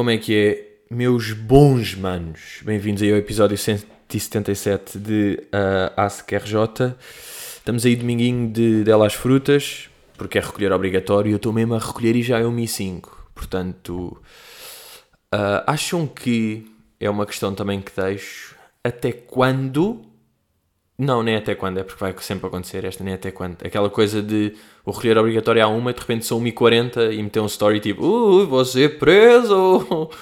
Como 0.00 0.08
é 0.08 0.16
que 0.16 0.34
é, 0.34 0.94
meus 0.94 1.34
bons 1.34 1.94
manos? 1.94 2.60
Bem-vindos 2.62 3.02
aí 3.02 3.12
ao 3.12 3.18
episódio 3.18 3.58
177 3.58 4.98
de 4.98 5.38
uh, 5.52 5.92
Ask 5.94 6.26
RJ. 6.32 6.96
Estamos 7.58 7.84
aí 7.84 7.96
dominguinho 7.96 8.50
de 8.50 8.82
dela 8.82 9.06
às 9.06 9.12
frutas, 9.12 9.90
porque 10.16 10.38
é 10.38 10.40
recolher 10.40 10.72
obrigatório. 10.72 11.30
Eu 11.30 11.36
estou 11.36 11.52
mesmo 11.52 11.74
a 11.74 11.78
recolher 11.78 12.16
e 12.16 12.22
já 12.22 12.38
é 12.38 12.46
1 12.46 12.58
e 12.60 12.66
5. 12.66 13.28
Portanto, 13.34 14.16
uh, 15.34 15.64
acham 15.66 16.06
que 16.06 16.64
é 16.98 17.10
uma 17.10 17.26
questão 17.26 17.54
também 17.54 17.82
que 17.82 17.92
deixo 17.94 18.56
até 18.82 19.12
quando 19.12 20.00
não, 21.00 21.22
nem 21.22 21.36
até 21.36 21.54
quando, 21.54 21.78
é 21.78 21.82
porque 21.82 21.98
vai 21.98 22.14
sempre 22.20 22.46
acontecer 22.46 22.84
esta, 22.84 23.02
nem 23.02 23.14
até 23.14 23.30
quando. 23.30 23.56
Aquela 23.64 23.88
coisa 23.88 24.20
de 24.20 24.54
o 24.84 24.90
recolher 24.90 25.16
obrigatório 25.16 25.64
a 25.64 25.66
uma 25.66 25.90
e 25.90 25.94
de 25.94 26.00
repente 26.00 26.26
são 26.26 26.38
1h40 26.42 27.14
e 27.14 27.22
meter 27.22 27.40
um 27.40 27.46
story 27.46 27.80
tipo 27.80 28.04
Ui, 28.04 28.46
você 28.46 28.88
preso! 28.88 30.10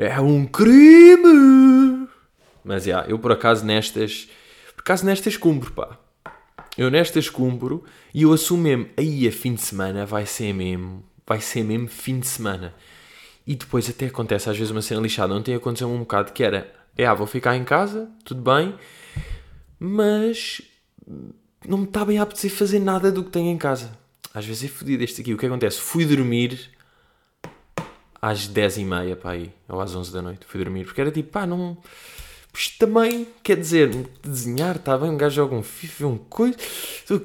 É 0.00 0.20
um 0.20 0.46
crime! 0.46 2.06
Mas, 2.62 2.84
já, 2.84 2.98
yeah, 2.98 3.10
eu 3.10 3.18
por 3.18 3.32
acaso 3.32 3.66
nestas... 3.66 4.28
Por 4.76 4.82
acaso 4.82 5.04
nestas 5.04 5.36
cumpro, 5.36 5.72
pá. 5.72 5.98
Eu 6.76 6.88
nestas 6.88 7.28
cumpro 7.28 7.82
e 8.14 8.22
eu 8.22 8.32
assumo 8.32 8.62
mesmo, 8.62 8.86
aí 8.96 9.26
a 9.26 9.32
fim 9.32 9.54
de 9.54 9.60
semana 9.60 10.06
vai 10.06 10.24
ser 10.24 10.52
mesmo, 10.52 11.02
vai 11.26 11.40
ser 11.40 11.64
mesmo 11.64 11.88
fim 11.88 12.20
de 12.20 12.28
semana. 12.28 12.74
E 13.44 13.56
depois 13.56 13.90
até 13.90 14.06
acontece 14.06 14.48
às 14.48 14.56
vezes 14.56 14.70
uma 14.70 14.82
cena 14.82 15.00
lixada. 15.00 15.34
Ontem 15.34 15.52
aconteceu 15.52 15.88
um 15.88 15.98
bocado 15.98 16.30
que 16.32 16.44
era, 16.44 16.72
é, 16.96 17.04
ah, 17.04 17.14
vou 17.14 17.26
ficar 17.26 17.56
em 17.56 17.64
casa, 17.64 18.08
tudo 18.24 18.40
bem 18.40 18.76
mas 19.78 20.60
não 21.66 21.78
me 21.78 21.84
está 21.84 22.04
bem 22.04 22.18
a 22.18 22.22
apetecer 22.22 22.50
fazer 22.50 22.78
nada 22.78 23.10
do 23.10 23.24
que 23.24 23.30
tenho 23.30 23.50
em 23.50 23.58
casa. 23.58 23.90
Às 24.34 24.44
vezes 24.44 24.64
é 24.64 24.68
fodido 24.68 25.02
este 25.02 25.20
aqui. 25.20 25.34
O 25.34 25.38
que 25.38 25.46
acontece? 25.46 25.80
Fui 25.80 26.04
dormir 26.04 26.70
às 28.20 28.48
10h30, 28.48 29.16
pá, 29.16 29.32
aí, 29.32 29.52
ou 29.68 29.80
às 29.80 29.94
11 29.94 30.12
da 30.12 30.22
noite. 30.22 30.46
Fui 30.46 30.62
dormir, 30.62 30.84
porque 30.84 31.00
era 31.00 31.10
tipo, 31.10 31.30
pá, 31.30 31.46
não. 31.46 31.78
Isto 32.54 32.78
também, 32.78 33.26
quer 33.42 33.56
dizer, 33.56 33.88
desenhar, 34.22 34.76
está 34.76 34.98
bem, 34.98 35.10
um 35.10 35.16
gajo 35.16 35.36
joga 35.36 35.54
um 35.54 35.62
FIFA, 35.62 36.06
um 36.06 36.18
coisa. 36.18 36.56
Tu 37.06 37.20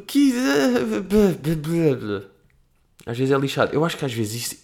Às 3.05 3.17
vezes 3.17 3.33
é 3.33 3.37
lixado. 3.37 3.73
Eu 3.73 3.83
acho 3.83 3.97
que 3.97 4.05
às 4.05 4.13
vezes 4.13 4.43
isso, 4.43 4.57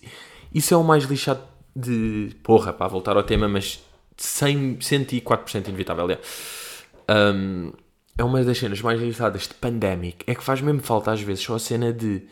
isso 0.54 0.73
é 0.73 0.78
o 0.78 0.84
mais 0.84 1.06
lixado 1.06 1.42
de. 1.76 2.36
Porra, 2.44 2.72
pá, 2.72 2.88
voltar 2.88 3.17
ao 3.17 3.23
tema, 3.23 3.48
mas 3.48 3.84
100, 4.17 4.78
104% 4.78 5.67
inevitável. 5.67 6.10
É 6.12 6.20
um, 7.09 7.71
é 8.17 8.23
uma 8.23 8.43
das 8.43 8.57
cenas 8.57 8.81
mais 8.81 9.02
irritadas 9.02 9.43
de 9.43 9.53
Pandemic. 9.55 10.23
É 10.27 10.35
que 10.35 10.43
faz 10.43 10.61
mesmo 10.61 10.81
falta 10.81 11.11
às 11.11 11.21
vezes 11.21 11.43
só 11.43 11.55
a 11.55 11.59
cena 11.59 11.91
de 11.91 12.23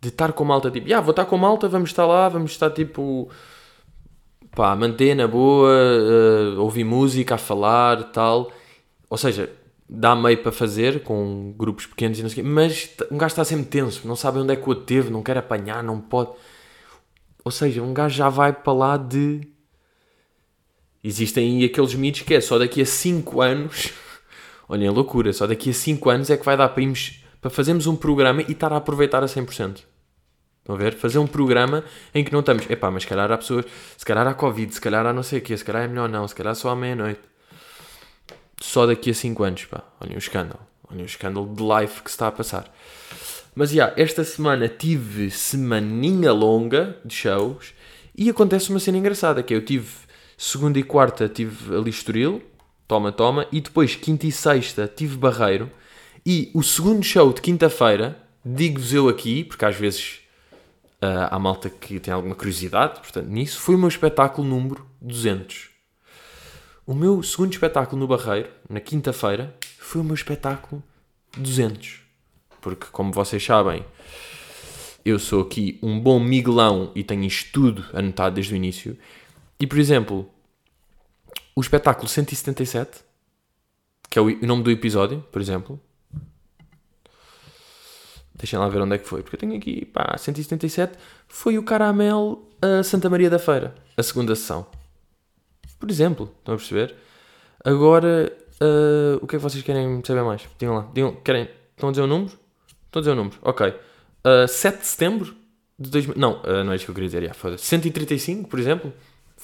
de 0.00 0.08
estar 0.08 0.32
com 0.34 0.44
malta 0.44 0.70
tipo, 0.70 0.92
ah, 0.92 1.00
vou 1.00 1.12
estar 1.12 1.24
com 1.24 1.38
malta, 1.38 1.66
vamos 1.66 1.88
estar 1.88 2.04
lá, 2.04 2.28
vamos 2.28 2.50
estar 2.50 2.70
tipo 2.70 3.30
pá, 4.54 4.76
manter 4.76 5.14
na 5.14 5.26
boa, 5.26 5.70
uh, 5.70 6.60
ouvir 6.60 6.84
música, 6.84 7.34
a 7.34 7.38
falar 7.38 8.12
tal. 8.12 8.52
Ou 9.10 9.16
seja, 9.16 9.50
dá 9.88 10.14
meio 10.14 10.38
para 10.38 10.52
fazer 10.52 11.02
com 11.02 11.54
grupos 11.56 11.86
pequenos 11.86 12.18
e 12.18 12.22
não 12.22 12.28
sei 12.28 12.42
o 12.42 12.44
quê, 12.44 12.50
mas 12.50 12.90
um 13.10 13.18
gajo 13.18 13.32
está 13.32 13.44
sempre 13.44 13.66
tenso, 13.66 14.06
não 14.06 14.16
sabe 14.16 14.38
onde 14.38 14.52
é 14.52 14.56
que 14.56 14.68
o 14.68 14.74
teve, 14.74 15.10
não 15.10 15.22
quer 15.22 15.38
apanhar, 15.38 15.82
não 15.82 16.00
pode. 16.00 16.30
Ou 17.44 17.50
seja, 17.50 17.82
um 17.82 17.92
gajo 17.92 18.16
já 18.16 18.28
vai 18.28 18.52
para 18.52 18.72
lá 18.72 18.96
de 18.96 19.40
Existem 21.06 21.62
aqueles 21.62 21.94
mitos 21.94 22.22
que 22.22 22.32
é 22.32 22.40
só 22.40 22.58
daqui 22.58 22.80
a 22.80 22.86
5 22.86 23.42
anos. 23.42 23.92
Olhem 24.66 24.88
loucura, 24.88 25.34
só 25.34 25.46
daqui 25.46 25.68
a 25.68 25.74
5 25.74 26.08
anos 26.08 26.30
é 26.30 26.36
que 26.38 26.44
vai 26.46 26.56
dar 26.56 26.70
para, 26.70 26.82
irmos, 26.82 27.22
para 27.42 27.50
fazermos 27.50 27.86
um 27.86 27.94
programa 27.94 28.40
e 28.40 28.52
estar 28.52 28.72
a 28.72 28.78
aproveitar 28.78 29.22
a 29.22 29.26
100%. 29.26 29.82
Estão 30.60 30.74
a 30.74 30.78
ver? 30.78 30.94
Fazer 30.94 31.18
um 31.18 31.26
programa 31.26 31.84
em 32.14 32.24
que 32.24 32.32
não 32.32 32.40
estamos. 32.40 32.68
Epá, 32.70 32.90
mas 32.90 33.02
se 33.02 33.08
calhar 33.10 33.30
há 33.30 33.36
pessoas. 33.36 33.66
Se 33.98 34.04
calhar 34.04 34.26
há 34.26 34.32
Covid, 34.32 34.72
se 34.72 34.80
calhar 34.80 35.04
há 35.04 35.12
não 35.12 35.22
sei 35.22 35.40
o 35.40 35.42
quê, 35.42 35.54
se 35.54 35.62
calhar 35.62 35.82
é 35.82 35.88
melhor 35.88 36.08
não, 36.08 36.26
se 36.26 36.34
calhar 36.34 36.54
só 36.54 36.70
à 36.70 36.76
meia-noite. 36.76 37.20
Só 38.58 38.86
daqui 38.86 39.10
a 39.10 39.14
5 39.14 39.44
anos, 39.44 39.64
pá. 39.66 39.84
Olhem 40.00 40.16
o 40.16 40.18
escândalo. 40.18 40.60
Olhem 40.90 41.02
o 41.02 41.06
escândalo 41.06 41.54
de 41.54 41.62
life 41.62 42.02
que 42.02 42.10
se 42.10 42.14
está 42.14 42.28
a 42.28 42.32
passar. 42.32 42.74
Mas 43.54 43.70
já, 43.70 43.88
yeah, 43.88 44.02
esta 44.02 44.24
semana 44.24 44.68
tive 44.68 45.30
semaninha 45.30 46.32
longa 46.32 46.96
de 47.04 47.14
shows 47.14 47.74
e 48.16 48.30
acontece 48.30 48.70
uma 48.70 48.80
cena 48.80 48.96
engraçada 48.96 49.42
que 49.42 49.52
é, 49.52 49.56
eu 49.58 49.64
tive 49.64 50.04
Segunda 50.36 50.78
e 50.78 50.82
quarta 50.82 51.28
tive 51.28 51.74
ali 51.74 51.90
Estoril, 51.90 52.42
toma, 52.88 53.12
toma. 53.12 53.46
E 53.52 53.60
depois, 53.60 53.94
quinta 53.94 54.26
e 54.26 54.32
sexta, 54.32 54.86
tive 54.86 55.16
Barreiro. 55.16 55.70
E 56.26 56.50
o 56.54 56.62
segundo 56.62 57.02
show 57.02 57.32
de 57.32 57.40
quinta-feira, 57.40 58.18
digo-vos 58.44 58.92
eu 58.92 59.08
aqui, 59.08 59.44
porque 59.44 59.64
às 59.64 59.76
vezes 59.76 60.20
uh, 61.02 61.28
há 61.30 61.38
malta 61.38 61.68
que 61.68 62.00
tem 62.00 62.12
alguma 62.12 62.34
curiosidade, 62.34 63.00
portanto, 63.00 63.28
nisso, 63.28 63.60
foi 63.60 63.74
o 63.74 63.78
meu 63.78 63.88
espetáculo 63.88 64.46
número 64.46 64.86
200. 65.00 65.70
O 66.86 66.94
meu 66.94 67.22
segundo 67.22 67.52
espetáculo 67.52 68.00
no 68.00 68.06
Barreiro, 68.06 68.50
na 68.68 68.80
quinta-feira, 68.80 69.54
foi 69.78 70.00
o 70.00 70.04
meu 70.04 70.14
espetáculo 70.14 70.82
200. 71.36 72.00
Porque, 72.60 72.86
como 72.90 73.12
vocês 73.12 73.44
sabem, 73.44 73.84
eu 75.04 75.18
sou 75.18 75.42
aqui 75.42 75.78
um 75.82 76.00
bom 76.00 76.18
miguelão 76.18 76.90
e 76.94 77.04
tenho 77.04 77.24
isto 77.24 77.52
tudo 77.52 77.84
anotado 77.92 78.36
desde 78.36 78.54
o 78.54 78.56
início. 78.56 78.98
E, 79.64 79.66
por 79.66 79.78
exemplo, 79.78 80.28
o 81.56 81.60
espetáculo 81.62 82.06
177, 82.06 83.00
que 84.10 84.18
é 84.18 84.20
o 84.20 84.46
nome 84.46 84.62
do 84.62 84.70
episódio, 84.70 85.24
por 85.32 85.40
exemplo. 85.40 85.80
Deixem 88.34 88.58
lá 88.58 88.68
ver 88.68 88.82
onde 88.82 88.96
é 88.96 88.98
que 88.98 89.08
foi, 89.08 89.22
porque 89.22 89.36
eu 89.36 89.40
tenho 89.40 89.56
aqui, 89.56 89.86
pá, 89.86 90.18
177, 90.18 90.98
foi 91.26 91.56
o 91.56 91.62
Caramel 91.62 92.46
a 92.60 92.82
Santa 92.82 93.08
Maria 93.08 93.30
da 93.30 93.38
Feira, 93.38 93.74
a 93.96 94.02
segunda 94.02 94.36
sessão. 94.36 94.66
Por 95.80 95.90
exemplo, 95.90 96.30
estão 96.40 96.54
a 96.54 96.58
perceber? 96.58 96.94
Agora, 97.64 98.30
uh, 98.60 99.24
o 99.24 99.26
que 99.26 99.36
é 99.36 99.38
que 99.38 99.42
vocês 99.42 99.64
querem 99.64 100.04
saber 100.04 100.24
mais? 100.24 100.42
Digam 100.58 100.74
lá, 100.74 100.90
digam, 100.92 101.16
querem, 101.24 101.48
estão 101.70 101.88
a 101.88 101.92
dizer 101.92 102.02
o 102.02 102.06
número? 102.06 102.38
Estão 102.84 103.00
a 103.00 103.02
dizer 103.02 103.12
o 103.12 103.16
número, 103.16 103.38
ok. 103.40 103.68
Uh, 103.68 104.46
7 104.46 104.80
de 104.80 104.86
setembro 104.86 105.34
de 105.78 105.88
2000, 105.88 106.18
não, 106.18 106.42
uh, 106.42 106.62
não 106.62 106.72
é 106.74 106.76
isso 106.76 106.84
que 106.84 106.90
eu 106.90 106.94
queria 106.94 107.08
dizer, 107.08 107.22
yeah, 107.22 107.56
135, 107.56 108.46
por 108.46 108.58
exemplo, 108.58 108.92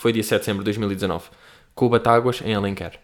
foi 0.00 0.14
dia 0.14 0.22
7 0.22 0.38
de 0.38 0.44
setembro 0.46 0.62
de 0.62 0.64
2019, 0.64 1.28
com 1.74 1.84
o 1.84 1.88
Batáguas 1.90 2.40
em 2.40 2.54
Alenquer. 2.54 2.98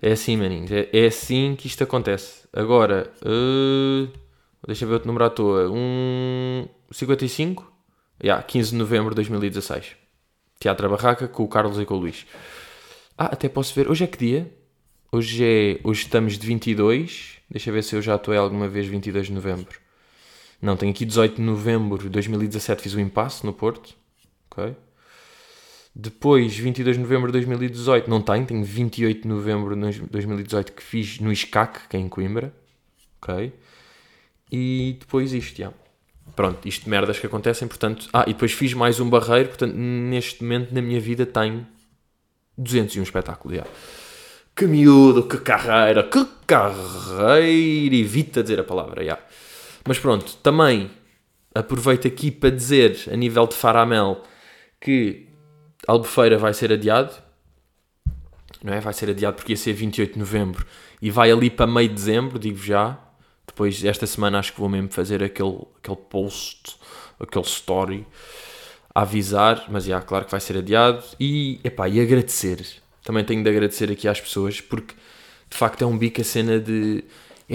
É 0.00 0.12
assim, 0.12 0.36
maninhos, 0.36 0.70
é, 0.70 0.88
é 0.92 1.06
assim 1.06 1.56
que 1.58 1.66
isto 1.66 1.82
acontece. 1.82 2.46
Agora, 2.52 3.12
uh, 3.20 4.08
deixa 4.64 4.84
eu 4.84 4.88
ver 4.88 4.94
outro 4.94 5.08
número 5.08 5.24
à 5.24 5.30
toa. 5.30 5.68
Um 5.68 6.68
55, 6.92 7.70
yeah, 8.22 8.40
15 8.40 8.70
de 8.70 8.76
novembro 8.76 9.10
de 9.10 9.16
2016. 9.16 9.96
Teatro 10.60 10.88
Barraca 10.88 11.26
com 11.26 11.42
o 11.42 11.48
Carlos 11.48 11.80
e 11.80 11.84
com 11.84 11.94
o 11.94 11.98
Luís. 11.98 12.24
Ah, 13.18 13.26
até 13.26 13.48
posso 13.48 13.74
ver. 13.74 13.90
Hoje 13.90 14.04
é 14.04 14.06
que 14.06 14.18
dia? 14.18 14.54
Hoje 15.10 15.44
é. 15.44 15.80
Hoje 15.82 16.02
estamos 16.02 16.38
de 16.38 16.46
22. 16.46 17.38
Deixa 17.50 17.70
eu 17.70 17.74
ver 17.74 17.82
se 17.82 17.96
eu 17.96 18.00
já 18.00 18.14
atuei 18.14 18.38
alguma 18.38 18.68
vez 18.68 18.86
22 18.86 19.26
de 19.26 19.32
novembro. 19.32 19.80
Não, 20.62 20.76
tenho 20.76 20.92
aqui 20.92 21.04
18 21.04 21.36
de 21.36 21.42
novembro 21.42 22.04
de 22.04 22.08
2017. 22.08 22.82
Fiz 22.82 22.94
o 22.94 23.00
impasse 23.00 23.44
no 23.44 23.52
Porto 23.52 23.98
ok? 24.50 24.74
Depois, 25.94 26.56
22 26.56 26.96
de 26.96 27.02
novembro 27.02 27.28
de 27.28 27.32
2018, 27.32 28.08
não 28.08 28.20
tenho, 28.22 28.46
tenho 28.46 28.64
28 28.64 29.22
de 29.22 29.28
novembro 29.28 29.74
de 29.74 30.00
2018 30.02 30.72
que 30.72 30.82
fiz 30.82 31.18
no 31.18 31.32
ISCAC, 31.32 31.88
que 31.88 31.96
é 31.96 32.00
em 32.00 32.08
Coimbra, 32.08 32.54
ok? 33.20 33.52
E 34.50 34.96
depois 34.98 35.32
isto, 35.32 35.58
já. 35.58 35.72
Pronto, 36.36 36.66
isto 36.66 36.84
de 36.84 36.90
merdas 36.90 37.18
que 37.18 37.26
acontecem, 37.26 37.66
portanto... 37.66 38.08
Ah, 38.12 38.24
e 38.26 38.32
depois 38.32 38.52
fiz 38.52 38.72
mais 38.72 39.00
um 39.00 39.10
barreiro, 39.10 39.48
portanto, 39.48 39.74
neste 39.74 40.42
momento 40.42 40.72
na 40.72 40.80
minha 40.80 41.00
vida 41.00 41.26
tenho 41.26 41.66
201 42.56 43.02
espetáculos, 43.02 43.56
já. 43.56 43.66
Que 44.54 44.66
miúdo, 44.66 45.24
que 45.24 45.38
carreira, 45.38 46.04
que 46.04 46.24
carreira! 46.46 47.96
Evita 47.96 48.42
dizer 48.42 48.60
a 48.60 48.64
palavra, 48.64 49.04
já. 49.04 49.18
Mas 49.86 49.98
pronto, 49.98 50.36
também 50.36 50.90
aproveito 51.54 52.06
aqui 52.06 52.30
para 52.30 52.50
dizer, 52.50 53.08
a 53.10 53.16
nível 53.16 53.46
de 53.46 53.54
Faramel 53.54 54.22
que 54.80 55.28
Albufeira 55.86 56.38
vai 56.38 56.54
ser 56.54 56.72
adiado, 56.72 57.14
não 58.62 58.72
é? 58.72 58.80
Vai 58.80 58.92
ser 58.92 59.10
adiado 59.10 59.36
porque 59.36 59.52
ia 59.52 59.56
ser 59.56 59.72
28 59.72 60.14
de 60.14 60.18
novembro 60.18 60.66
e 61.00 61.10
vai 61.10 61.30
ali 61.30 61.50
para 61.50 61.66
meio 61.66 61.88
de 61.88 61.94
dezembro, 61.94 62.38
digo 62.38 62.58
já. 62.58 62.98
Depois, 63.46 63.84
esta 63.84 64.06
semana, 64.06 64.38
acho 64.38 64.52
que 64.52 64.60
vou 64.60 64.68
mesmo 64.68 64.90
fazer 64.90 65.22
aquele, 65.22 65.66
aquele 65.78 65.96
post, 65.96 66.76
aquele 67.18 67.44
story 67.44 68.06
a 68.94 69.02
avisar, 69.02 69.64
mas 69.68 69.84
já, 69.84 70.00
claro 70.00 70.24
que 70.24 70.30
vai 70.30 70.40
ser 70.40 70.56
adiado. 70.58 71.04
E, 71.18 71.60
epá, 71.64 71.88
e 71.88 72.00
agradecer. 72.00 72.64
Também 73.02 73.24
tenho 73.24 73.42
de 73.42 73.50
agradecer 73.50 73.90
aqui 73.90 74.06
às 74.08 74.20
pessoas 74.20 74.60
porque 74.60 74.94
de 75.48 75.56
facto 75.56 75.82
é 75.82 75.86
um 75.86 75.98
bico 75.98 76.20
a 76.20 76.24
cena 76.24 76.60
de 76.60 77.02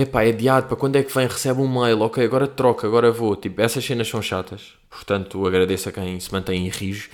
epá, 0.01 0.23
é 0.23 0.29
adiado, 0.29 0.67
para 0.67 0.75
quando 0.75 0.95
é 0.97 1.03
que 1.03 1.13
vem, 1.13 1.27
recebe 1.27 1.61
um 1.61 1.67
mail, 1.67 2.01
ok, 2.01 2.23
agora 2.23 2.47
troca, 2.47 2.85
agora 2.85 3.11
vou. 3.11 3.35
Tipo, 3.35 3.61
essas 3.61 3.83
cenas 3.83 4.07
são 4.07 4.21
chatas. 4.21 4.73
Portanto, 4.89 5.45
agradeço 5.47 5.89
a 5.89 5.91
quem 5.91 6.19
se 6.19 6.31
mantém 6.31 6.65
em 6.65 6.69
rijo. 6.69 7.09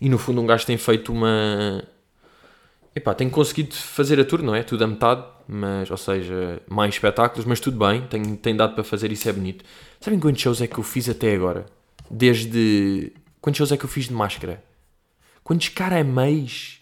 E 0.00 0.08
no 0.08 0.18
fundo 0.18 0.40
um 0.40 0.46
gajo 0.46 0.66
tem 0.66 0.76
feito 0.76 1.12
uma... 1.12 1.84
Epá, 2.94 3.14
tem 3.14 3.30
conseguido 3.30 3.74
fazer 3.74 4.20
a 4.20 4.24
tour, 4.24 4.42
não 4.42 4.54
é? 4.54 4.62
Tudo 4.62 4.84
a 4.84 4.86
metade, 4.86 5.24
mas, 5.48 5.90
ou 5.90 5.96
seja, 5.96 6.60
mais 6.68 6.94
espetáculos, 6.94 7.46
mas 7.46 7.60
tudo 7.60 7.78
bem, 7.78 8.02
tem, 8.02 8.22
tem 8.36 8.54
dado 8.54 8.74
para 8.74 8.84
fazer 8.84 9.10
isso, 9.12 9.28
é 9.28 9.32
bonito. 9.32 9.64
Sabem 10.00 10.20
quantos 10.20 10.42
shows 10.42 10.60
é 10.60 10.66
que 10.66 10.78
eu 10.78 10.84
fiz 10.84 11.08
até 11.08 11.34
agora? 11.34 11.64
Desde 12.10 13.12
Quantos 13.42 13.58
shows 13.58 13.72
é 13.72 13.76
que 13.76 13.84
eu 13.84 13.88
fiz 13.88 14.06
de 14.06 14.14
máscara? 14.14 14.62
Quantos 15.42 15.68
caraméis? 15.68 16.80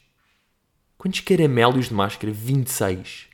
Quantos 0.99 1.21
caramelos 1.21 1.89
de 1.89 1.95
máscara? 1.95 2.31
26. 2.31 3.30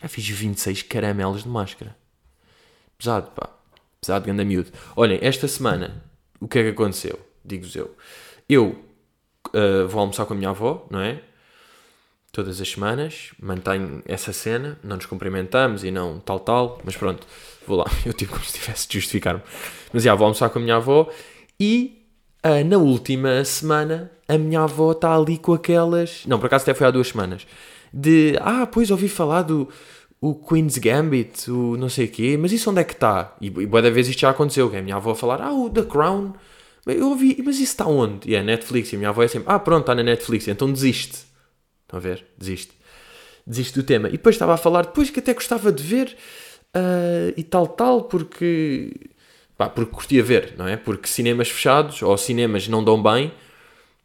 Já 0.00 0.08
fiz 0.08 0.28
26 0.28 0.82
caramelos 0.82 1.42
de 1.42 1.48
máscara. 1.48 1.96
Pesado, 2.98 3.30
pá. 3.30 3.50
Pesado, 4.00 4.24
grande 4.24 4.44
miúdo. 4.44 4.70
Olhem, 4.94 5.18
esta 5.22 5.48
semana, 5.48 6.02
o 6.40 6.46
que 6.46 6.58
é 6.58 6.62
que 6.62 6.68
aconteceu? 6.70 7.18
Digo-vos 7.44 7.74
eu. 7.74 7.96
Eu 8.48 8.84
uh, 9.48 9.88
vou 9.88 10.00
almoçar 10.00 10.26
com 10.26 10.34
a 10.34 10.36
minha 10.36 10.50
avó, 10.50 10.86
não 10.90 11.00
é? 11.00 11.20
Todas 12.32 12.60
as 12.60 12.68
semanas, 12.68 13.30
mantenho 13.40 14.02
essa 14.04 14.32
cena, 14.32 14.78
não 14.82 14.96
nos 14.96 15.06
cumprimentamos 15.06 15.84
e 15.84 15.90
não 15.90 16.20
tal, 16.20 16.38
tal, 16.40 16.80
mas 16.84 16.96
pronto, 16.96 17.26
vou 17.66 17.78
lá. 17.78 17.86
Eu 18.04 18.12
tive 18.12 18.30
como 18.30 18.44
se 18.44 18.58
tivesse 18.58 18.86
de 18.86 18.94
justificar-me. 18.94 19.42
Mas 19.92 20.02
já, 20.02 20.14
vou 20.14 20.26
almoçar 20.26 20.50
com 20.50 20.58
a 20.58 20.62
minha 20.62 20.76
avó 20.76 21.10
e 21.58 22.06
uh, 22.44 22.64
na 22.64 22.76
última 22.76 23.42
semana 23.44 24.10
a 24.28 24.36
minha 24.36 24.60
avó 24.60 24.92
está 24.92 25.16
ali 25.16 25.38
com 25.38 25.54
aquelas. 25.54 26.24
Não, 26.26 26.38
por 26.38 26.46
acaso 26.46 26.64
até 26.64 26.74
foi 26.74 26.86
há 26.86 26.90
duas 26.90 27.08
semanas. 27.08 27.46
De 27.98 28.36
ah, 28.42 28.66
pois 28.66 28.90
ouvi 28.90 29.08
falar 29.08 29.40
do 29.40 29.68
o 30.20 30.34
Queen's 30.34 30.76
Gambit, 30.76 31.50
o 31.50 31.76
não 31.78 31.88
sei 31.88 32.04
o 32.04 32.08
quê, 32.10 32.36
mas 32.36 32.52
isso 32.52 32.70
onde 32.70 32.80
é 32.80 32.84
que 32.84 32.92
está? 32.92 33.34
E, 33.40 33.46
e 33.46 33.66
boa 33.66 33.80
da 33.80 33.88
vez 33.88 34.06
isto 34.06 34.20
já 34.20 34.30
aconteceu, 34.30 34.68
que 34.68 34.76
a 34.76 34.82
minha 34.82 34.96
avó 34.96 35.12
a 35.12 35.14
falar, 35.14 35.40
ah, 35.40 35.52
o 35.52 35.70
The 35.70 35.82
Crown, 35.82 36.34
eu 36.86 37.08
ouvi, 37.08 37.36
mas 37.44 37.56
isso 37.56 37.72
está 37.72 37.86
onde? 37.86 38.30
E 38.30 38.34
é 38.34 38.42
Netflix, 38.42 38.92
e 38.92 38.96
a 38.96 38.98
minha 38.98 39.08
avó 39.08 39.22
é 39.22 39.28
sempre, 39.28 39.50
ah, 39.50 39.58
pronto, 39.58 39.80
está 39.80 39.94
na 39.94 40.02
Netflix, 40.02 40.46
então 40.46 40.70
desiste. 40.70 41.24
Estão 41.82 41.98
a 41.98 42.00
ver? 42.00 42.26
Desiste. 42.36 42.72
Desiste 43.46 43.74
do 43.74 43.82
tema. 43.82 44.08
E 44.08 44.12
depois 44.12 44.34
estava 44.34 44.54
a 44.54 44.56
falar, 44.58 44.86
depois 44.86 45.08
que 45.08 45.20
até 45.20 45.32
gostava 45.32 45.72
de 45.72 45.82
ver, 45.82 46.16
uh, 46.76 47.32
e 47.34 47.42
tal, 47.42 47.66
tal, 47.66 48.02
porque, 48.02 48.92
pá, 49.56 49.68
porque 49.68 49.92
curtia 49.92 50.22
ver, 50.22 50.54
não 50.58 50.68
é? 50.68 50.76
Porque 50.76 51.08
cinemas 51.08 51.48
fechados, 51.48 52.02
ou 52.02 52.16
cinemas 52.18 52.68
não 52.68 52.84
dão 52.84 53.02
bem, 53.02 53.32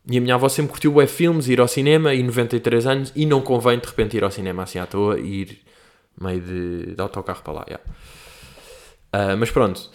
e 0.09 0.17
a 0.17 0.21
minha 0.21 0.35
avó 0.35 0.49
sempre 0.49 0.71
curtiu 0.71 0.99
é 0.99 1.07
filmes, 1.07 1.47
ir 1.47 1.59
ao 1.59 1.67
cinema, 1.67 2.13
e 2.13 2.23
93 2.23 2.87
anos, 2.87 3.13
e 3.15 3.25
não 3.25 3.41
convém 3.41 3.77
de 3.79 3.87
repente 3.87 4.17
ir 4.17 4.23
ao 4.23 4.31
cinema 4.31 4.63
assim 4.63 4.79
à 4.79 4.85
toa, 4.85 5.19
e 5.19 5.41
ir 5.41 5.61
meio 6.19 6.41
de, 6.41 6.95
de 6.95 7.01
autocarro 7.01 7.41
para 7.43 7.53
lá. 7.53 7.65
Yeah. 7.67 7.83
Uh, 9.13 9.37
mas 9.37 9.51
pronto. 9.51 9.89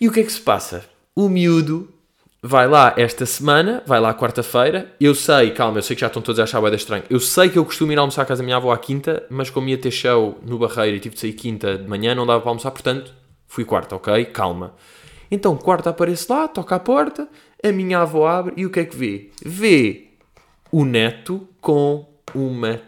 E 0.00 0.08
o 0.08 0.12
que 0.12 0.20
é 0.20 0.24
que 0.24 0.32
se 0.32 0.40
passa? 0.40 0.84
O 1.14 1.28
miúdo 1.28 1.94
vai 2.42 2.68
lá 2.68 2.92
esta 2.96 3.24
semana, 3.24 3.82
vai 3.86 4.00
lá 4.00 4.12
quarta-feira. 4.12 4.92
Eu 5.00 5.14
sei, 5.14 5.52
calma, 5.52 5.78
eu 5.78 5.82
sei 5.82 5.96
que 5.96 6.00
já 6.00 6.08
estão 6.08 6.20
todos 6.20 6.38
a 6.38 6.42
achar 6.42 6.60
bem 6.60 6.74
estranho. 6.74 7.04
Eu 7.08 7.20
sei 7.20 7.48
que 7.48 7.58
eu 7.58 7.64
costumo 7.64 7.92
ir 7.92 7.98
almoçar 7.98 8.22
à 8.22 8.24
casa 8.26 8.42
da 8.42 8.44
minha 8.44 8.56
avó 8.56 8.72
à 8.72 8.78
quinta, 8.78 9.24
mas 9.30 9.48
como 9.48 9.68
ia 9.68 9.78
ter 9.78 9.90
show 9.90 10.38
no 10.42 10.58
Barreiro 10.58 10.96
e 10.96 11.00
tive 11.00 11.14
de 11.14 11.20
sair 11.20 11.32
quinta 11.32 11.78
de 11.78 11.88
manhã, 11.88 12.14
não 12.14 12.26
dava 12.26 12.40
para 12.40 12.50
almoçar, 12.50 12.70
portanto, 12.70 13.14
fui 13.46 13.64
quarta, 13.64 13.96
ok? 13.96 14.26
Calma. 14.26 14.74
Então, 15.30 15.56
quarta 15.56 15.90
aparece 15.90 16.26
lá, 16.30 16.46
toca 16.46 16.76
à 16.76 16.78
porta, 16.78 17.28
a 17.64 17.72
minha 17.72 18.00
avó 18.00 18.26
abre 18.28 18.52
e 18.58 18.66
o 18.66 18.70
que 18.70 18.80
é 18.80 18.84
que 18.84 18.94
vê? 18.94 19.30
Vê 19.42 20.08
o 20.70 20.84
neto 20.84 21.48
com 21.62 22.06
uma 22.34 22.78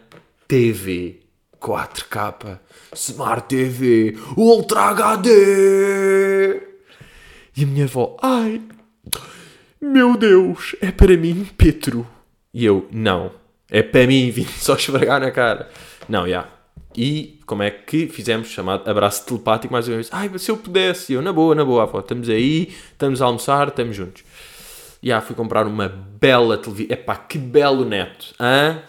TV. 0.47 1.21
4K, 1.59 2.59
Smart 2.93 3.47
TV, 3.47 4.15
Ultra 4.37 4.89
HD. 4.89 6.61
E 7.57 7.63
a 7.63 7.65
minha 7.65 7.85
avó, 7.85 8.15
ai, 8.21 8.61
meu 9.81 10.15
Deus, 10.15 10.75
é 10.79 10.91
para 10.91 11.17
mim, 11.17 11.47
Petro. 11.57 12.05
E 12.53 12.63
eu, 12.63 12.87
não, 12.91 13.31
é 13.71 13.81
para 13.81 14.05
mim, 14.05 14.29
vim 14.31 14.45
só 14.45 14.75
esfregar 14.75 15.19
na 15.19 15.31
cara. 15.31 15.67
Não, 16.07 16.21
já. 16.21 16.27
Yeah. 16.27 16.57
E 16.97 17.39
como 17.45 17.61
é 17.61 17.69
que 17.69 18.07
fizemos? 18.07 18.47
Chamado 18.47 18.89
abraço 18.89 19.23
telepático 19.23 19.71
mais 19.71 19.87
uma 19.87 19.95
vez. 19.95 20.09
Ai, 20.11 20.31
se 20.39 20.49
eu 20.49 20.57
pudesse. 20.57 21.13
E 21.13 21.15
eu, 21.15 21.21
na 21.21 21.31
boa, 21.31 21.53
na 21.53 21.63
boa, 21.63 21.83
avó, 21.83 21.99
estamos 21.99 22.27
aí, 22.27 22.73
estamos 22.91 23.21
a 23.21 23.25
almoçar, 23.25 23.67
estamos 23.67 23.95
juntos. 23.95 24.23
Yeah, 25.03 25.25
fui 25.25 25.35
comprar 25.35 25.67
uma 25.67 25.87
bela 25.87 26.57
televisão. 26.57 26.93
Epá, 26.93 27.15
que 27.15 27.37
belo 27.37 27.85
neto. 27.85 28.33
Hã? 28.39 28.81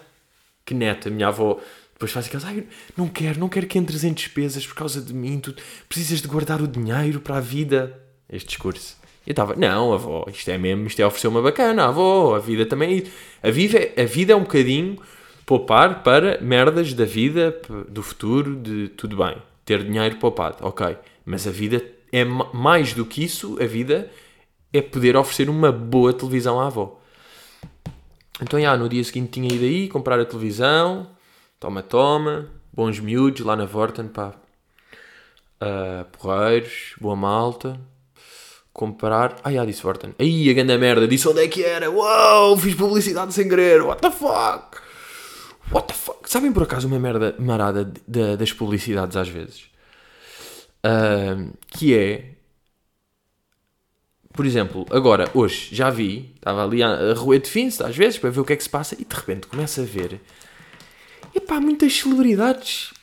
Que 0.65 0.75
neto. 0.75 1.09
A 1.09 1.11
minha 1.11 1.29
avó 1.29 1.61
depois 1.99 2.13
faz 2.13 2.27
aquelas, 2.27 2.45
ai, 2.45 2.65
não 2.97 3.09
quero, 3.09 3.41
não 3.41 3.49
quero 3.49 3.67
que 3.67 3.77
entres 3.77 4.05
em 4.05 4.13
despesas 4.13 4.65
por 4.65 4.77
causa 4.77 5.03
de 5.03 5.13
mim, 5.13 5.41
tu 5.41 5.53
precisas 5.89 6.23
de 6.23 6.29
guardar 6.29 6.63
o 6.63 6.69
dinheiro 6.69 7.19
para 7.19 7.39
a 7.39 7.41
vida. 7.41 8.01
Este 8.31 8.51
discurso. 8.51 8.97
Eu 9.27 9.33
estava, 9.33 9.57
não, 9.57 9.93
avó, 9.93 10.25
isto 10.29 10.49
é 10.49 10.57
mesmo, 10.57 10.87
isto 10.87 11.01
é 11.01 11.07
oferecer 11.07 11.27
uma 11.27 11.43
bacana, 11.43 11.87
avó, 11.87 12.37
a 12.37 12.39
vida 12.39 12.65
também 12.65 13.01
é. 13.43 13.49
A 13.49 13.51
vida, 13.51 13.79
a 14.01 14.05
vida 14.05 14.33
é 14.33 14.37
um 14.37 14.43
bocadinho 14.43 14.97
poupar 15.45 16.05
para 16.05 16.41
merdas 16.41 16.95
da 16.95 17.05
vida, 17.05 17.61
do 17.89 18.03
futuro, 18.03 18.55
de 18.55 18.89
tudo 18.91 19.17
bem. 19.17 19.37
Ter 19.65 19.83
dinheiro 19.83 20.17
poupado, 20.19 20.59
ok. 20.61 20.97
Mas 21.27 21.49
a 21.49 21.51
vida 21.51 21.85
é 22.13 22.25
mais 22.25 22.95
do 22.95 23.05
que 23.05 23.25
isso, 23.25 23.59
a 23.61 23.67
vida 23.67 24.09
é 24.73 24.83
poder 24.83 25.17
oferecer 25.17 25.49
uma 25.49 25.73
boa 25.73 26.13
televisão 26.13 26.61
à 26.61 26.67
avó. 26.67 27.01
Então, 28.41 28.61
já, 28.61 28.77
no 28.77 28.89
dia 28.89 29.03
seguinte 29.03 29.33
tinha 29.33 29.53
ido 29.53 29.65
aí 29.65 29.89
comprar 29.89 30.21
a 30.21 30.25
televisão, 30.25 31.09
Toma, 31.61 31.83
toma. 31.83 32.49
Bons 32.73 33.01
miúdos 33.01 33.45
lá 33.45 33.57
na 33.57 33.65
Vorten, 33.65 34.07
pá. 34.07 34.33
Uh, 35.61 36.05
porreiros, 36.17 36.95
boa 37.01 37.17
malta. 37.17 37.81
Comprar. 38.73 39.37
Ah, 39.43 39.65
disse 39.67 39.83
Vorten. 39.83 40.15
Aí, 40.19 40.49
a 40.49 40.53
grande 40.53 40.79
merda. 40.79 41.09
Disse 41.09 41.29
onde 41.29 41.43
é 41.43 41.49
que 41.49 41.65
era. 41.65 41.91
Uau, 41.91 42.57
fiz 42.57 42.77
publicidade 42.77 43.35
sem 43.35 43.49
querer. 43.49 43.83
What 43.83 44.01
the 44.01 44.13
fuck? 44.13 44.79
What 45.73 45.89
the 45.89 45.95
fuck? 45.95 46.31
Sabem 46.31 46.53
por 46.53 46.63
acaso 46.63 46.87
uma 46.87 47.01
merda 47.01 47.35
marada 47.41 47.85
de, 47.85 48.01
de, 48.07 48.37
das 48.37 48.53
publicidades 48.53 49.17
às 49.17 49.29
vezes? 49.29 49.65
Uh, 50.87 51.53
que 51.67 51.99
é. 51.99 52.38
Por 54.39 54.47
exemplo, 54.47 54.87
agora, 54.93 55.29
hoje, 55.35 55.69
já 55.73 55.91
vi, 55.91 56.31
estava 56.37 56.63
ali 56.63 56.81
a, 56.81 56.91
a 56.91 57.13
roer 57.13 57.41
de 57.41 57.49
fins, 57.49 57.81
às 57.81 57.97
vezes, 57.97 58.21
para 58.21 58.31
ver 58.31 58.39
o 58.39 58.45
que 58.45 58.53
é 58.53 58.57
que 58.57 58.63
se 58.63 58.71
passa, 58.71 58.95
e 58.97 59.05
de 59.05 59.13
repente 59.13 59.49
começa 59.49 59.83
a 59.83 59.85
ver 59.85 60.21
epá, 61.35 61.61
muitas 61.61 61.93
celebridades 61.93 62.95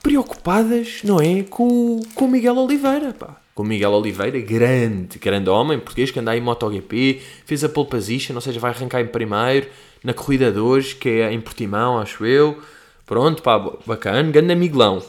preocupadas, 0.00 1.00
não 1.02 1.20
é? 1.20 1.42
Com, 1.42 1.98
com 2.14 2.28
Miguel 2.28 2.56
Oliveira, 2.56 3.12
pá. 3.12 3.34
Com 3.52 3.64
Miguel 3.64 3.90
Oliveira, 3.94 4.38
grande, 4.38 5.18
grande 5.18 5.50
homem 5.50 5.80
português 5.80 6.12
que 6.12 6.20
anda 6.20 6.30
aí 6.30 6.38
em 6.38 6.42
MotoGP, 6.42 7.20
fez 7.44 7.64
a 7.64 7.68
pole 7.68 7.88
position, 7.88 8.36
ou 8.36 8.40
seja, 8.40 8.60
vai 8.60 8.70
arrancar 8.70 9.00
em 9.00 9.08
primeiro 9.08 9.66
na 10.04 10.14
corrida 10.14 10.52
de 10.52 10.60
hoje, 10.60 10.94
que 10.94 11.08
é 11.08 11.32
em 11.32 11.40
Portimão, 11.40 11.98
acho 11.98 12.24
eu. 12.24 12.62
Pronto, 13.04 13.42
pá, 13.42 13.58
bacana, 13.84 14.22
grande 14.30 14.52
amigolão. 14.52 15.02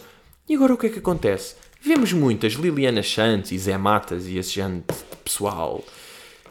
E 0.50 0.55
agora 0.55 0.74
o 0.74 0.77
que 0.77 0.88
é 0.88 0.89
que 0.89 0.98
acontece? 0.98 1.66
Vemos 1.88 2.12
muitas 2.12 2.51
Liliana 2.51 3.01
Santos 3.01 3.53
e 3.53 3.58
Zé 3.58 3.77
Matas 3.77 4.27
e 4.27 4.38
esse 4.38 4.51
gente 4.51 4.84
pessoal 5.24 5.82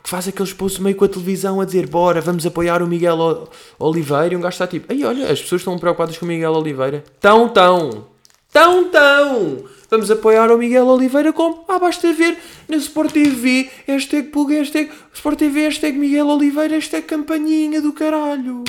que 0.02 0.09
faz 0.09 0.26
aqueles 0.26 0.55
posts 0.55 0.81
meio 0.81 0.97
com 0.97 1.05
a 1.05 1.09
televisão 1.09 1.61
a 1.61 1.66
dizer 1.66 1.87
bora, 1.88 2.23
vamos 2.23 2.47
apoiar 2.47 2.83
o 2.83 2.87
Miguel 2.87 3.47
Oliveira 3.78 4.33
e 4.33 4.37
um 4.38 4.40
gajo 4.40 4.55
está 4.55 4.66
tipo, 4.66 4.90
aí 4.90 5.05
olha, 5.05 5.31
as 5.31 5.43
pessoas 5.43 5.61
estão 5.61 5.78
preocupadas 5.78 6.16
com 6.16 6.25
o 6.25 6.28
Miguel 6.28 6.55
Oliveira. 6.55 7.05
Tão, 7.21 7.50
tão, 7.50 8.07
tão, 8.50 8.88
tão. 8.88 9.64
Vamos 9.90 10.11
apoiar 10.11 10.50
o 10.50 10.57
Miguel 10.57 10.87
Oliveira 10.87 11.35
como? 11.35 11.66
Ah, 11.69 11.78
basta 11.78 12.11
ver 12.14 12.38
na 12.66 12.78
Sport 12.78 13.12
TV, 13.12 13.69
hashtag 13.87 14.28
Pug, 14.28 14.55
hashtag 14.55 14.90
Sport 15.12 15.38
TV, 15.38 15.64
hashtag 15.64 15.99
Miguel 15.99 16.28
Oliveira, 16.28 16.76
hashtag 16.76 17.07
campainha 17.07 17.83
do 17.83 17.93
caralho. 17.93 18.64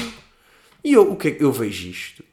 E 0.83 0.91
eu, 0.91 1.13
o 1.13 1.15
que 1.15 1.29
é 1.29 1.31
que 1.31 1.45
eu 1.45 1.51
vejo 1.53 1.87
isto? 1.87 2.25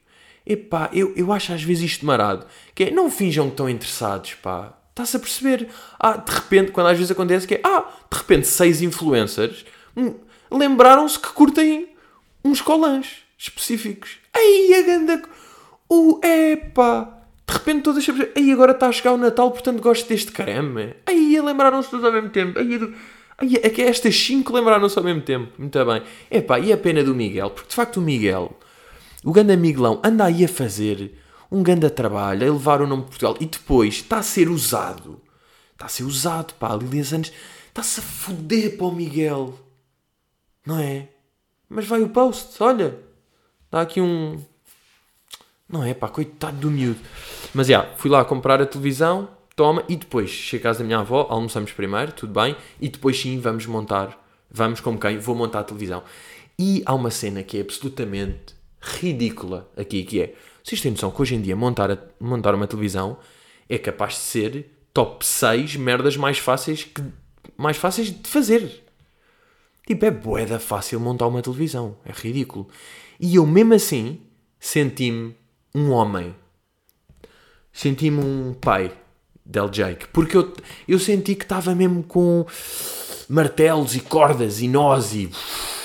Epá, 0.46 0.90
eu, 0.92 1.12
eu 1.16 1.32
acho 1.32 1.52
às 1.52 1.62
vezes 1.62 1.84
isto 1.84 2.04
marado. 2.04 2.46
Que 2.74 2.84
é, 2.84 2.90
não 2.90 3.10
finjam 3.10 3.46
que 3.46 3.52
estão 3.52 3.68
interessados, 3.68 4.34
pá. 4.34 4.74
Está-se 4.90 5.16
a 5.16 5.20
perceber? 5.20 5.68
Ah, 5.98 6.16
de 6.16 6.30
repente, 6.30 6.70
quando 6.70 6.86
às 6.88 6.96
vezes 6.96 7.10
acontece 7.10 7.46
que 7.46 7.54
é, 7.54 7.60
ah, 7.64 7.84
de 8.10 8.16
repente 8.16 8.46
seis 8.46 8.80
influencers 8.80 9.64
hum, 9.96 10.14
lembraram-se 10.50 11.18
que 11.18 11.28
curtem 11.28 11.88
uns 12.44 12.60
colãs 12.60 13.22
específicos. 13.38 14.18
Aí 14.32 14.74
a 14.74 14.82
ganda... 14.82 15.22
O 15.88 16.20
epá... 16.22 17.10
De 17.46 17.52
repente 17.52 17.82
todas 17.82 18.08
as 18.08 18.16
Aí 18.34 18.50
agora 18.50 18.72
está 18.72 18.88
a 18.88 18.92
chegar 18.92 19.12
o 19.12 19.18
Natal, 19.18 19.50
portanto 19.50 19.82
gosto 19.82 20.08
deste 20.08 20.32
creme. 20.32 20.94
Aí 21.06 21.38
lembraram-se 21.40 21.90
todos 21.90 22.04
ao 22.04 22.12
mesmo 22.12 22.30
tempo. 22.30 22.58
Aí, 22.58 22.94
aí 23.36 23.56
é 23.62 23.68
que 23.68 23.82
estas 23.82 24.16
cinco 24.16 24.52
lembraram-se 24.52 24.98
ao 24.98 25.04
mesmo 25.04 25.20
tempo. 25.20 25.52
Muito 25.58 25.84
bem. 25.84 26.02
Epá, 26.30 26.58
e 26.58 26.72
a 26.72 26.76
pena 26.76 27.04
do 27.04 27.14
Miguel? 27.14 27.50
Porque 27.50 27.68
de 27.68 27.74
facto 27.74 27.98
o 27.98 28.00
Miguel, 28.00 28.58
o 29.24 29.32
grande 29.32 29.56
Miguelão, 29.56 30.00
anda 30.04 30.26
aí 30.26 30.44
a 30.44 30.48
fazer 30.48 31.18
um 31.50 31.62
grande 31.62 31.88
trabalho, 31.88 32.44
a 32.44 32.46
elevar 32.46 32.82
o 32.82 32.86
nome 32.86 33.04
de 33.04 33.08
Portugal 33.08 33.36
e 33.40 33.46
depois 33.46 33.94
está 33.94 34.18
a 34.18 34.22
ser 34.22 34.50
usado. 34.50 35.18
Está 35.72 35.86
a 35.86 35.88
ser 35.88 36.02
usado, 36.04 36.52
pá. 36.54 36.68
A 36.74 37.04
Santos 37.04 37.32
está-se 37.68 38.00
a 38.00 38.02
foder 38.02 38.76
para 38.76 38.86
o 38.86 38.92
Miguel. 38.92 39.58
Não 40.66 40.78
é? 40.78 41.08
Mas 41.70 41.86
vai 41.86 42.02
o 42.02 42.10
post, 42.10 42.62
olha. 42.62 42.98
Dá 43.70 43.80
aqui 43.80 43.98
um. 43.98 44.38
Não 45.66 45.82
é, 45.82 45.94
pá, 45.94 46.08
coitado 46.08 46.58
do 46.58 46.70
miúdo. 46.70 47.00
Mas 47.54 47.68
já, 47.68 47.82
fui 47.96 48.10
lá 48.10 48.24
comprar 48.24 48.60
a 48.60 48.66
televisão, 48.66 49.28
toma, 49.56 49.82
e 49.88 49.96
depois 49.96 50.28
chego 50.28 50.62
à 50.62 50.64
casa 50.64 50.80
da 50.80 50.84
minha 50.84 50.98
avó, 50.98 51.26
almoçamos 51.30 51.72
primeiro, 51.72 52.12
tudo 52.12 52.38
bem, 52.38 52.54
e 52.78 52.88
depois 52.90 53.18
sim 53.18 53.40
vamos 53.40 53.64
montar. 53.66 54.22
Vamos 54.50 54.80
como 54.80 54.98
quem? 54.98 55.18
Vou 55.18 55.34
montar 55.34 55.60
a 55.60 55.64
televisão. 55.64 56.02
E 56.58 56.82
há 56.84 56.94
uma 56.94 57.10
cena 57.10 57.42
que 57.42 57.56
é 57.56 57.62
absolutamente 57.62 58.54
ridícula 58.84 59.70
aqui, 59.76 60.04
que 60.04 60.20
é 60.20 60.34
vocês 60.62 60.80
têm 60.80 60.92
noção 60.92 61.10
que 61.10 61.20
hoje 61.20 61.34
em 61.34 61.42
dia 61.42 61.54
montar, 61.54 61.90
a, 61.90 61.98
montar 62.18 62.54
uma 62.54 62.66
televisão 62.66 63.18
é 63.68 63.76
capaz 63.76 64.14
de 64.14 64.20
ser 64.20 64.70
top 64.94 65.24
6 65.24 65.76
merdas 65.76 66.16
mais 66.16 66.38
fáceis, 66.38 66.84
que, 66.84 67.02
mais 67.56 67.76
fáceis 67.76 68.10
de 68.10 68.28
fazer. 68.28 68.82
Tipo, 69.86 70.06
é 70.06 70.10
boeda 70.10 70.58
fácil 70.58 70.98
montar 70.98 71.26
uma 71.26 71.42
televisão. 71.42 71.96
É 72.04 72.12
ridículo. 72.12 72.68
E 73.20 73.36
eu, 73.36 73.46
mesmo 73.46 73.74
assim, 73.74 74.20
senti-me 74.58 75.36
um 75.74 75.90
homem. 75.90 76.34
Senti-me 77.70 78.24
um 78.24 78.54
pai 78.54 78.90
del 79.44 79.68
Jake. 79.68 80.08
Porque 80.08 80.36
eu, 80.36 80.54
eu 80.88 80.98
senti 80.98 81.34
que 81.34 81.44
estava 81.44 81.74
mesmo 81.74 82.02
com 82.02 82.46
martelos 83.28 83.94
e 83.94 84.00
cordas 84.00 84.60
e 84.62 84.68
nós 84.68 85.12
e, 85.14 85.28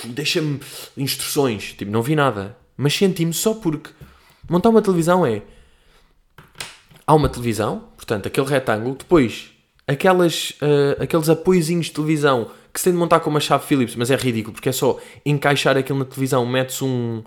deixa-me 0.05 0.61
instruções. 0.95 1.73
Tipo, 1.73 1.91
não 1.91 2.01
vi 2.01 2.15
nada. 2.15 2.58
Mas 2.81 2.93
senti-me 2.93 3.33
só 3.33 3.53
porque 3.55 3.89
montar 4.49 4.69
uma 4.69 4.81
televisão 4.81 5.25
é. 5.25 5.41
Há 7.05 7.13
uma 7.13 7.27
televisão, 7.27 7.89
portanto, 7.97 8.27
aquele 8.27 8.47
retângulo, 8.47 8.95
depois 8.95 9.51
aquelas, 9.85 10.51
uh, 10.61 11.03
aqueles 11.03 11.27
apoiozinhos 11.27 11.87
de 11.87 11.91
televisão 11.91 12.49
que 12.73 12.79
se 12.79 12.85
tem 12.85 12.93
de 12.93 12.99
montar 12.99 13.19
com 13.19 13.29
uma 13.29 13.41
chave 13.41 13.65
Phillips, 13.65 13.97
mas 13.97 14.09
é 14.09 14.15
ridículo, 14.15 14.53
porque 14.53 14.69
é 14.69 14.71
só 14.71 14.97
encaixar 15.25 15.75
aquilo 15.75 15.99
na 15.99 16.05
televisão, 16.05 16.45
metes 16.45 16.81
um, 16.81 17.21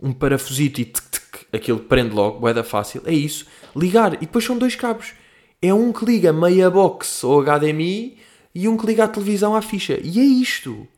um 0.00 0.12
parafusito 0.12 0.80
e 0.80 0.86
tic, 0.86 1.04
tic, 1.12 1.46
aquilo 1.52 1.78
prende 1.78 2.12
logo, 2.12 2.48
é 2.48 2.52
da 2.52 2.64
fácil, 2.64 3.02
é 3.06 3.14
isso. 3.14 3.46
Ligar, 3.76 4.14
e 4.14 4.26
depois 4.26 4.44
são 4.44 4.58
dois 4.58 4.74
cabos. 4.74 5.12
É 5.60 5.72
um 5.72 5.92
que 5.92 6.04
liga 6.04 6.32
meia 6.32 6.68
box 6.68 7.22
ou 7.22 7.40
HDMI 7.40 8.18
e 8.52 8.66
um 8.66 8.76
que 8.76 8.86
liga 8.86 9.04
a 9.04 9.08
televisão 9.08 9.54
à 9.54 9.62
ficha. 9.62 10.00
E 10.02 10.18
é 10.18 10.24
isto. 10.24 10.88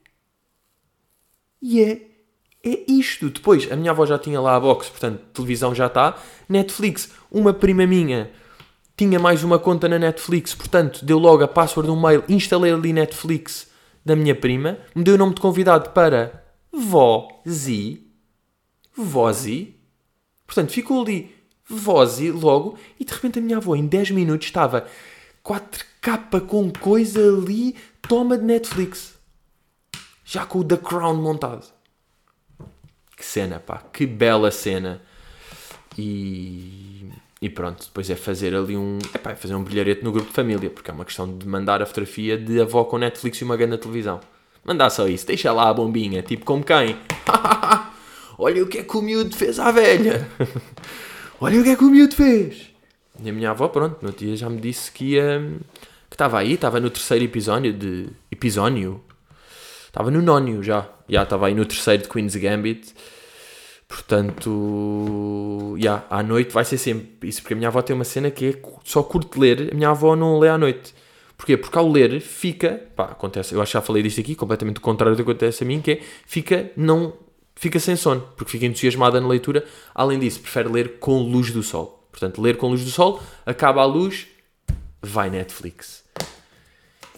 E 1.60 1.82
é, 1.82 2.13
é 2.64 2.85
isto. 2.90 3.30
Depois, 3.30 3.71
a 3.71 3.76
minha 3.76 3.90
avó 3.90 4.06
já 4.06 4.18
tinha 4.18 4.40
lá 4.40 4.56
a 4.56 4.61
box, 4.61 4.88
portanto, 4.88 5.21
televisão 5.33 5.75
já 5.75 5.87
está. 5.87 6.16
Netflix, 6.49 7.11
uma 7.30 7.52
prima 7.52 7.87
minha 7.87 8.30
tinha 8.97 9.18
mais 9.18 9.42
uma 9.42 9.59
conta 9.59 9.88
na 9.88 9.99
Netflix, 9.99 10.54
portanto, 10.54 11.04
deu 11.04 11.18
logo 11.18 11.42
a 11.42 11.49
password 11.49 11.88
do 11.88 11.97
mail, 11.97 12.23
instalei 12.28 12.73
ali 12.73 12.92
Netflix 12.92 13.68
da 14.04 14.14
minha 14.14 14.35
prima, 14.35 14.78
me 14.94 15.02
deu 15.02 15.14
o 15.14 15.18
nome 15.18 15.35
de 15.35 15.40
convidado 15.40 15.90
para 15.90 16.44
Vozi, 16.73 18.06
Vozi, 18.97 19.76
portanto, 20.47 20.71
ficou 20.71 21.02
ali 21.02 21.35
Vozi 21.68 22.30
logo, 22.30 22.78
e 23.00 23.04
de 23.04 23.12
repente 23.12 23.38
a 23.38 23.42
minha 23.42 23.56
avó 23.56 23.75
em 23.75 23.87
10 23.87 24.12
minutos 24.12 24.47
estava 24.47 24.87
4K 25.44 26.40
com 26.47 26.71
coisa 26.71 27.21
ali, 27.21 27.75
toma 28.02 28.38
de 28.38 28.44
Netflix. 28.44 29.14
Já 30.25 30.47
com 30.47 30.61
o 30.61 30.64
The 30.64 30.76
Crown 30.76 31.16
montado. 31.16 31.66
Que 33.24 33.30
cena, 33.30 33.58
pá, 33.58 33.82
que 33.90 34.06
bela 34.06 34.50
cena. 34.50 35.00
E 35.96 37.10
e 37.40 37.48
pronto, 37.50 37.84
depois 37.84 38.08
é 38.08 38.16
fazer 38.16 38.54
ali 38.54 38.76
um. 38.76 38.98
Epá, 39.14 39.32
é 39.32 39.34
fazer 39.34 39.54
um 39.54 39.62
brilharete 39.62 40.04
no 40.04 40.12
grupo 40.12 40.28
de 40.28 40.34
família, 40.34 40.70
porque 40.70 40.90
é 40.90 40.94
uma 40.94 41.04
questão 41.04 41.26
de 41.36 41.46
mandar 41.46 41.82
a 41.82 41.86
fotografia 41.86 42.38
de 42.38 42.60
avó 42.60 42.84
com 42.84 42.98
Netflix 42.98 43.38
e 43.38 43.44
uma 43.44 43.56
grande 43.56 43.78
televisão. 43.78 44.20
Mandar 44.64 44.88
só 44.90 45.06
isso, 45.08 45.26
deixa 45.26 45.52
lá 45.52 45.68
a 45.68 45.74
bombinha, 45.74 46.22
tipo 46.22 46.44
como 46.44 46.62
quem? 46.62 46.96
Olha 48.38 48.62
o 48.62 48.66
que 48.66 48.78
é 48.78 48.82
que 48.82 48.96
o 48.96 49.02
miúdo 49.02 49.36
fez 49.36 49.58
à 49.58 49.70
velha! 49.70 50.26
Olha 51.40 51.60
o 51.60 51.64
que 51.64 51.70
é 51.70 51.76
que 51.76 51.84
o 51.84 51.90
miúdo 51.90 52.14
fez! 52.14 52.70
E 53.22 53.28
a 53.28 53.32
minha 53.32 53.50
avó, 53.50 53.68
pronto, 53.68 53.98
no 54.00 54.12
dia 54.12 54.36
já 54.36 54.48
me 54.48 54.60
disse 54.60 54.90
que 54.90 55.16
ia. 55.16 55.38
que 56.08 56.14
estava 56.14 56.38
aí, 56.38 56.54
estava 56.54 56.78
no 56.78 56.90
terceiro 56.90 57.24
episódio 57.24 57.72
de. 57.72 58.08
episódio? 58.30 59.02
Estava 59.86 60.10
no 60.10 60.22
nónio 60.22 60.62
já. 60.62 60.88
Já 61.08 61.24
estava 61.24 61.46
aí 61.46 61.54
no 61.54 61.66
terceiro 61.66 62.04
de 62.04 62.08
Queen's 62.08 62.36
Gambit 62.36 62.94
Portanto, 63.94 65.76
yeah, 65.78 66.04
à 66.10 66.20
noite 66.20 66.52
vai 66.52 66.64
ser 66.64 66.78
sempre 66.78 67.28
isso, 67.28 67.40
porque 67.40 67.54
a 67.54 67.56
minha 67.56 67.68
avó 67.68 67.80
tem 67.80 67.94
uma 67.94 68.04
cena 68.04 68.28
que 68.28 68.46
é 68.46 68.54
só 68.82 69.04
curte 69.04 69.38
ler, 69.38 69.70
a 69.72 69.74
minha 69.76 69.90
avó 69.90 70.16
não 70.16 70.40
lê 70.40 70.48
à 70.48 70.58
noite. 70.58 70.92
Porquê? 71.36 71.56
Porque 71.56 71.78
ao 71.78 71.88
ler 71.88 72.20
fica, 72.20 72.82
pá, 72.96 73.04
acontece, 73.04 73.54
eu 73.54 73.62
acho 73.62 73.70
que 73.70 73.78
já 73.78 73.80
falei 73.80 74.02
disto 74.02 74.20
aqui, 74.20 74.34
completamente 74.34 74.78
o 74.78 74.80
contrário 74.80 75.16
do 75.16 75.24
que 75.24 75.30
acontece 75.30 75.62
a 75.62 75.66
mim, 75.66 75.80
que 75.80 75.92
é, 75.92 76.00
fica, 76.26 76.72
não, 76.76 77.12
fica 77.54 77.78
sem 77.78 77.94
sono, 77.94 78.20
porque 78.36 78.50
fica 78.50 78.66
entusiasmada 78.66 79.20
na 79.20 79.28
leitura, 79.28 79.64
além 79.94 80.18
disso, 80.18 80.40
prefere 80.40 80.68
ler 80.68 80.98
com 80.98 81.22
luz 81.22 81.52
do 81.52 81.62
sol. 81.62 82.08
Portanto, 82.10 82.42
ler 82.42 82.56
com 82.56 82.70
luz 82.70 82.84
do 82.84 82.90
sol, 82.90 83.22
acaba 83.46 83.80
a 83.80 83.84
luz, 83.84 84.26
vai 85.00 85.30
Netflix. 85.30 86.03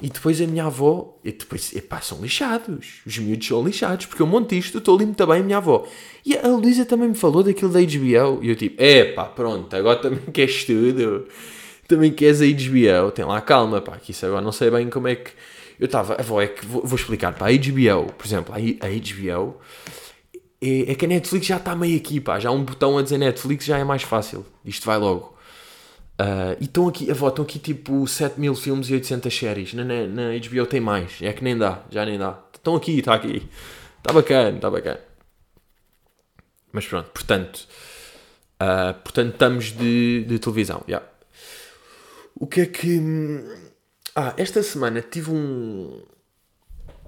E 0.02 0.10
depois 0.10 0.38
a 0.42 0.46
minha 0.46 0.66
avó, 0.66 1.18
e 1.24 1.32
depois, 1.32 1.74
epá, 1.74 2.02
são 2.02 2.20
lixados. 2.20 3.00
Os 3.06 3.16
miúdos 3.16 3.46
são 3.46 3.64
lixados, 3.64 4.04
porque 4.04 4.20
eu 4.20 4.26
monto 4.26 4.54
isto, 4.54 4.76
estou 4.76 4.98
muito 4.98 5.26
bem, 5.26 5.40
a 5.40 5.42
minha 5.42 5.56
avó. 5.56 5.86
E 6.24 6.36
a 6.36 6.48
Luísa 6.48 6.84
também 6.84 7.08
me 7.08 7.14
falou 7.14 7.42
daquilo 7.42 7.72
da 7.72 7.80
HBO. 7.80 8.44
E 8.44 8.50
eu 8.50 8.56
tipo, 8.56 8.82
epá, 8.82 9.24
pronto, 9.24 9.74
agora 9.74 9.98
também 9.98 10.20
queres 10.32 10.64
tudo. 10.64 11.26
Também 11.88 12.12
queres 12.12 12.42
a 12.42 12.44
HBO. 12.44 13.10
Tem 13.10 13.24
lá 13.24 13.40
calma, 13.40 13.80
pá, 13.80 13.96
que 13.96 14.10
isso 14.10 14.26
agora 14.26 14.42
não 14.42 14.52
sei 14.52 14.70
bem 14.70 14.90
como 14.90 15.08
é 15.08 15.14
que. 15.14 15.30
Eu 15.80 15.86
estava, 15.86 16.14
avó, 16.14 16.42
é 16.42 16.48
que 16.48 16.64
vou, 16.66 16.82
vou 16.84 16.96
explicar, 16.96 17.32
pá, 17.34 17.48
a 17.48 17.52
HBO, 17.52 18.12
por 18.12 18.26
exemplo, 18.26 18.54
a, 18.54 18.58
HBO. 18.58 19.56
É, 20.60 20.92
é 20.92 20.94
que 20.94 21.04
a 21.06 21.08
Netflix 21.08 21.46
já 21.46 21.56
está 21.56 21.74
meio 21.74 21.96
aqui, 21.96 22.20
pá. 22.20 22.38
Já 22.38 22.50
há 22.50 22.52
um 22.52 22.64
botão 22.64 22.98
a 22.98 23.02
dizer 23.02 23.16
Netflix 23.16 23.64
já 23.64 23.78
é 23.78 23.84
mais 23.84 24.02
fácil. 24.02 24.44
Isto 24.62 24.84
vai 24.84 24.98
logo. 24.98 25.35
Uh, 26.18 26.56
e 26.58 26.64
estão 26.64 26.88
aqui, 26.88 27.10
avó, 27.10 27.28
estão 27.28 27.44
aqui 27.44 27.58
tipo 27.58 28.06
7 28.06 28.40
mil 28.40 28.54
filmes 28.54 28.88
e 28.88 28.94
800 28.94 29.36
séries. 29.36 29.74
Na, 29.74 29.84
na, 29.84 30.06
na 30.06 30.22
HBO 30.38 30.66
tem 30.66 30.80
mais. 30.80 31.20
É 31.20 31.32
que 31.32 31.44
nem 31.44 31.56
dá, 31.56 31.82
já 31.90 32.04
nem 32.06 32.18
dá. 32.18 32.38
Estão 32.54 32.74
aqui, 32.74 32.98
está 32.98 33.14
aqui. 33.14 33.46
Está 33.98 34.12
bacana, 34.12 34.56
está 34.56 34.70
bacana. 34.70 35.00
Mas 36.72 36.86
pronto, 36.86 37.10
portanto. 37.10 37.68
Uh, 38.54 38.94
portanto, 39.02 39.32
estamos 39.32 39.72
de, 39.72 40.24
de 40.24 40.38
televisão. 40.38 40.82
Yeah. 40.88 41.06
O 42.34 42.46
que 42.46 42.62
é 42.62 42.66
que. 42.66 42.98
Ah, 44.14 44.32
esta 44.38 44.62
semana 44.62 45.02
tive 45.02 45.30
um. 45.30 46.02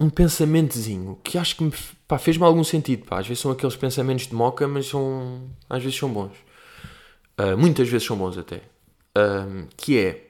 Um 0.00 0.10
pensamentozinho 0.10 1.18
que 1.24 1.38
acho 1.38 1.56
que 1.56 1.64
me 1.64 1.72
fez-me 2.20 2.44
algum 2.44 2.62
sentido. 2.62 3.06
Pá. 3.06 3.18
Às 3.20 3.26
vezes 3.26 3.40
são 3.40 3.50
aqueles 3.50 3.74
pensamentos 3.74 4.26
de 4.26 4.34
moca, 4.34 4.68
mas 4.68 4.86
são. 4.86 5.50
Às 5.68 5.82
vezes 5.82 5.98
são 5.98 6.12
bons. 6.12 6.36
Uh, 7.38 7.56
muitas 7.56 7.88
vezes 7.88 8.06
são 8.06 8.16
bons 8.16 8.36
até 8.36 8.60
um, 9.18 9.66
que 9.76 9.98
é, 9.98 10.26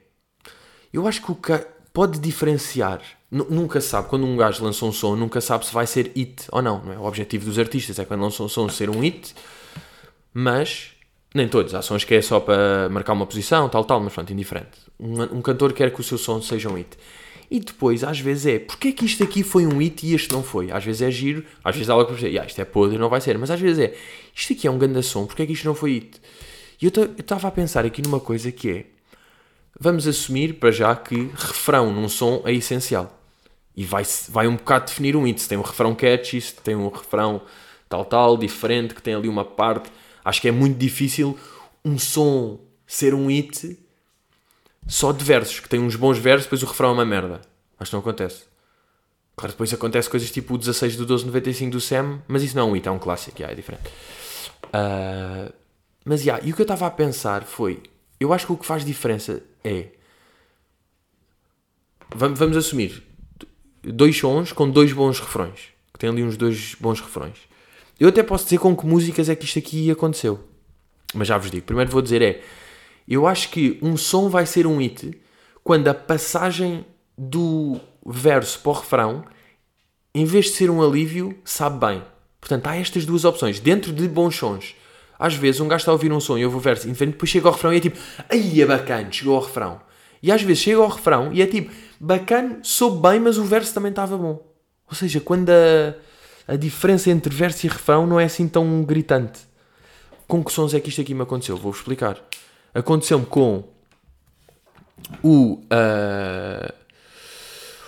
eu 0.91 1.07
acho 1.07 1.21
que 1.21 1.31
o 1.31 1.35
que 1.35 1.53
pode 1.93 2.19
diferenciar, 2.19 3.01
nunca 3.31 3.81
sabe, 3.81 4.09
quando 4.09 4.25
um 4.25 4.35
gajo 4.35 4.63
lança 4.63 4.85
um 4.85 4.91
som, 4.91 5.15
nunca 5.15 5.41
sabe 5.41 5.65
se 5.65 5.73
vai 5.73 5.85
ser 5.85 6.11
hit 6.15 6.45
ou 6.51 6.61
não, 6.61 6.83
não 6.83 6.93
é? 6.93 6.97
O 6.97 7.03
objetivo 7.03 7.45
dos 7.45 7.59
artistas 7.59 7.99
é 7.99 8.05
quando 8.05 8.21
lançam 8.21 8.45
um 8.45 8.49
som 8.49 8.69
ser 8.69 8.89
um 8.89 8.99
hit, 9.01 9.33
mas 10.33 10.91
nem 11.33 11.47
todos, 11.47 11.75
há 11.75 11.81
sons 11.81 12.03
que 12.03 12.15
é 12.15 12.21
só 12.21 12.39
para 12.39 12.89
marcar 12.89 13.13
uma 13.13 13.25
posição, 13.25 13.69
tal, 13.69 13.85
tal, 13.85 13.99
mas 13.99 14.13
pronto, 14.13 14.33
indiferente. 14.33 14.79
Um, 14.99 15.21
um 15.37 15.41
cantor 15.41 15.73
quer 15.73 15.93
que 15.93 16.01
o 16.01 16.03
seu 16.03 16.17
som 16.17 16.41
seja 16.41 16.69
um 16.69 16.73
hit. 16.73 16.97
E 17.51 17.59
depois, 17.59 18.03
às 18.03 18.19
vezes 18.19 18.45
é, 18.45 18.59
porque 18.59 18.89
é 18.89 18.91
que 18.91 19.05
isto 19.05 19.23
aqui 19.23 19.43
foi 19.43 19.65
um 19.65 19.77
hit 19.79 20.05
e 20.05 20.13
este 20.13 20.31
não 20.31 20.43
foi? 20.43 20.71
Às 20.71 20.83
vezes 20.83 21.01
é 21.01 21.11
giro, 21.11 21.43
às 21.63 21.75
vezes 21.75 21.89
há 21.89 21.93
algo 21.93 22.05
para 22.05 22.15
dizer, 22.15 22.29
yeah, 22.29 22.47
isto 22.47 22.59
é 22.59 22.65
podre, 22.65 22.97
não 22.97 23.09
vai 23.09 23.21
ser. 23.21 23.37
Mas 23.37 23.49
às 23.49 23.59
vezes 23.59 23.79
é, 23.79 23.95
isto 24.35 24.53
aqui 24.53 24.67
é 24.67 24.71
um 24.71 24.77
grande 24.77 25.01
som, 25.03 25.25
porque 25.25 25.43
é 25.43 25.45
que 25.45 25.53
isto 25.53 25.65
não 25.65 25.75
foi 25.75 25.93
hit? 25.93 26.21
E 26.81 26.85
eu 26.85 26.91
estava 27.17 27.47
a 27.47 27.51
pensar 27.51 27.85
aqui 27.85 28.01
numa 28.01 28.19
coisa 28.19 28.51
que 28.51 28.69
é: 28.69 28.85
vamos 29.79 30.07
assumir 30.07 30.53
para 30.53 30.71
já 30.71 30.95
que 30.95 31.29
refrão 31.35 31.91
num 31.91 32.07
som 32.07 32.41
é 32.45 32.53
essencial. 32.53 33.17
E 33.75 33.85
vai, 33.85 34.03
vai 34.29 34.47
um 34.47 34.55
bocado 34.55 34.87
definir 34.87 35.15
um 35.15 35.23
hit. 35.23 35.41
Se 35.41 35.49
tem 35.49 35.57
um 35.57 35.61
refrão 35.61 35.95
catchy, 35.95 36.41
se 36.41 36.53
tem 36.55 36.75
um 36.75 36.89
refrão 36.89 37.41
tal, 37.87 38.05
tal, 38.05 38.37
diferente, 38.37 38.93
que 38.93 39.01
tem 39.01 39.13
ali 39.13 39.27
uma 39.27 39.45
parte. 39.45 39.91
Acho 40.23 40.41
que 40.41 40.47
é 40.47 40.51
muito 40.51 40.77
difícil 40.77 41.37
um 41.83 41.97
som 41.97 42.59
ser 42.85 43.13
um 43.13 43.27
hit 43.27 43.77
só 44.87 45.11
de 45.11 45.23
versos, 45.23 45.59
que 45.59 45.69
tem 45.69 45.79
uns 45.79 45.95
bons 45.95 46.17
versos, 46.17 46.45
depois 46.45 46.63
o 46.63 46.65
refrão 46.65 46.89
é 46.89 46.93
uma 46.93 47.05
merda. 47.05 47.41
Acho 47.79 47.91
que 47.91 47.95
não 47.95 48.01
acontece. 48.01 48.43
Claro, 49.35 49.53
depois 49.53 49.73
acontece 49.73 50.09
coisas 50.09 50.29
tipo 50.31 50.55
o 50.55 50.57
16 50.57 50.95
do 50.95 51.03
1295 51.03 51.71
do 51.71 51.79
Sam, 51.79 52.21
mas 52.27 52.43
isso 52.43 52.55
não 52.55 52.63
é 52.63 52.71
um 52.71 52.73
hit, 52.73 52.87
é 52.87 52.91
um 52.91 52.99
clássico, 52.99 53.37
yeah, 53.39 53.53
é 53.53 53.55
diferente. 53.55 53.87
Uh, 54.65 55.53
mas, 56.09 56.25
yeah, 56.25 56.43
e 56.43 56.51
o 56.51 56.55
que 56.55 56.61
eu 56.61 56.63
estava 56.63 56.87
a 56.87 56.89
pensar 56.89 57.43
foi, 57.43 57.83
eu 58.19 58.33
acho 58.33 58.47
que 58.47 58.51
o 58.51 58.57
que 58.57 58.65
faz 58.65 58.83
diferença 58.83 59.43
é, 59.63 59.89
vamos, 62.15 62.39
vamos 62.39 62.57
assumir, 62.57 63.03
dois 63.83 64.17
sons 64.17 64.51
com 64.51 64.67
dois 64.67 64.91
bons 64.91 65.19
refrões, 65.19 65.67
que 65.93 65.99
tem 65.99 66.09
ali 66.09 66.23
uns 66.23 66.35
dois 66.35 66.73
bons 66.79 66.99
refrões. 66.99 67.37
Eu 67.99 68.09
até 68.09 68.23
posso 68.23 68.45
dizer 68.45 68.57
com 68.57 68.75
que 68.75 68.87
músicas 68.87 69.29
é 69.29 69.35
que 69.35 69.45
isto 69.45 69.59
aqui 69.59 69.91
aconteceu. 69.91 70.39
Mas 71.13 71.27
já 71.27 71.37
vos 71.37 71.51
digo, 71.51 71.67
primeiro 71.67 71.91
vou 71.91 72.01
dizer 72.01 72.23
é, 72.23 72.41
eu 73.07 73.27
acho 73.27 73.51
que 73.51 73.77
um 73.79 73.95
som 73.95 74.29
vai 74.29 74.47
ser 74.47 74.65
um 74.65 74.77
hit 74.79 75.15
quando 75.63 75.89
a 75.89 75.93
passagem 75.93 76.87
do 77.15 77.79
verso 78.03 78.59
para 78.61 78.71
o 78.71 78.73
refrão, 78.73 79.25
em 80.15 80.25
vez 80.25 80.45
de 80.45 80.53
ser 80.53 80.71
um 80.71 80.81
alívio, 80.81 81.37
sabe 81.45 81.85
bem. 81.85 82.03
Portanto, 82.41 82.65
há 82.65 82.77
estas 82.77 83.05
duas 83.05 83.25
opções. 83.25 83.59
Dentro 83.59 83.93
de 83.93 84.07
bons 84.07 84.35
sons, 84.35 84.73
às 85.19 85.35
vezes 85.35 85.59
um 85.59 85.67
gajo 85.67 85.81
está 85.81 85.91
a 85.91 85.93
ouvir 85.93 86.11
um 86.13 86.19
som 86.21 86.37
e 86.37 86.45
ouve 86.45 86.55
o 86.55 86.59
verso 86.61 86.87
indiferente, 86.87 87.15
depois 87.15 87.29
chega 87.29 87.47
ao 87.47 87.53
refrão 87.53 87.73
e 87.73 87.77
é 87.77 87.79
tipo, 87.81 87.99
ai 88.29 88.61
é 88.61 88.65
bacana, 88.65 89.11
chegou 89.11 89.35
ao 89.35 89.41
refrão. 89.41 89.81
E 90.23 90.31
às 90.31 90.41
vezes 90.41 90.63
chega 90.63 90.79
ao 90.79 90.87
refrão 90.87 91.33
e 91.33 91.41
é 91.41 91.45
tipo, 91.45 91.71
bacana, 91.99 92.59
soube 92.63 93.01
bem, 93.01 93.19
mas 93.19 93.37
o 93.37 93.43
verso 93.43 93.73
também 93.73 93.89
estava 93.89 94.17
bom. 94.17 94.41
Ou 94.87 94.95
seja, 94.95 95.19
quando 95.19 95.49
a, 95.49 96.53
a 96.53 96.55
diferença 96.55 97.09
entre 97.11 97.33
verso 97.35 97.65
e 97.65 97.69
refrão 97.69 98.07
não 98.07 98.19
é 98.19 98.23
assim 98.23 98.47
tão 98.47 98.83
gritante. 98.83 99.41
Com 100.27 100.43
que 100.43 100.51
sons 100.51 100.73
é 100.73 100.79
que 100.79 100.89
isto 100.89 101.01
aqui 101.01 101.13
me 101.13 101.23
aconteceu? 101.23 101.57
Vou-vos 101.57 101.79
explicar. 101.79 102.17
Aconteceu-me 102.73 103.25
com 103.25 103.63
o, 105.23 105.55
uh, 105.55 106.73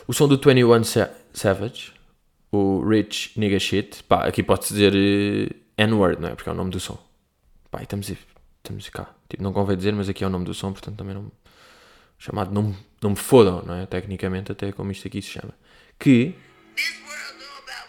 o 0.07 0.13
som 0.13 0.27
do 0.27 0.37
21 0.37 0.83
Savage. 1.33 1.93
o 2.51 2.83
Rich 2.87 3.39
Nigga 3.39 3.59
Shit. 3.59 4.03
Pá, 4.03 4.25
aqui 4.25 4.43
pode-se 4.43 4.73
dizer 4.73 4.93
uh, 4.93 5.55
N-word, 5.77 6.21
não 6.21 6.29
é? 6.29 6.35
Porque 6.35 6.49
é 6.49 6.51
o 6.51 6.55
nome 6.55 6.71
do 6.71 6.79
som. 6.79 7.10
Pá, 7.71 7.81
estamos, 7.81 8.11
estamos 8.11 8.89
cá. 8.89 9.09
Tipo, 9.29 9.41
não 9.41 9.53
convém 9.53 9.77
dizer, 9.77 9.93
mas 9.93 10.09
aqui 10.09 10.25
é 10.25 10.27
o 10.27 10.29
nome 10.29 10.43
do 10.43 10.53
som, 10.53 10.73
portanto 10.73 10.97
também 10.97 11.15
não. 11.15 11.31
Chamado 12.19 12.53
Não, 12.53 12.75
não 13.01 13.11
me 13.11 13.15
fodam, 13.15 13.63
não 13.65 13.73
é? 13.73 13.85
Tecnicamente, 13.87 14.51
até 14.51 14.71
como 14.71 14.91
isto 14.91 15.07
aqui 15.07 15.21
se 15.21 15.29
chama. 15.29 15.55
Que. 15.97 16.35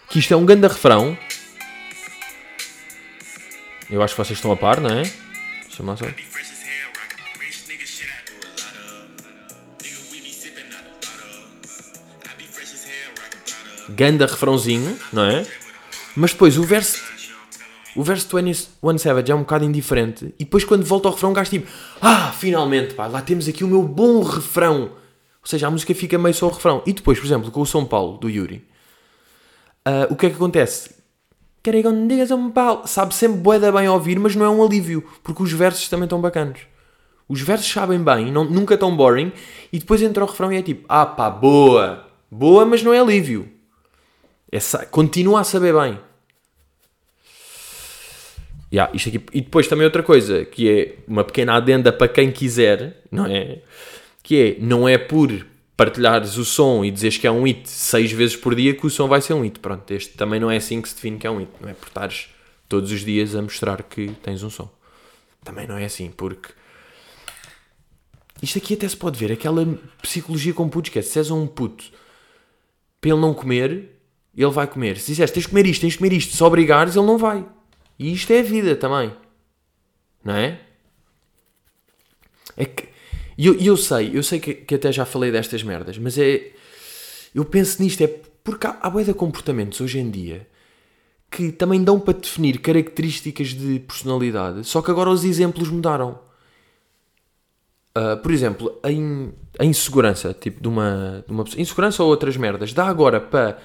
Que 0.09 0.19
isto 0.19 0.33
é 0.33 0.37
um 0.37 0.45
grande 0.45 0.65
refrão. 0.65 1.15
Eu 3.89 4.01
acho 4.01 4.15
que 4.15 4.23
vocês 4.23 4.39
estão 4.39 4.51
a 4.51 4.57
par, 4.57 4.79
não 4.79 4.89
é? 4.89 5.03
Deixa-me 5.03 5.89
lá 5.89 5.97
só. 5.97 6.05
Ganda 13.89 14.25
refrãozinho, 14.25 14.97
não 15.11 15.25
é? 15.25 15.45
Mas 16.15 16.31
depois 16.31 16.57
o 16.57 16.63
verso. 16.63 17.12
O 17.95 18.03
verso 18.03 18.27
de 18.27 18.67
One 18.81 18.99
Savage 18.99 19.31
é 19.31 19.35
um 19.35 19.39
bocado 19.39 19.65
indiferente. 19.65 20.33
E 20.39 20.43
depois 20.43 20.63
quando 20.65 20.83
volta 20.83 21.07
ao 21.07 21.13
refrão, 21.13 21.31
o 21.31 21.33
gajo 21.33 21.49
tipo. 21.49 21.67
Ah, 22.01 22.31
finalmente, 22.31 22.93
pá, 22.93 23.07
lá 23.07 23.21
temos 23.21 23.47
aqui 23.47 23.63
o 23.63 23.67
meu 23.67 23.83
bom 23.83 24.23
refrão. 24.23 24.83
Ou 24.83 25.47
seja, 25.47 25.67
a 25.67 25.71
música 25.71 25.93
fica 25.93 26.17
meio 26.17 26.33
só 26.33 26.47
o 26.47 26.51
refrão. 26.51 26.81
E 26.85 26.93
depois, 26.93 27.19
por 27.19 27.25
exemplo, 27.25 27.51
com 27.51 27.61
o 27.61 27.65
São 27.65 27.85
Paulo, 27.85 28.17
do 28.17 28.29
Yuri. 28.29 28.65
Uh, 29.87 30.11
o 30.13 30.15
que 30.15 30.25
é 30.25 30.29
que 30.29 30.35
acontece? 30.35 30.95
Querem 31.61 31.81
quando 31.81 32.07
diga 32.07 32.25
São 32.25 32.49
Paulo. 32.49 32.87
Sabe 32.87 33.13
sempre 33.13 33.37
boeda 33.37 33.71
bem 33.71 33.87
ouvir, 33.87 34.17
mas 34.19 34.35
não 34.35 34.45
é 34.45 34.49
um 34.49 34.63
alívio. 34.63 35.03
Porque 35.21 35.43
os 35.43 35.51
versos 35.51 35.87
também 35.89 36.05
estão 36.05 36.19
bacanos. 36.19 36.61
Os 37.27 37.41
versos 37.41 37.71
sabem 37.71 38.03
bem, 38.03 38.31
não, 38.31 38.43
nunca 38.43 38.77
tão 38.77 38.95
boring. 38.95 39.31
E 39.71 39.79
depois 39.79 40.01
entra 40.01 40.23
o 40.23 40.27
refrão 40.27 40.51
e 40.51 40.57
é 40.57 40.61
tipo, 40.61 40.85
ah 40.89 41.05
pá, 41.05 41.29
boa. 41.29 42.07
Boa, 42.29 42.65
mas 42.65 42.81
não 42.81 42.93
é 42.93 42.99
alívio. 42.99 43.49
É, 44.51 44.59
continua 44.85 45.41
a 45.41 45.43
saber 45.43 45.73
bem. 45.73 45.99
Yeah, 48.73 48.91
isto 48.95 49.09
aqui. 49.09 49.23
E 49.31 49.41
depois 49.41 49.67
também 49.67 49.85
outra 49.85 50.01
coisa, 50.01 50.43
que 50.43 50.67
é 50.67 50.95
uma 51.07 51.23
pequena 51.23 51.53
adenda 51.53 51.93
para 51.93 52.07
quem 52.07 52.31
quiser, 52.31 53.03
não 53.11 53.27
é? 53.27 53.59
Que 54.23 54.41
é, 54.41 54.57
não 54.59 54.89
é 54.89 54.97
por 54.97 55.45
partilhares 55.77 56.37
o 56.37 56.45
som 56.45 56.83
e 56.83 56.89
dizeres 56.89 57.17
que 57.17 57.27
é 57.27 57.31
um 57.31 57.43
hit 57.43 57.69
seis 57.69 58.11
vezes 58.11 58.35
por 58.35 58.55
dia 58.55 58.73
que 58.73 58.85
o 58.85 58.89
som 58.89 59.07
vai 59.07 59.21
ser 59.21 59.35
um 59.35 59.41
hit. 59.41 59.59
Pronto, 59.59 59.91
este 59.91 60.17
também 60.17 60.39
não 60.39 60.49
é 60.49 60.57
assim 60.57 60.81
que 60.81 60.89
se 60.89 60.95
define 60.95 61.19
que 61.19 61.27
é 61.27 61.29
um 61.29 61.37
hit. 61.37 61.51
Não 61.61 61.69
é 61.69 61.73
por 61.73 61.87
estares 61.87 62.29
todos 62.67 62.91
os 62.91 63.05
dias 63.05 63.35
a 63.35 63.43
mostrar 63.43 63.83
que 63.83 64.07
tens 64.23 64.41
um 64.41 64.49
som. 64.49 64.67
Também 65.43 65.67
não 65.67 65.77
é 65.77 65.85
assim, 65.85 66.09
porque... 66.09 66.49
Isto 68.41 68.57
aqui 68.57 68.73
até 68.73 68.87
se 68.89 68.97
pode 68.97 69.19
ver, 69.19 69.31
aquela 69.31 69.65
psicologia 70.01 70.53
com 70.53 70.67
putos, 70.67 70.89
que 70.89 70.97
é, 70.97 71.01
se 71.03 71.19
és 71.19 71.29
um 71.29 71.45
puto 71.45 71.85
para 72.99 73.11
ele 73.11 73.19
não 73.19 73.33
comer, 73.35 73.99
ele 74.35 74.51
vai 74.51 74.65
comer. 74.65 74.97
Se 74.97 75.11
disseres, 75.11 75.31
tens 75.31 75.43
de 75.43 75.49
comer 75.49 75.67
isto, 75.67 75.81
tens 75.81 75.91
de 75.93 75.99
comer 75.99 76.13
isto, 76.13 76.35
se 76.35 76.43
obrigares, 76.43 76.95
ele 76.95 77.05
não 77.05 77.17
vai. 77.19 77.45
E 77.97 78.11
isto 78.13 78.31
é 78.31 78.39
a 78.39 78.43
vida 78.43 78.75
também. 78.75 79.13
Não 80.23 80.35
é? 80.35 80.59
É 82.57 82.65
que. 82.65 82.87
E 83.37 83.47
eu, 83.47 83.55
eu 83.59 83.77
sei, 83.77 84.15
eu 84.15 84.23
sei 84.23 84.39
que, 84.39 84.53
que, 84.53 84.75
até 84.75 84.91
já 84.91 85.05
falei 85.05 85.31
destas 85.31 85.63
merdas, 85.63 85.97
mas 85.97 86.17
é. 86.17 86.51
Eu 87.33 87.43
penso 87.45 87.81
nisto, 87.81 88.01
é 88.01 88.07
porque 88.43 88.67
há, 88.67 88.77
há 88.81 88.89
de 88.89 89.13
comportamentos 89.13 89.81
hoje 89.81 89.99
em 89.99 90.09
dia 90.09 90.47
que 91.33 91.51
também 91.51 91.83
dão 91.83 91.99
para 91.99 92.13
definir 92.13 92.59
características 92.59 93.49
de 93.49 93.79
personalidade, 93.79 94.63
só 94.65 94.83
que 94.83 94.91
agora 94.91 95.09
os 95.09 95.23
exemplos 95.23 95.67
mudaram. 95.69 96.19
Uh, 97.97 98.17
por 98.21 98.31
exemplo, 98.31 98.79
a, 98.83 99.63
insegurança, 99.63 100.33
tipo 100.33 100.61
de 100.61 100.67
uma, 100.67 101.23
de 101.25 101.31
uma 101.31 101.43
pessoa, 101.43 101.61
insegurança 101.61 102.03
ou 102.03 102.09
outras 102.09 102.37
merdas, 102.37 102.71
dá 102.73 102.85
agora 102.85 103.19
para 103.19 103.57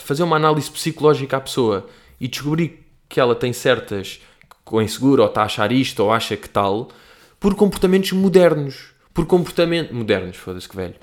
fazer 0.00 0.22
uma 0.22 0.36
análise 0.36 0.70
psicológica 0.70 1.36
à 1.36 1.40
pessoa 1.40 1.88
e 2.20 2.28
descobrir 2.28 2.83
que 3.14 3.20
ela 3.20 3.36
tem 3.36 3.52
certas 3.52 4.20
com 4.64 4.82
insegura 4.82 5.22
ou 5.22 5.28
está 5.28 5.42
a 5.42 5.44
achar 5.44 5.70
isto 5.70 6.00
ou 6.00 6.12
acha 6.12 6.36
que 6.36 6.48
tal 6.48 6.88
por 7.38 7.54
comportamentos 7.54 8.10
modernos. 8.10 8.86
Por 9.12 9.24
comportamento. 9.24 9.94
Modernos, 9.94 10.36
foda-se 10.36 10.68
que 10.68 10.74
velho. 10.74 10.96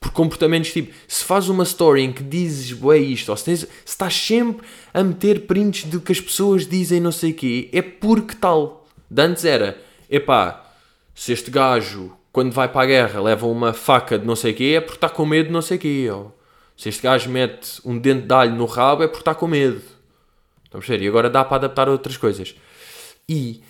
Por 0.00 0.10
comportamentos 0.12 0.72
tipo, 0.72 0.94
se 1.06 1.22
faz 1.24 1.50
uma 1.50 1.64
story 1.64 2.02
em 2.02 2.12
que 2.12 2.22
dizes 2.22 2.72
bué 2.72 2.96
isto, 2.96 3.28
ou 3.28 3.36
se, 3.36 3.44
tens, 3.44 3.60
se 3.60 3.68
estás 3.84 4.14
sempre 4.14 4.66
a 4.94 5.02
meter 5.02 5.40
prints 5.40 5.84
do 5.84 6.00
que 6.00 6.10
as 6.10 6.20
pessoas 6.20 6.66
dizem 6.66 7.00
não 7.00 7.12
sei 7.12 7.32
o 7.32 7.34
quê, 7.34 7.68
é 7.70 7.82
porque 7.82 8.34
tal. 8.34 8.86
De 9.10 9.20
antes 9.20 9.44
era, 9.44 9.78
epá, 10.08 10.72
se 11.14 11.32
este 11.32 11.50
gajo, 11.50 12.16
quando 12.32 12.52
vai 12.52 12.68
para 12.68 12.82
a 12.82 12.86
guerra, 12.86 13.20
leva 13.20 13.46
uma 13.46 13.74
faca 13.74 14.18
de 14.18 14.24
não 14.24 14.36
sei 14.36 14.52
o 14.52 14.54
quê, 14.54 14.74
é 14.76 14.80
porque 14.80 14.96
está 14.96 15.10
com 15.10 15.26
medo 15.26 15.48
de 15.48 15.52
não 15.52 15.60
sei 15.60 15.76
o 15.76 15.80
quê. 15.80 16.08
Ou, 16.10 16.34
se 16.76 16.88
este 16.88 17.02
gajo 17.02 17.28
mete 17.28 17.78
um 17.84 17.98
dente 17.98 18.26
de 18.26 18.32
alho 18.32 18.54
no 18.54 18.64
rabo, 18.64 19.02
é 19.02 19.06
porque 19.06 19.20
está 19.20 19.34
com 19.34 19.48
medo. 19.48 19.97
Estamos 20.68 20.90
a? 20.90 20.96
E 20.96 21.08
agora 21.08 21.30
dá 21.30 21.44
para 21.44 21.56
adaptar 21.56 21.88
outras 21.88 22.16
coisas. 22.16 22.54
E. 23.28 23.62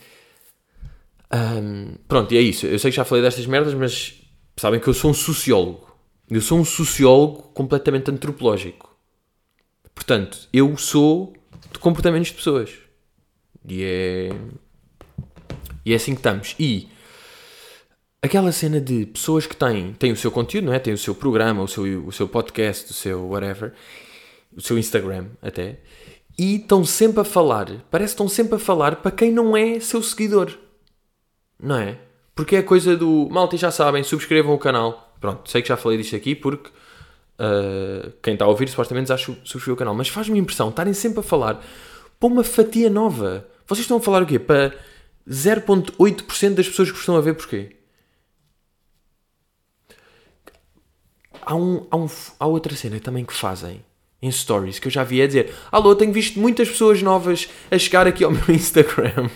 Um, 1.32 1.94
pronto, 2.08 2.34
e 2.34 2.38
é 2.38 2.40
isso. 2.40 2.66
Eu 2.66 2.78
sei 2.78 2.90
que 2.90 2.96
já 2.96 3.04
falei 3.04 3.22
destas 3.22 3.46
merdas, 3.46 3.72
mas 3.74 4.20
sabem 4.56 4.80
que 4.80 4.88
eu 4.88 4.94
sou 4.94 5.12
um 5.12 5.14
sociólogo. 5.14 5.96
Eu 6.28 6.40
sou 6.40 6.58
um 6.58 6.64
sociólogo 6.64 7.42
completamente 7.54 8.10
antropológico. 8.10 8.96
Portanto, 9.94 10.48
eu 10.52 10.76
sou 10.76 11.32
de 11.72 11.78
comportamentos 11.78 12.28
de 12.28 12.34
pessoas. 12.34 12.72
E 13.66 13.82
é. 13.82 14.28
E 15.84 15.92
é 15.92 15.96
assim 15.96 16.12
que 16.12 16.18
estamos. 16.18 16.56
E 16.58 16.88
aquela 18.20 18.50
cena 18.50 18.80
de 18.80 19.06
pessoas 19.06 19.46
que 19.46 19.56
têm, 19.56 19.92
têm 19.94 20.12
o 20.12 20.16
seu 20.16 20.30
conteúdo, 20.30 20.66
não 20.66 20.72
é? 20.72 20.78
Têm 20.78 20.92
o 20.92 20.98
seu 20.98 21.14
programa, 21.14 21.62
o 21.62 21.68
seu, 21.68 22.06
o 22.06 22.12
seu 22.12 22.28
podcast, 22.28 22.90
o 22.90 22.94
seu 22.94 23.28
whatever, 23.28 23.72
o 24.54 24.60
seu 24.60 24.78
Instagram 24.78 25.28
até, 25.40 25.78
e 26.38 26.56
estão 26.56 26.84
sempre 26.84 27.20
a 27.20 27.24
falar, 27.24 27.66
parece 27.90 28.12
que 28.12 28.14
estão 28.14 28.28
sempre 28.28 28.54
a 28.56 28.58
falar 28.58 28.96
para 28.96 29.10
quem 29.10 29.32
não 29.32 29.56
é 29.56 29.80
seu 29.80 30.02
seguidor, 30.02 30.56
não 31.60 31.76
é? 31.76 31.98
Porque 32.34 32.56
é 32.56 32.62
coisa 32.62 32.96
do 32.96 33.28
malta, 33.30 33.56
já 33.56 33.70
sabem, 33.70 34.04
subscrevam 34.04 34.54
o 34.54 34.58
canal. 34.58 35.12
Pronto, 35.20 35.50
sei 35.50 35.60
que 35.60 35.68
já 35.68 35.76
falei 35.76 35.98
disto 35.98 36.14
aqui 36.14 36.36
porque 36.36 36.70
uh, 36.70 38.12
quem 38.22 38.34
está 38.34 38.44
a 38.44 38.48
ouvir 38.48 38.68
supostamente 38.68 39.08
já 39.08 39.18
subscreveu 39.18 39.74
o 39.74 39.76
canal, 39.76 39.94
mas 39.94 40.08
faz-me 40.08 40.38
impressão 40.38 40.68
estarem 40.68 40.94
sempre 40.94 41.18
a 41.18 41.22
falar 41.24 41.60
para 42.20 42.26
uma 42.28 42.44
fatia 42.44 42.88
nova. 42.88 43.44
Vocês 43.66 43.80
estão 43.80 43.96
a 43.96 44.00
falar 44.00 44.22
o 44.22 44.26
quê? 44.26 44.38
Para 44.38 44.72
0,8% 45.28 46.54
das 46.54 46.68
pessoas 46.68 46.92
que 46.92 46.98
estão 46.98 47.16
a 47.16 47.20
ver 47.20 47.34
porquê? 47.34 47.78
há, 51.48 51.54
um, 51.54 51.86
há, 51.90 51.96
um, 51.96 52.06
há 52.38 52.46
outra 52.46 52.76
cena 52.76 53.00
também 53.00 53.24
que 53.24 53.32
fazem 53.32 53.82
em 54.20 54.30
stories 54.30 54.78
que 54.78 54.88
eu 54.88 54.92
já 54.92 55.04
vi 55.04 55.22
a 55.22 55.26
dizer: 55.26 55.54
Alô, 55.70 55.94
tenho 55.94 56.12
visto 56.12 56.38
muitas 56.38 56.68
pessoas 56.68 57.02
novas 57.02 57.48
a 57.70 57.78
chegar 57.78 58.06
aqui 58.06 58.24
ao 58.24 58.30
meu 58.32 58.44
Instagram. 58.48 59.28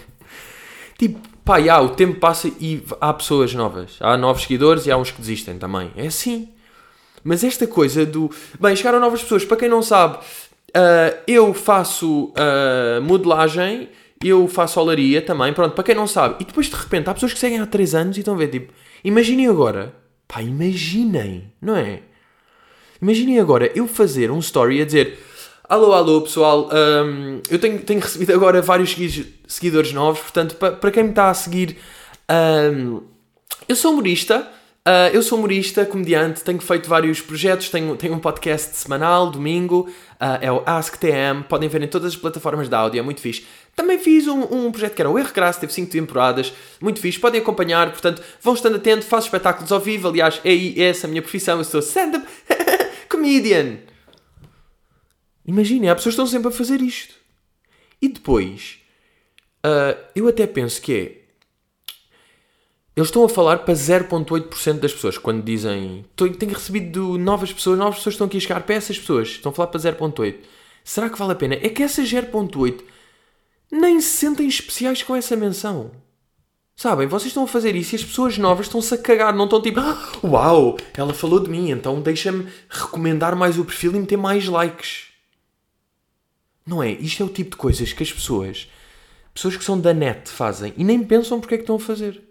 tipo, 0.99 1.21
pá, 1.45 1.61
já, 1.61 1.81
o 1.81 1.91
tempo 1.91 2.19
passa 2.19 2.49
e 2.61 2.83
há 3.01 3.13
pessoas 3.13 3.55
novas. 3.55 3.97
Há 4.01 4.17
novos 4.17 4.43
seguidores 4.43 4.87
e 4.87 4.91
há 4.91 4.97
uns 4.97 5.11
que 5.11 5.21
desistem 5.21 5.59
também. 5.59 5.91
É 5.97 6.07
assim. 6.07 6.49
Mas 7.25 7.45
esta 7.45 7.67
coisa 7.67 8.05
do. 8.05 8.31
Bem, 8.61 8.75
chegaram 8.75 8.99
novas 8.99 9.23
pessoas. 9.23 9.45
Para 9.45 9.57
quem 9.57 9.69
não 9.69 9.83
sabe, 9.83 10.17
uh, 10.17 11.19
eu 11.27 11.55
faço 11.55 12.33
uh, 12.37 13.01
modelagem, 13.03 13.89
eu 14.23 14.49
faço 14.49 14.81
olaria 14.81 15.23
também. 15.23 15.53
Pronto, 15.53 15.75
para 15.75 15.85
quem 15.85 15.95
não 15.95 16.07
sabe. 16.07 16.37
E 16.41 16.45
depois 16.45 16.67
de 16.67 16.75
repente 16.75 17.09
há 17.09 17.15
pessoas 17.15 17.33
que 17.33 17.39
seguem 17.39 17.61
há 17.61 17.67
3 17.67 17.95
anos 17.95 18.17
e 18.17 18.21
estão 18.21 18.35
a 18.35 18.37
ver, 18.39 18.49
tipo, 18.49 18.73
imaginem 19.05 19.47
agora 19.49 20.03
Pá, 20.33 20.41
imaginem, 20.41 21.53
não 21.61 21.77
é? 21.77 22.01
Imaginem 23.03 23.41
agora 23.41 23.69
eu 23.75 23.89
fazer 23.89 24.31
um 24.31 24.39
story 24.39 24.81
a 24.81 24.85
dizer 24.85 25.19
Alô, 25.69 25.93
alô 25.93 26.21
pessoal, 26.21 26.69
um, 26.71 27.41
eu 27.49 27.59
tenho, 27.59 27.79
tenho 27.81 27.99
recebido 27.99 28.33
agora 28.35 28.61
vários 28.61 28.95
seguidores 29.49 29.93
novos, 29.93 30.21
portanto, 30.21 30.55
para, 30.57 30.73
para 30.73 30.91
quem 30.91 31.05
me 31.05 31.11
está 31.11 31.31
a 31.31 31.35
seguir, 31.35 31.79
um, 32.31 33.01
eu 33.67 33.75
sou 33.75 33.93
humorista, 33.93 34.47
uh, 34.87 35.15
eu 35.15 35.23
sou 35.23 35.39
humorista, 35.39 35.87
comediante, 35.87 36.45
tenho 36.45 36.61
feito 36.61 36.91
vários 36.91 37.23
projetos, 37.23 37.71
tenho, 37.71 37.97
tenho 37.97 38.13
um 38.13 38.19
podcast 38.19 38.77
semanal, 38.77 39.31
domingo, 39.31 39.89
uh, 40.21 40.39
é 40.43 40.53
o 40.53 40.63
AskTM, 40.67 41.45
podem 41.49 41.71
ver 41.71 41.83
em 41.83 41.89
todas 41.89 42.13
as 42.13 42.19
plataformas 42.19 42.69
de 42.69 42.75
áudio, 42.75 42.99
é 42.99 43.03
muito 43.03 43.23
fixe. 43.23 43.47
Também 43.75 43.99
fiz 43.99 44.27
um, 44.27 44.43
um 44.43 44.71
projeto 44.71 44.95
que 44.95 45.01
era 45.01 45.11
o 45.11 45.19
Erro 45.19 45.33
Crasso, 45.33 45.59
teve 45.59 45.73
5 45.73 45.91
temporadas, 45.91 46.53
muito 46.83 47.01
fixe, 47.01 47.19
podem 47.19 47.41
acompanhar, 47.41 47.91
portanto, 47.93 48.21
vão 48.43 48.53
estando 48.53 48.77
atentos, 48.77 49.09
faço 49.09 49.29
espetáculos 49.29 49.73
ao 49.73 49.81
vivo, 49.81 50.09
aliás, 50.09 50.39
é 50.45 50.83
essa 50.83 51.07
a 51.07 51.09
minha 51.09 51.23
profissão, 51.23 51.57
eu 51.57 51.65
sou 51.65 51.81
stand-up 51.81 52.27
comedian. 53.13 53.79
Imaginem, 55.47 55.91
há 55.91 55.95
pessoas 55.95 56.15
que 56.15 56.23
estão 56.23 56.27
sempre 56.27 56.49
a 56.49 56.57
fazer 56.57 56.81
isto. 56.81 57.15
E 58.01 58.09
depois, 58.09 58.79
uh, 59.65 59.99
eu 60.17 60.27
até 60.29 60.47
penso 60.47 60.81
que 60.81 60.93
é. 60.93 61.23
Eles 62.95 63.09
estão 63.09 63.25
a 63.25 63.29
falar 63.29 63.59
para 63.59 63.75
0,8% 63.75 64.81
das 64.81 64.93
pessoas 64.93 65.17
quando 65.17 65.43
dizem 65.43 66.05
tenho 66.15 66.53
recebido 66.53 67.17
novas 67.17 67.51
pessoas, 67.53 67.79
novas 67.79 67.97
pessoas 67.97 68.15
estão 68.15 68.27
aqui 68.27 68.37
a 68.37 68.41
chegar 68.41 68.61
para 68.63 68.75
essas 68.75 68.99
pessoas, 68.99 69.29
estão 69.29 69.51
a 69.51 69.55
falar 69.55 69.69
para 69.69 69.81
0,8%. 69.81 70.37
Será 70.85 71.09
que 71.09 71.19
vale 71.19 71.33
a 71.33 71.37
pena? 71.37 71.55
É 71.55 71.69
que 71.69 71.83
essas 71.83 72.07
0,8% 72.11 72.83
nem 73.71 74.01
se 74.01 74.19
sentem 74.19 74.47
especiais 74.47 75.03
com 75.03 75.17
essa 75.17 75.35
menção. 75.35 75.91
Sabem, 76.75 77.07
vocês 77.07 77.29
estão 77.29 77.45
a 77.45 77.49
fazer 77.49 77.77
isso 77.77 77.95
e 77.95 77.97
as 77.97 78.05
pessoas 78.05 78.39
novas 78.39 78.67
estão-se 78.67 78.95
a 78.95 78.99
cagar, 78.99 79.35
não 79.35 79.45
estão 79.45 79.63
tipo, 79.63 79.79
ah, 79.79 80.13
uau, 80.25 80.77
ela 80.95 81.15
falou 81.15 81.39
de 81.39 81.51
mim, 81.51 81.71
então 81.71 82.01
deixa-me 82.01 82.49
recomendar 82.69 83.37
mais 83.37 83.59
o 83.59 83.65
perfil 83.65 83.95
e 83.95 84.01
meter 84.01 84.17
mais 84.17 84.47
likes. 84.47 85.09
Não 86.67 86.83
é? 86.83 86.93
Isto 86.93 87.23
é 87.23 87.27
o 87.27 87.29
tipo 87.29 87.51
de 87.51 87.57
coisas 87.57 87.93
que 87.93 88.03
as 88.03 88.13
pessoas, 88.13 88.69
pessoas 89.35 89.57
que 89.57 89.65
são 89.65 89.79
da 89.79 89.93
net, 89.93 90.31
fazem 90.31 90.73
e 90.77 90.85
nem 90.85 91.03
pensam 91.05 91.41
porque 91.41 91.55
é 91.55 91.59
que 91.59 91.63
estão 91.63 91.77
a 91.77 91.81
fazer. 91.81 92.23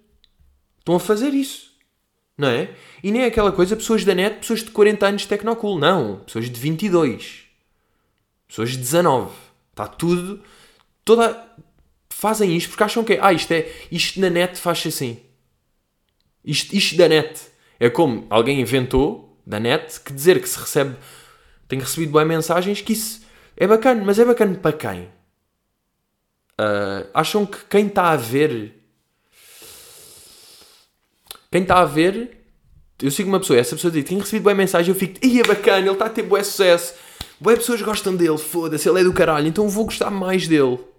Estão 0.79 0.95
a 0.95 0.99
fazer 0.99 1.29
isso. 1.33 1.71
Não 2.37 2.47
é? 2.47 2.73
E 3.03 3.11
nem 3.11 3.21
é 3.21 3.25
aquela 3.25 3.51
coisa, 3.51 3.75
pessoas 3.75 4.03
da 4.03 4.15
net, 4.15 4.39
pessoas 4.39 4.63
de 4.63 4.71
40 4.71 5.05
anos 5.05 5.21
de 5.21 5.27
tecnocool. 5.27 5.77
Não. 5.77 6.21
Pessoas 6.25 6.49
de 6.49 6.59
22. 6.59 7.43
Pessoas 8.47 8.71
de 8.71 8.77
19. 8.77 9.31
Está 9.69 9.87
tudo. 9.87 10.41
Toda. 11.05 11.47
Fazem 12.21 12.55
isto 12.55 12.69
porque 12.69 12.83
acham 12.83 13.03
que 13.03 13.13
é. 13.13 13.19
Ah, 13.19 13.33
isto 13.33 13.51
é. 13.51 13.67
Isto 13.91 14.19
na 14.19 14.29
net 14.29 14.59
faz 14.59 14.85
assim. 14.85 15.19
Isto, 16.45 16.75
isto 16.75 16.95
da 16.95 17.07
net. 17.07 17.41
É 17.79 17.89
como 17.89 18.27
alguém 18.29 18.61
inventou 18.61 19.41
da 19.43 19.59
net 19.59 19.99
que 20.01 20.13
dizer 20.13 20.39
que 20.39 20.47
se 20.47 20.59
recebe. 20.59 20.97
Tem 21.67 21.79
recebido 21.79 22.11
boas 22.11 22.27
mensagens 22.27 22.79
que 22.79 22.93
isso 22.93 23.23
é 23.57 23.65
bacana, 23.65 24.03
mas 24.05 24.19
é 24.19 24.25
bacana 24.25 24.53
para 24.53 24.71
quem? 24.71 25.01
Uh, 26.59 27.09
acham 27.11 27.43
que 27.43 27.57
quem 27.67 27.87
está 27.87 28.11
a 28.11 28.15
ver. 28.15 28.79
Quem 31.51 31.63
está 31.63 31.79
a 31.79 31.85
ver. 31.85 32.37
Eu 33.01 33.09
sigo 33.09 33.29
uma 33.29 33.39
pessoa, 33.39 33.57
essa 33.57 33.75
pessoa 33.75 33.89
diz: 33.89 34.03
Tenho 34.03 34.19
recebido 34.19 34.43
boa 34.43 34.53
mensagem, 34.53 34.93
eu 34.93 34.99
fico, 34.99 35.25
ia 35.25 35.43
bacana, 35.43 35.79
ele 35.79 35.89
está 35.89 36.05
a 36.05 36.09
ter 36.09 36.21
bom 36.21 36.37
sucesso. 36.43 36.93
Boas 37.39 37.57
pessoas 37.57 37.81
gostam 37.81 38.15
dele, 38.15 38.37
foda-se, 38.37 38.87
ele 38.87 38.99
é 38.99 39.03
do 39.03 39.11
caralho, 39.11 39.47
então 39.47 39.67
vou 39.67 39.85
gostar 39.85 40.11
mais 40.11 40.47
dele. 40.47 40.91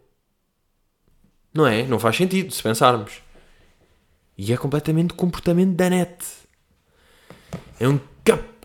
Não 1.53 1.67
é? 1.67 1.83
Não 1.85 1.99
faz 1.99 2.17
sentido, 2.17 2.53
se 2.53 2.63
pensarmos. 2.63 3.21
E 4.37 4.53
é 4.53 4.57
completamente 4.57 5.15
comportamento 5.15 5.75
da 5.75 5.91
net. 5.91 6.25
É 7.79 7.89
um 7.89 8.01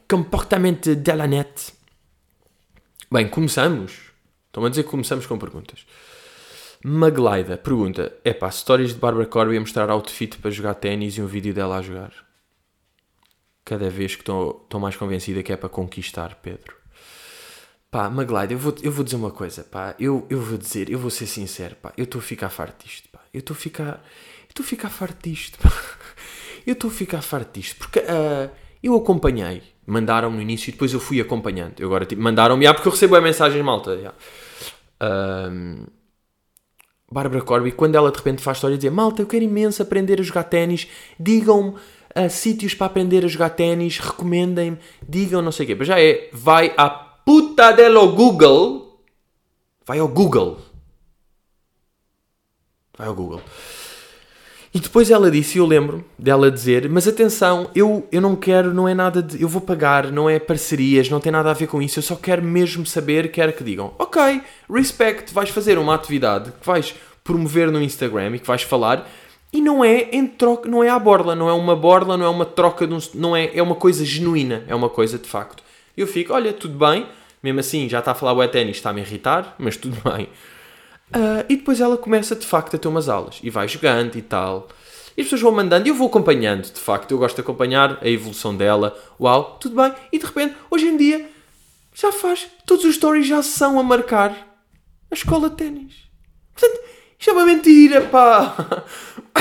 comportamento 0.08 0.96
da 0.96 1.28
net. 1.28 1.74
Bem, 3.12 3.28
começamos. 3.28 4.12
Estão 4.48 4.64
a 4.66 4.70
dizer 4.70 4.84
que 4.84 4.90
começamos 4.90 5.26
com 5.26 5.38
perguntas. 5.38 5.86
Maglaida 6.84 7.58
pergunta: 7.58 8.14
é 8.24 8.34
pá, 8.34 8.48
histórias 8.48 8.94
de 8.94 9.00
Barbara 9.00 9.26
Corby 9.26 9.58
a 9.58 9.60
mostrar 9.60 9.90
outfit 9.90 10.38
para 10.38 10.52
jogar 10.52 10.76
ténis 10.76 11.18
e 11.18 11.22
um 11.22 11.28
vídeo 11.28 11.54
dela 11.54 11.78
a 11.78 11.82
jogar. 11.82 12.14
Cada 13.66 13.90
vez 13.90 14.16
que 14.16 14.22
estou 14.22 14.66
mais 14.80 14.96
convencida 14.96 15.44
que 15.44 15.52
é 15.52 15.58
para 15.58 15.68
conquistar, 15.68 16.36
Pedro. 16.36 16.77
Pá, 17.90 18.10
Maglaida, 18.10 18.54
eu 18.54 18.60
vou, 18.60 18.76
eu 18.84 18.92
vou 18.92 19.04
dizer 19.04 19.16
uma 19.16 19.32
coisa, 19.32 19.64
pá. 19.64 19.96
Eu, 19.98 20.26
eu 20.30 20.42
vou 20.42 20.58
dizer, 20.58 20.90
eu 20.90 21.00
vou 21.00 21.10
ser 21.10 21.26
sincero, 21.26 21.76
pá. 21.82 21.94
Eu 21.98 22.04
estou 22.04 22.20
a 22.20 22.22
ficar 22.22 22.50
farto 22.50 22.86
disto, 22.86 23.08
pá. 23.10 23.20
Eu 23.34 23.40
estou 23.40 23.54
a 23.54 23.58
ficar. 23.58 24.04
Eu 24.44 24.50
estou 24.50 24.64
a 24.64 24.68
ficar 24.68 24.90
farto 24.90 25.30
disto, 25.30 25.58
pá. 25.60 25.72
Eu 26.68 26.74
estou 26.74 26.90
a 26.90 26.94
ficar 26.94 27.22
farto 27.22 27.58
disto. 27.58 27.78
Porque 27.78 28.00
uh, 28.00 28.52
eu 28.84 28.94
acompanhei. 28.94 29.64
Mandaram-me 29.86 30.36
no 30.36 30.42
início 30.42 30.70
e 30.70 30.74
depois 30.74 30.92
eu 30.92 31.00
fui 31.00 31.22
acompanhando. 31.22 31.80
Eu 31.80 31.88
agora, 31.88 32.06
tipo, 32.06 32.22
mandaram-me, 32.22 32.68
ah, 32.68 32.74
porque 32.74 32.90
eu 32.90 32.92
recebo 32.92 33.16
a 33.16 33.22
mensagem 33.22 33.64
malta. 33.64 33.98
Já. 33.98 34.14
Um, 35.50 35.86
Bárbara 37.10 37.42
Corby, 37.42 37.72
quando 37.72 37.96
ela 37.96 38.12
de 38.12 38.18
repente 38.18 38.42
faz 38.42 38.58
história, 38.58 38.76
dizer 38.76 38.90
malta, 38.90 39.22
eu 39.22 39.26
quero 39.26 39.46
imenso 39.46 39.82
aprender 39.82 40.20
a 40.20 40.24
jogar 40.24 40.44
ténis. 40.44 40.90
Digam-me 41.18 41.70
uh, 41.70 42.30
sítios 42.30 42.74
para 42.74 42.88
aprender 42.88 43.24
a 43.24 43.30
jogar 43.30 43.52
ténis. 43.52 43.98
Recomendem-me. 43.98 44.78
Digam 45.08 45.42
não 45.42 45.54
sei 45.54 45.64
o 45.64 45.68
quê. 45.68 45.76
Mas 45.76 45.88
já 45.88 46.02
é, 46.02 46.30
vai 46.34 46.74
à 46.76 46.90
puta 47.28 47.74
dela 47.74 48.06
Google. 48.08 49.02
Vai 49.86 50.00
ao 50.00 50.08
Google. 50.08 50.60
Vai 52.98 53.06
ao 53.06 53.14
Google. 53.14 53.42
E 54.74 54.80
depois 54.80 55.12
ela 55.12 55.30
disse, 55.30 55.58
e 55.58 55.60
eu 55.60 55.66
lembro 55.66 56.06
dela 56.18 56.50
dizer, 56.50 56.88
mas 56.90 57.06
atenção, 57.06 57.70
eu, 57.76 58.08
eu 58.14 58.22
não 58.22 58.34
quero, 58.34 58.74
não 58.74 58.88
é 58.88 58.94
nada 58.94 59.22
de, 59.22 59.42
eu 59.42 59.50
vou 59.50 59.62
pagar, 59.62 60.10
não 60.10 60.30
é 60.30 60.40
parcerias, 60.40 61.10
não 61.10 61.20
tem 61.20 61.32
nada 61.32 61.50
a 61.50 61.54
ver 61.54 61.68
com 61.68 61.82
isso, 61.82 62.00
eu 62.00 62.04
só 62.04 62.16
quero 62.16 62.44
mesmo 62.44 62.86
saber, 62.86 63.32
quero 63.32 63.54
que 63.54 63.64
digam, 63.64 63.94
ok, 63.98 64.42
respect, 64.70 65.34
vais 65.34 65.50
fazer 65.50 65.78
uma 65.78 65.96
atividade 65.96 66.52
que 66.52 66.66
vais 66.66 66.96
promover 67.24 67.72
no 67.72 67.82
Instagram 67.82 68.36
e 68.36 68.40
que 68.40 68.48
vais 68.48 68.62
falar, 68.62 69.10
e 69.52 69.62
não 69.62 69.84
é 69.84 70.10
em 70.12 70.28
troca, 70.28 70.70
não 70.70 70.84
é 70.84 70.90
à 70.90 71.00
borla, 71.00 71.36
não 71.36 71.50
é 71.50 71.54
uma 71.54 71.76
borla, 71.76 72.16
não 72.16 72.26
é 72.26 72.30
uma 72.30 72.46
troca 72.46 72.86
um, 72.86 73.00
não 73.16 73.36
é, 73.36 73.58
é 73.58 73.64
uma 73.64 73.76
coisa 73.76 74.06
genuína, 74.06 74.64
é 74.68 74.76
uma 74.76 74.90
coisa 74.90 75.18
de 75.18 75.28
facto. 75.28 75.67
Eu 75.98 76.06
fico, 76.06 76.32
olha, 76.32 76.54
tudo 76.54 76.78
bem, 76.78 77.08
mesmo 77.42 77.60
assim 77.60 77.90
já 77.90 78.00
está 78.00 78.12
a 78.12 78.16
falar 78.16 78.34
o 78.34 78.48
ténis, 78.48 78.78
está-me 78.78 79.02
a 79.02 79.04
irritar, 79.04 79.56
mas 79.58 79.76
tudo 79.76 79.98
bem. 80.08 80.30
Uh, 81.10 81.44
e 81.50 81.56
depois 81.56 81.82
ela 81.82 81.98
começa 81.98 82.36
de 82.36 82.46
facto 82.46 82.76
a 82.76 82.80
ter 82.80 82.88
umas 82.88 83.10
aulas 83.10 83.40
e 83.42 83.50
vai 83.50 83.68
jogando 83.68 84.16
e 84.16 84.22
tal. 84.22 84.68
E 85.18 85.22
as 85.22 85.26
pessoas 85.26 85.42
vão 85.42 85.52
mandando 85.52 85.88
e 85.88 85.90
eu 85.90 85.96
vou 85.96 86.08
acompanhando, 86.08 86.72
de 86.72 86.80
facto. 86.80 87.12
Eu 87.12 87.18
gosto 87.18 87.36
de 87.36 87.42
acompanhar 87.42 87.98
a 88.02 88.08
evolução 88.08 88.56
dela. 88.56 88.96
Uau, 89.20 89.58
tudo 89.60 89.82
bem. 89.82 89.92
E 90.12 90.20
de 90.20 90.26
repente, 90.26 90.56
hoje 90.70 90.86
em 90.86 90.96
dia, 90.96 91.28
já 91.96 92.12
faz. 92.12 92.48
Todos 92.68 92.86
os 92.86 92.96
stories 92.96 93.26
já 93.26 93.42
são 93.42 93.80
a 93.80 93.84
marcar 93.84 94.32
a 95.10 95.16
escola 95.16 95.50
de 95.50 95.56
ténis. 95.56 95.94
Portanto, 96.54 96.80
isto 97.18 97.30
é 97.32 97.34
uma 97.34 97.46
mentira, 97.46 98.02
pá. 98.02 98.86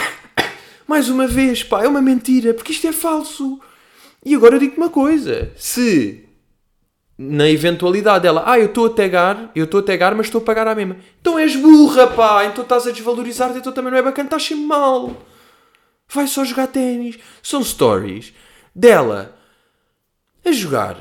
Mais 0.88 1.10
uma 1.10 1.26
vez, 1.26 1.62
pá, 1.62 1.84
é 1.84 1.88
uma 1.88 2.00
mentira, 2.00 2.54
porque 2.54 2.72
isto 2.72 2.86
é 2.86 2.92
falso. 2.92 3.60
E 4.24 4.34
agora 4.34 4.54
eu 4.54 4.60
digo-te 4.60 4.78
uma 4.78 4.88
coisa: 4.88 5.52
se 5.56 6.25
na 7.18 7.48
eventualidade 7.48 8.22
dela, 8.22 8.44
ah, 8.46 8.59
eu 8.59 8.66
estou 8.66 8.87
a 8.87 8.90
tagar, 8.90 9.50
eu 9.55 9.64
estou 9.64 9.81
a 9.81 9.83
tagar, 9.83 10.14
mas 10.14 10.26
estou 10.26 10.40
a 10.40 10.44
pagar 10.44 10.68
a 10.68 10.74
mesma. 10.74 10.96
Então 11.20 11.38
és 11.38 11.57
burra, 11.57 12.07
pá, 12.09 12.44
então 12.44 12.62
estás 12.62 12.87
a 12.87 12.90
desvalorizar-te, 12.90 13.59
então 13.59 13.72
também 13.72 13.90
não 13.90 13.98
é 13.98 14.02
bacana, 14.02 14.26
estás 14.26 14.42
sempre 14.42 14.66
mal. 14.66 15.16
Vai 16.09 16.26
só 16.26 16.44
jogar 16.44 16.66
ténis. 16.66 17.18
São 17.42 17.64
stories 17.64 18.35
dela 18.74 19.37
a 20.44 20.52
jogar 20.52 20.98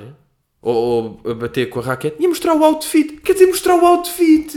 ou, 0.62 1.20
ou 1.24 1.32
a 1.32 1.34
bater 1.34 1.70
com 1.70 1.80
a 1.80 1.84
raquete 1.84 2.18
e 2.20 2.26
a 2.26 2.30
mostrar 2.30 2.56
o 2.56 2.64
outfit. 2.64 3.18
Quer 3.22 3.34
dizer, 3.34 3.48
mostrar 3.48 3.76
o 3.76 3.86
outfit. 3.86 4.56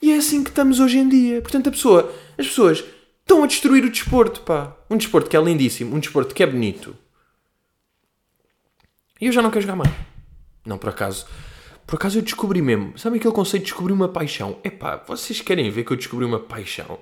E 0.00 0.12
é 0.12 0.16
assim 0.16 0.42
que 0.42 0.50
estamos 0.50 0.80
hoje 0.80 0.98
em 0.98 1.08
dia. 1.08 1.42
Portanto, 1.42 1.68
a 1.68 1.72
pessoa, 1.72 2.14
as 2.38 2.46
pessoas 2.46 2.84
estão 3.20 3.44
a 3.44 3.46
destruir 3.46 3.84
o 3.84 3.90
desporto, 3.90 4.40
pá. 4.42 4.74
Um 4.88 4.96
desporto 4.96 5.28
que 5.28 5.36
é 5.36 5.40
lindíssimo, 5.42 5.94
um 5.94 5.98
desporto 5.98 6.34
que 6.34 6.42
é 6.42 6.46
bonito. 6.46 6.96
E 9.20 9.26
eu 9.26 9.32
já 9.32 9.42
não 9.42 9.50
quero 9.50 9.62
jogar 9.62 9.76
mais. 9.76 10.09
Não, 10.64 10.78
por 10.78 10.90
acaso. 10.90 11.26
Por 11.86 11.96
acaso 11.96 12.18
eu 12.18 12.22
descobri 12.22 12.62
mesmo. 12.62 12.96
Sabe 12.98 13.18
aquele 13.18 13.34
conceito 13.34 13.64
de 13.64 13.70
descobrir 13.70 13.92
uma 13.92 14.08
paixão? 14.08 14.58
Epá, 14.62 14.96
vocês 15.06 15.40
querem 15.40 15.70
ver 15.70 15.84
que 15.84 15.92
eu 15.92 15.96
descobri 15.96 16.24
uma 16.24 16.38
paixão? 16.38 16.98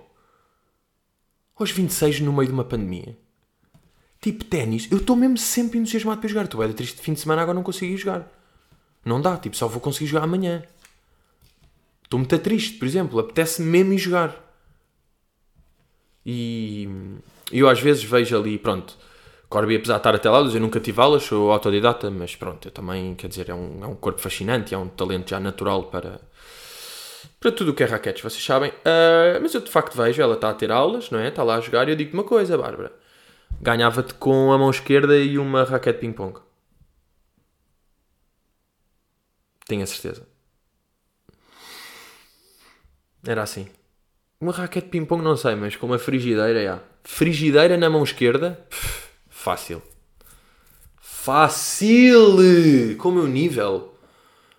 Aos 1.55 1.71
26 1.71 2.21
no 2.21 2.33
meio 2.33 2.47
de 2.47 2.55
uma 2.55 2.64
pandemia. 2.64 3.18
Tipo 4.21 4.44
ténis, 4.44 4.88
eu 4.90 4.99
estou 4.99 5.14
mesmo 5.14 5.37
sempre 5.37 5.79
entusiasmado 5.79 6.21
para 6.21 6.29
jogar. 6.29 6.44
Estou 6.44 6.62
é 6.62 6.73
triste 6.73 6.97
de 6.97 7.03
fim 7.03 7.12
de 7.12 7.21
semana, 7.21 7.42
agora 7.42 7.55
não 7.55 7.62
consegui 7.62 7.97
jogar. 7.97 8.27
Não 9.05 9.21
dá, 9.21 9.37
tipo, 9.37 9.57
só 9.57 9.68
vou 9.68 9.81
conseguir 9.81 10.07
jogar 10.07 10.25
amanhã. 10.25 10.62
Estou 12.03 12.18
muito 12.18 12.38
triste, 12.38 12.79
por 12.79 12.87
exemplo, 12.87 13.18
apetece-me 13.18 13.68
mesmo 13.68 13.92
ir 13.92 13.99
jogar. 13.99 14.49
E 16.25 16.88
eu 17.53 17.68
às 17.68 17.81
vezes 17.81 18.03
vejo 18.03 18.37
ali, 18.37 18.59
pronto, 18.59 18.97
Corby, 19.49 19.77
apesar 19.77 19.95
de 19.95 20.01
estar 20.01 20.15
até 20.15 20.29
lá, 20.29 20.41
eu 20.41 20.61
nunca 20.61 20.79
tive 20.79 21.01
aulas, 21.01 21.23
sou 21.23 21.51
autodidata, 21.51 22.11
mas 22.11 22.37
pronto, 22.37 22.69
eu 22.69 22.73
também, 22.73 23.15
quer 23.15 23.29
dizer, 23.29 23.49
é 23.49 23.55
um, 23.55 23.83
é 23.83 23.87
um 23.87 23.95
corpo 23.95 24.21
fascinante, 24.21 24.75
é 24.75 24.79
um 24.79 24.89
talento 24.89 25.31
já 25.31 25.41
natural 25.41 25.85
para, 25.85 26.21
para 27.41 27.53
tudo 27.53 27.71
o 27.71 27.75
que 27.75 27.83
é 27.83 27.87
raquetes, 27.87 28.23
vocês 28.23 28.45
sabem. 28.45 28.71
Uh, 28.71 29.41
mas 29.41 29.55
eu 29.55 29.63
de 29.63 29.71
facto 29.71 29.97
vejo, 29.97 30.21
ela 30.21 30.35
está 30.35 30.51
a 30.51 30.55
ter 30.55 30.71
aulas, 30.71 31.11
não 31.11 31.19
é? 31.19 31.29
Está 31.29 31.43
lá 31.43 31.57
a 31.57 31.61
jogar 31.61 31.89
e 31.89 31.93
eu 31.93 31.97
digo-te 31.97 32.15
uma 32.15 32.25
coisa, 32.25 32.59
Bárbara. 32.59 32.93
Ganhava-te 33.61 34.15
com 34.15 34.53
a 34.53 34.59
mão 34.59 34.71
esquerda 34.71 35.17
e 35.19 35.39
uma 35.39 35.65
raquete 35.65 36.01
ping-pong. 36.01 36.41
Tenho 39.67 39.83
a 39.83 39.87
certeza. 39.87 40.27
Era 43.27 43.43
assim. 43.43 43.69
Uma 44.41 44.53
raquete 44.53 44.89
ping-pong 44.89 45.23
não 45.23 45.37
sei, 45.37 45.55
mas 45.55 45.75
com 45.75 45.87
uma 45.87 45.99
frigideira, 45.99 46.63
já. 46.63 46.81
Frigideira 47.03 47.77
na 47.77 47.89
mão 47.91 48.05
esquerda, 48.05 48.67
pff, 48.69 49.08
fácil. 49.38 49.83
Fácil! 51.01 52.37
Com 52.98 53.09
o 53.11 53.12
meu 53.12 53.27
nível. 53.27 53.94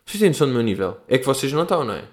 Vocês 0.05 0.19
têm 0.19 0.29
noção 0.29 0.47
do 0.47 0.53
meu 0.53 0.63
nível? 0.63 0.97
É 1.07 1.17
que 1.17 1.25
vocês 1.25 1.51
não 1.51 1.63
estão, 1.63 1.83
não 1.83 1.93
é? 1.93 2.05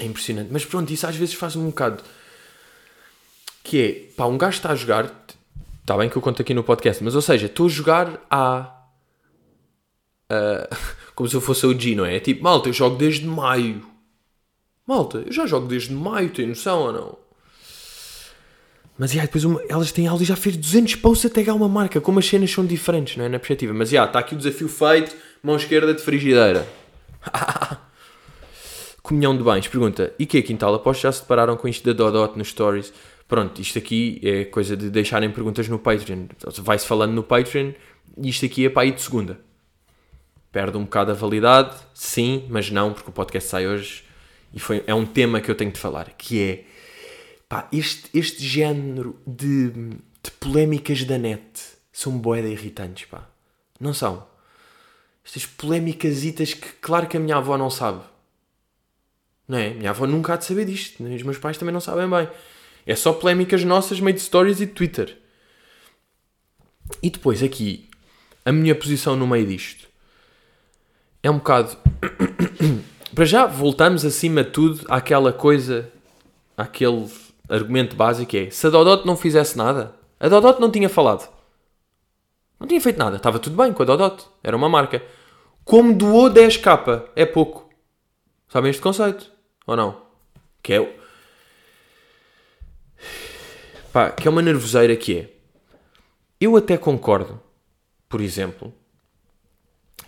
É 0.00 0.04
impressionante. 0.04 0.50
Mas 0.52 0.64
pronto, 0.64 0.92
isso 0.92 1.06
às 1.06 1.16
vezes 1.16 1.34
faz-me 1.34 1.62
um 1.62 1.70
bocado. 1.70 2.02
Que 3.62 3.82
é, 3.82 4.14
pá, 4.14 4.26
um 4.26 4.36
gajo 4.36 4.56
está 4.56 4.72
a 4.72 4.74
jogar. 4.74 5.12
Está 5.80 5.96
bem 5.96 6.08
que 6.08 6.16
eu 6.16 6.22
conto 6.22 6.42
aqui 6.42 6.52
no 6.52 6.64
podcast, 6.64 7.02
mas 7.02 7.14
ou 7.14 7.22
seja, 7.22 7.46
estou 7.46 7.66
a 7.66 7.70
jogar 7.70 8.26
a. 8.30 8.74
Uh, 10.30 10.76
como 11.14 11.28
se 11.28 11.34
eu 11.34 11.40
fosse 11.40 11.66
o 11.66 11.78
G, 11.78 11.94
não 11.94 12.04
é? 12.04 12.16
é? 12.16 12.20
Tipo, 12.20 12.42
malta, 12.42 12.68
eu 12.68 12.72
jogo 12.72 12.96
desde 12.96 13.26
maio. 13.26 13.88
Malta, 14.86 15.18
eu 15.18 15.32
já 15.32 15.46
jogo 15.46 15.66
desde 15.66 15.92
maio, 15.92 16.30
tem 16.30 16.46
noção 16.46 16.80
ou 16.80 16.92
não? 16.92 17.27
Mas 18.98 19.12
yeah, 19.12 19.26
depois 19.26 19.44
uma, 19.44 19.62
elas 19.68 19.92
têm 19.92 20.08
aula 20.08 20.20
e 20.20 20.24
já 20.24 20.34
fez 20.34 20.56
200 20.56 20.96
posts 20.96 21.30
até 21.30 21.42
ganhar 21.42 21.54
uma 21.54 21.68
marca, 21.68 22.00
como 22.00 22.18
as 22.18 22.26
cenas 22.26 22.50
são 22.50 22.66
diferentes, 22.66 23.16
não 23.16 23.24
é? 23.24 23.28
Na 23.28 23.38
perspectiva. 23.38 23.72
Mas 23.72 23.90
já, 23.90 23.94
yeah, 23.94 24.10
está 24.10 24.18
aqui 24.18 24.34
o 24.34 24.38
desafio 24.38 24.68
feito, 24.68 25.14
mão 25.40 25.54
esquerda 25.54 25.94
de 25.94 26.02
frigideira. 26.02 26.66
Comunhão 29.00 29.36
de 29.36 29.44
bens, 29.44 29.68
pergunta, 29.68 30.12
e 30.18 30.26
que 30.26 30.38
é 30.38 30.42
Quintal? 30.42 30.74
Aposto 30.74 31.02
já 31.02 31.12
se 31.12 31.22
depararam 31.22 31.56
com 31.56 31.68
isto 31.68 31.84
da 31.86 31.92
Dodot 31.92 32.36
nos 32.36 32.48
stories. 32.48 32.92
Pronto, 33.28 33.60
isto 33.60 33.78
aqui 33.78 34.20
é 34.22 34.44
coisa 34.44 34.76
de 34.76 34.90
deixarem 34.90 35.30
perguntas 35.30 35.68
no 35.68 35.78
Patreon. 35.78 36.26
Vai-se 36.58 36.86
falando 36.86 37.12
no 37.12 37.22
Patreon 37.22 37.72
e 38.20 38.28
isto 38.28 38.44
aqui 38.44 38.66
é 38.66 38.68
para 38.68 38.86
ir 38.86 38.92
de 38.92 39.00
segunda. 39.00 39.38
Perde 40.50 40.76
um 40.76 40.84
bocado 40.84 41.12
a 41.12 41.14
validade, 41.14 41.76
sim, 41.94 42.46
mas 42.48 42.70
não, 42.70 42.92
porque 42.92 43.10
o 43.10 43.12
podcast 43.12 43.48
sai 43.48 43.68
hoje 43.68 44.02
e 44.52 44.58
foi, 44.58 44.82
é 44.86 44.94
um 44.94 45.06
tema 45.06 45.40
que 45.40 45.50
eu 45.50 45.54
tenho 45.54 45.70
de 45.70 45.78
falar, 45.78 46.10
que 46.16 46.42
é 46.42 46.64
pá, 47.48 47.68
este, 47.72 48.10
este 48.12 48.44
género 48.44 49.18
de, 49.26 49.70
de 49.70 50.30
polémicas 50.38 51.04
da 51.04 51.18
net 51.18 51.42
são 51.92 52.18
boeda 52.18 52.48
irritantes, 52.48 53.06
pá. 53.06 53.28
Não 53.80 53.94
são? 53.94 54.26
Estas 55.24 55.46
polémicas 55.46 56.22
que 56.22 56.72
claro 56.80 57.06
que 57.06 57.16
a 57.16 57.20
minha 57.20 57.36
avó 57.36 57.56
não 57.56 57.70
sabe. 57.70 58.02
Não 59.46 59.58
é? 59.58 59.70
Minha 59.70 59.90
avó 59.90 60.06
nunca 60.06 60.34
há 60.34 60.36
de 60.36 60.44
saber 60.44 60.64
disto. 60.64 61.02
Os 61.02 61.22
meus 61.22 61.38
pais 61.38 61.56
também 61.56 61.72
não 61.72 61.80
sabem 61.80 62.08
bem. 62.08 62.28
É 62.86 62.96
só 62.96 63.12
polémicas 63.12 63.64
nossas, 63.64 64.00
meio 64.00 64.16
de 64.16 64.22
stories 64.22 64.60
e 64.60 64.66
de 64.66 64.72
Twitter. 64.72 65.18
E 67.02 67.10
depois 67.10 67.42
aqui, 67.42 67.88
a 68.44 68.52
minha 68.52 68.74
posição 68.74 69.14
no 69.14 69.26
meio 69.26 69.46
disto 69.46 69.88
é 71.22 71.30
um 71.30 71.38
bocado. 71.38 71.76
Para 73.14 73.24
já, 73.24 73.46
voltamos 73.46 74.04
acima 74.04 74.44
de 74.44 74.50
tudo 74.50 74.86
àquela 74.88 75.32
coisa, 75.32 75.90
àquele 76.56 77.08
argumento 77.48 77.96
básico 77.96 78.36
é: 78.36 78.50
se 78.50 78.66
a 78.66 78.70
Dodot 78.70 79.06
não 79.06 79.16
fizesse 79.16 79.56
nada, 79.56 79.94
a 80.20 80.28
Dodot 80.28 80.60
não 80.60 80.70
tinha 80.70 80.88
falado. 80.88 81.28
Não 82.58 82.66
tinha 82.66 82.80
feito 82.80 82.98
nada, 82.98 83.16
estava 83.16 83.38
tudo 83.38 83.56
bem 83.56 83.72
com 83.72 83.82
a 83.82 83.86
Dodot, 83.86 84.26
era 84.42 84.56
uma 84.56 84.68
marca. 84.68 85.02
Como 85.64 85.94
doou 85.94 86.30
10k, 86.30 87.10
é 87.14 87.24
pouco. 87.24 87.68
Sabem 88.48 88.70
este 88.70 88.82
conceito? 88.82 89.30
Ou 89.66 89.76
não? 89.76 90.00
Que 90.62 90.72
é. 90.74 90.98
Pá, 93.92 94.10
que 94.10 94.26
é 94.26 94.30
uma 94.30 94.42
nervoseira 94.42 94.96
que 94.96 95.18
é. 95.18 95.30
Eu 96.40 96.56
até 96.56 96.76
concordo, 96.76 97.40
por 98.08 98.20
exemplo, 98.20 98.72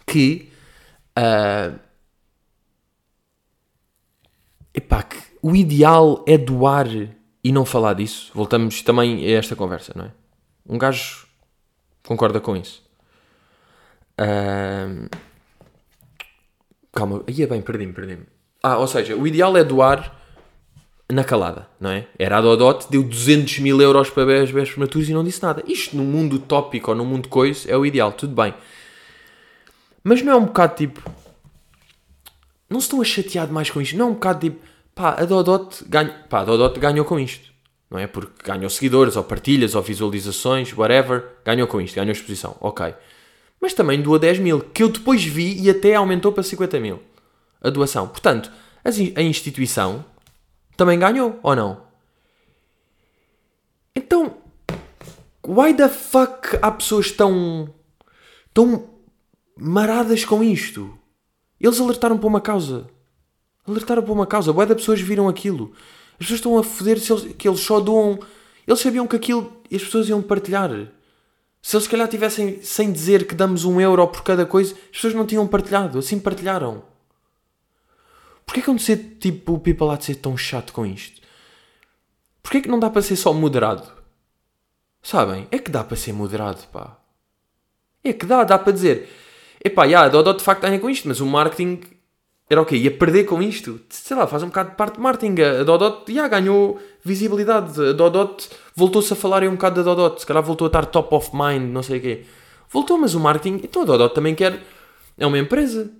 que. 0.06 0.50
Uh, 1.18 1.78
epá, 4.72 5.02
que 5.02 5.18
o 5.42 5.54
ideal 5.54 6.24
é 6.26 6.38
doar 6.38 6.86
e 7.42 7.52
não 7.52 7.64
falar 7.64 7.94
disso. 7.94 8.30
Voltamos 8.34 8.82
também 8.82 9.24
a 9.26 9.38
esta 9.38 9.56
conversa, 9.56 9.92
não 9.96 10.06
é? 10.06 10.10
Um 10.68 10.78
gajo 10.78 11.26
concorda 12.04 12.40
com 12.40 12.56
isso. 12.56 12.82
Uh, 14.20 15.08
calma, 16.92 17.24
aí 17.26 17.42
é 17.42 17.46
bem, 17.46 17.62
perdi-me, 17.62 17.92
perdi-me. 17.92 18.26
Ah, 18.62 18.78
ou 18.78 18.86
seja, 18.86 19.16
o 19.16 19.26
ideal 19.26 19.56
é 19.56 19.64
doar 19.64 20.20
na 21.10 21.24
calada, 21.24 21.66
não 21.80 21.90
é? 21.90 22.06
Era 22.18 22.38
a 22.38 22.40
Dodot, 22.40 22.86
deu 22.90 23.02
200 23.02 23.58
mil 23.60 23.80
euros 23.80 24.10
para 24.10 24.26
bebés, 24.26 24.50
bebés 24.50 24.70
prematuros 24.70 25.08
e 25.08 25.12
não 25.12 25.24
disse 25.24 25.42
nada. 25.42 25.62
Isto 25.66 25.96
no 25.96 26.04
mundo 26.04 26.38
tópico 26.38 26.90
ou 26.90 26.96
no 26.96 27.04
mundo 27.04 27.28
coisa 27.28 27.70
é 27.70 27.76
o 27.76 27.84
ideal, 27.84 28.12
tudo 28.12 28.34
bem. 28.34 28.54
Mas 30.04 30.22
não 30.22 30.32
é 30.32 30.36
um 30.36 30.44
bocado 30.44 30.76
tipo. 30.76 31.02
Não 32.68 32.80
se 32.80 32.86
estão 32.86 33.00
a 33.00 33.04
chatear 33.04 33.50
mais 33.50 33.70
com 33.70 33.80
isto? 33.80 33.96
Não 33.96 34.08
é 34.08 34.10
um 34.10 34.14
bocado 34.14 34.40
tipo. 34.40 34.69
Pá, 35.00 35.16
a 35.18 35.24
Dodot, 35.24 35.82
ganha, 35.88 36.12
pá, 36.28 36.40
a 36.40 36.44
Dodot 36.44 36.78
ganhou 36.78 37.06
com 37.06 37.18
isto. 37.18 37.50
Não 37.90 37.98
é? 37.98 38.06
Porque 38.06 38.44
ganhou 38.44 38.68
seguidores, 38.68 39.16
ou 39.16 39.24
partilhas, 39.24 39.74
ou 39.74 39.80
visualizações, 39.80 40.76
whatever. 40.76 41.24
Ganhou 41.42 41.66
com 41.66 41.80
isto, 41.80 41.94
ganhou 41.94 42.12
exposição. 42.12 42.54
Ok. 42.60 42.94
Mas 43.58 43.72
também 43.72 44.02
doa 44.02 44.18
10 44.18 44.40
mil, 44.40 44.60
que 44.60 44.82
eu 44.82 44.90
depois 44.90 45.24
vi 45.24 45.58
e 45.58 45.70
até 45.70 45.94
aumentou 45.94 46.32
para 46.32 46.42
50 46.42 46.78
mil 46.78 47.00
a 47.62 47.70
doação. 47.70 48.08
Portanto, 48.08 48.52
a 48.84 49.22
instituição 49.22 50.04
também 50.76 50.98
ganhou, 50.98 51.40
ou 51.42 51.56
não? 51.56 51.80
Então, 53.96 54.36
why 55.46 55.72
the 55.72 55.88
fuck 55.88 56.58
há 56.60 56.70
pessoas 56.70 57.10
tão. 57.10 57.72
tão 58.52 58.90
maradas 59.56 60.26
com 60.26 60.44
isto? 60.44 60.94
Eles 61.58 61.80
alertaram 61.80 62.18
para 62.18 62.28
uma 62.28 62.40
causa. 62.42 62.99
Alertaram 63.66 64.02
para 64.02 64.12
uma 64.12 64.26
causa. 64.26 64.52
Why 64.52 64.66
da 64.66 64.74
pessoas 64.74 65.00
viram 65.00 65.28
aquilo. 65.28 65.72
As 66.12 66.26
pessoas 66.26 66.38
estão 66.38 66.58
a 66.58 66.64
foder 66.64 66.98
se 66.98 67.12
eles, 67.12 67.34
que 67.36 67.48
eles 67.48 67.60
só 67.60 67.80
doam. 67.80 68.18
Eles 68.66 68.80
sabiam 68.80 69.06
que 69.06 69.16
aquilo 69.16 69.60
as 69.72 69.82
pessoas 69.82 70.08
iam 70.08 70.20
partilhar. 70.20 70.70
Se 71.62 71.76
eles 71.76 71.84
se 71.84 71.90
calhar 71.90 72.08
tivessem 72.08 72.62
sem 72.62 72.90
dizer 72.90 73.26
que 73.26 73.34
damos 73.34 73.64
um 73.64 73.80
euro 73.80 74.06
por 74.08 74.22
cada 74.22 74.46
coisa, 74.46 74.74
as 74.74 74.96
pessoas 74.96 75.14
não 75.14 75.26
tinham 75.26 75.46
partilhado. 75.46 75.98
Assim 75.98 76.18
partilharam. 76.18 76.82
Porquê 78.44 78.62
que 78.62 78.68
não 78.68 78.78
ser 78.78 79.16
tipo 79.20 79.54
o 79.54 79.60
people 79.60 79.86
lá 79.86 79.96
de 79.96 80.06
ser 80.06 80.16
tão 80.16 80.36
chato 80.36 80.72
com 80.72 80.84
isto? 80.84 81.20
Porquê 82.42 82.60
que 82.60 82.68
não 82.68 82.80
dá 82.80 82.90
para 82.90 83.02
ser 83.02 83.16
só 83.16 83.32
moderado? 83.32 83.86
Sabem? 85.02 85.46
É 85.50 85.58
que 85.58 85.70
dá 85.70 85.84
para 85.84 85.96
ser 85.96 86.12
moderado, 86.12 86.66
pá. 86.72 86.98
É 88.02 88.12
que 88.12 88.26
dá, 88.26 88.42
dá 88.44 88.58
para 88.58 88.72
dizer. 88.72 89.08
Epá, 89.64 89.86
já, 89.86 90.02
a 90.02 90.08
Dodot 90.08 90.38
de 90.38 90.44
facto 90.44 90.62
ganha 90.62 90.80
com 90.80 90.88
isto, 90.90 91.06
mas 91.06 91.20
o 91.20 91.26
marketing 91.26 91.80
era 92.50 92.60
o 92.60 92.66
quê? 92.66 92.74
Ia 92.74 92.90
perder 92.90 93.24
com 93.24 93.40
isto? 93.40 93.80
Sei 93.88 94.16
lá, 94.16 94.26
faz 94.26 94.42
um 94.42 94.48
bocado 94.48 94.70
de 94.70 94.76
parte 94.76 94.96
de 94.96 95.00
marketing. 95.00 95.40
A 95.40 95.62
Dodot, 95.62 96.12
já, 96.12 96.26
ganhou 96.26 96.80
visibilidade. 97.04 97.80
A 97.80 97.92
Dodot 97.92 98.48
voltou-se 98.74 99.12
a 99.12 99.16
falar 99.16 99.44
um 99.44 99.52
bocado 99.52 99.76
da 99.76 99.94
Dodot. 99.94 100.20
Se 100.20 100.26
calhar 100.26 100.42
voltou 100.42 100.64
a 100.64 100.68
estar 100.68 100.84
top 100.86 101.14
of 101.14 101.30
mind, 101.32 101.70
não 101.72 101.80
sei 101.80 101.98
o 101.98 102.02
quê. 102.02 102.24
Voltou, 102.68 102.98
mas 102.98 103.14
o 103.14 103.20
marketing... 103.20 103.60
Então 103.62 103.82
a 103.82 103.84
Dodot 103.84 104.12
também 104.12 104.34
quer... 104.34 104.60
É 105.16 105.24
uma 105.24 105.38
empresa. 105.38 105.92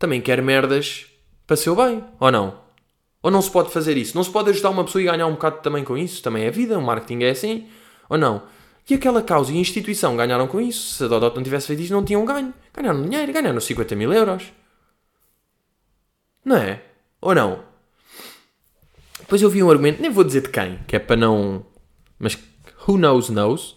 Também 0.00 0.20
quer 0.20 0.42
merdas 0.42 1.06
para 1.46 1.56
seu 1.56 1.76
bem, 1.76 2.02
ou 2.18 2.32
não? 2.32 2.58
Ou 3.22 3.30
não 3.30 3.40
se 3.40 3.50
pode 3.50 3.70
fazer 3.70 3.96
isso? 3.96 4.16
Não 4.16 4.24
se 4.24 4.30
pode 4.30 4.50
ajudar 4.50 4.70
uma 4.70 4.82
pessoa 4.82 5.00
e 5.00 5.04
ganhar 5.04 5.28
um 5.28 5.34
bocado 5.34 5.58
também 5.58 5.84
com 5.84 5.96
isso? 5.96 6.20
Também 6.24 6.44
é 6.44 6.50
vida, 6.50 6.76
o 6.76 6.82
marketing 6.82 7.22
é 7.22 7.30
assim, 7.30 7.68
ou 8.08 8.18
não? 8.18 8.42
E 8.90 8.94
aquela 8.94 9.22
causa 9.22 9.52
e 9.52 9.56
a 9.56 9.60
instituição 9.60 10.16
ganharam 10.16 10.48
com 10.48 10.60
isso. 10.60 10.94
Se 10.94 11.04
a 11.04 11.06
Dodot 11.06 11.36
não 11.36 11.42
tivesse 11.44 11.68
feito 11.68 11.82
isso, 11.82 11.92
não 11.92 12.04
tinham 12.04 12.24
ganho. 12.24 12.52
Ganharam 12.74 13.00
dinheiro, 13.00 13.32
ganharam 13.32 13.60
50 13.60 13.94
mil 13.94 14.12
euros. 14.12 14.52
Não 16.44 16.56
é? 16.56 16.82
Ou 17.20 17.34
não? 17.34 17.60
Depois 19.20 19.40
eu 19.40 19.48
vi 19.48 19.62
um 19.62 19.70
argumento, 19.70 20.02
nem 20.02 20.10
vou 20.10 20.24
dizer 20.24 20.42
de 20.42 20.48
quem, 20.48 20.78
que 20.86 20.96
é 20.96 20.98
para 20.98 21.16
não. 21.16 21.64
Mas 22.18 22.38
who 22.86 22.98
knows 22.98 23.30
knows. 23.30 23.76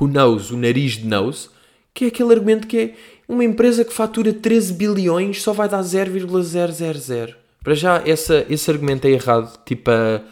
Who 0.00 0.08
knows, 0.08 0.50
o 0.50 0.56
nariz 0.56 0.98
de 0.98 1.06
knows. 1.06 1.50
Que 1.94 2.06
é 2.06 2.08
aquele 2.08 2.32
argumento 2.32 2.66
que 2.66 2.78
é 2.78 2.94
uma 3.28 3.44
empresa 3.44 3.84
que 3.84 3.92
fatura 3.92 4.32
13 4.32 4.72
bilhões 4.74 5.42
só 5.42 5.52
vai 5.52 5.68
dar 5.68 5.82
0,000. 5.82 7.34
Para 7.62 7.74
já, 7.74 8.02
essa, 8.06 8.46
esse 8.48 8.70
argumento 8.70 9.06
é 9.06 9.10
errado, 9.10 9.58
tipo 9.64 9.90
a, 9.90 10.22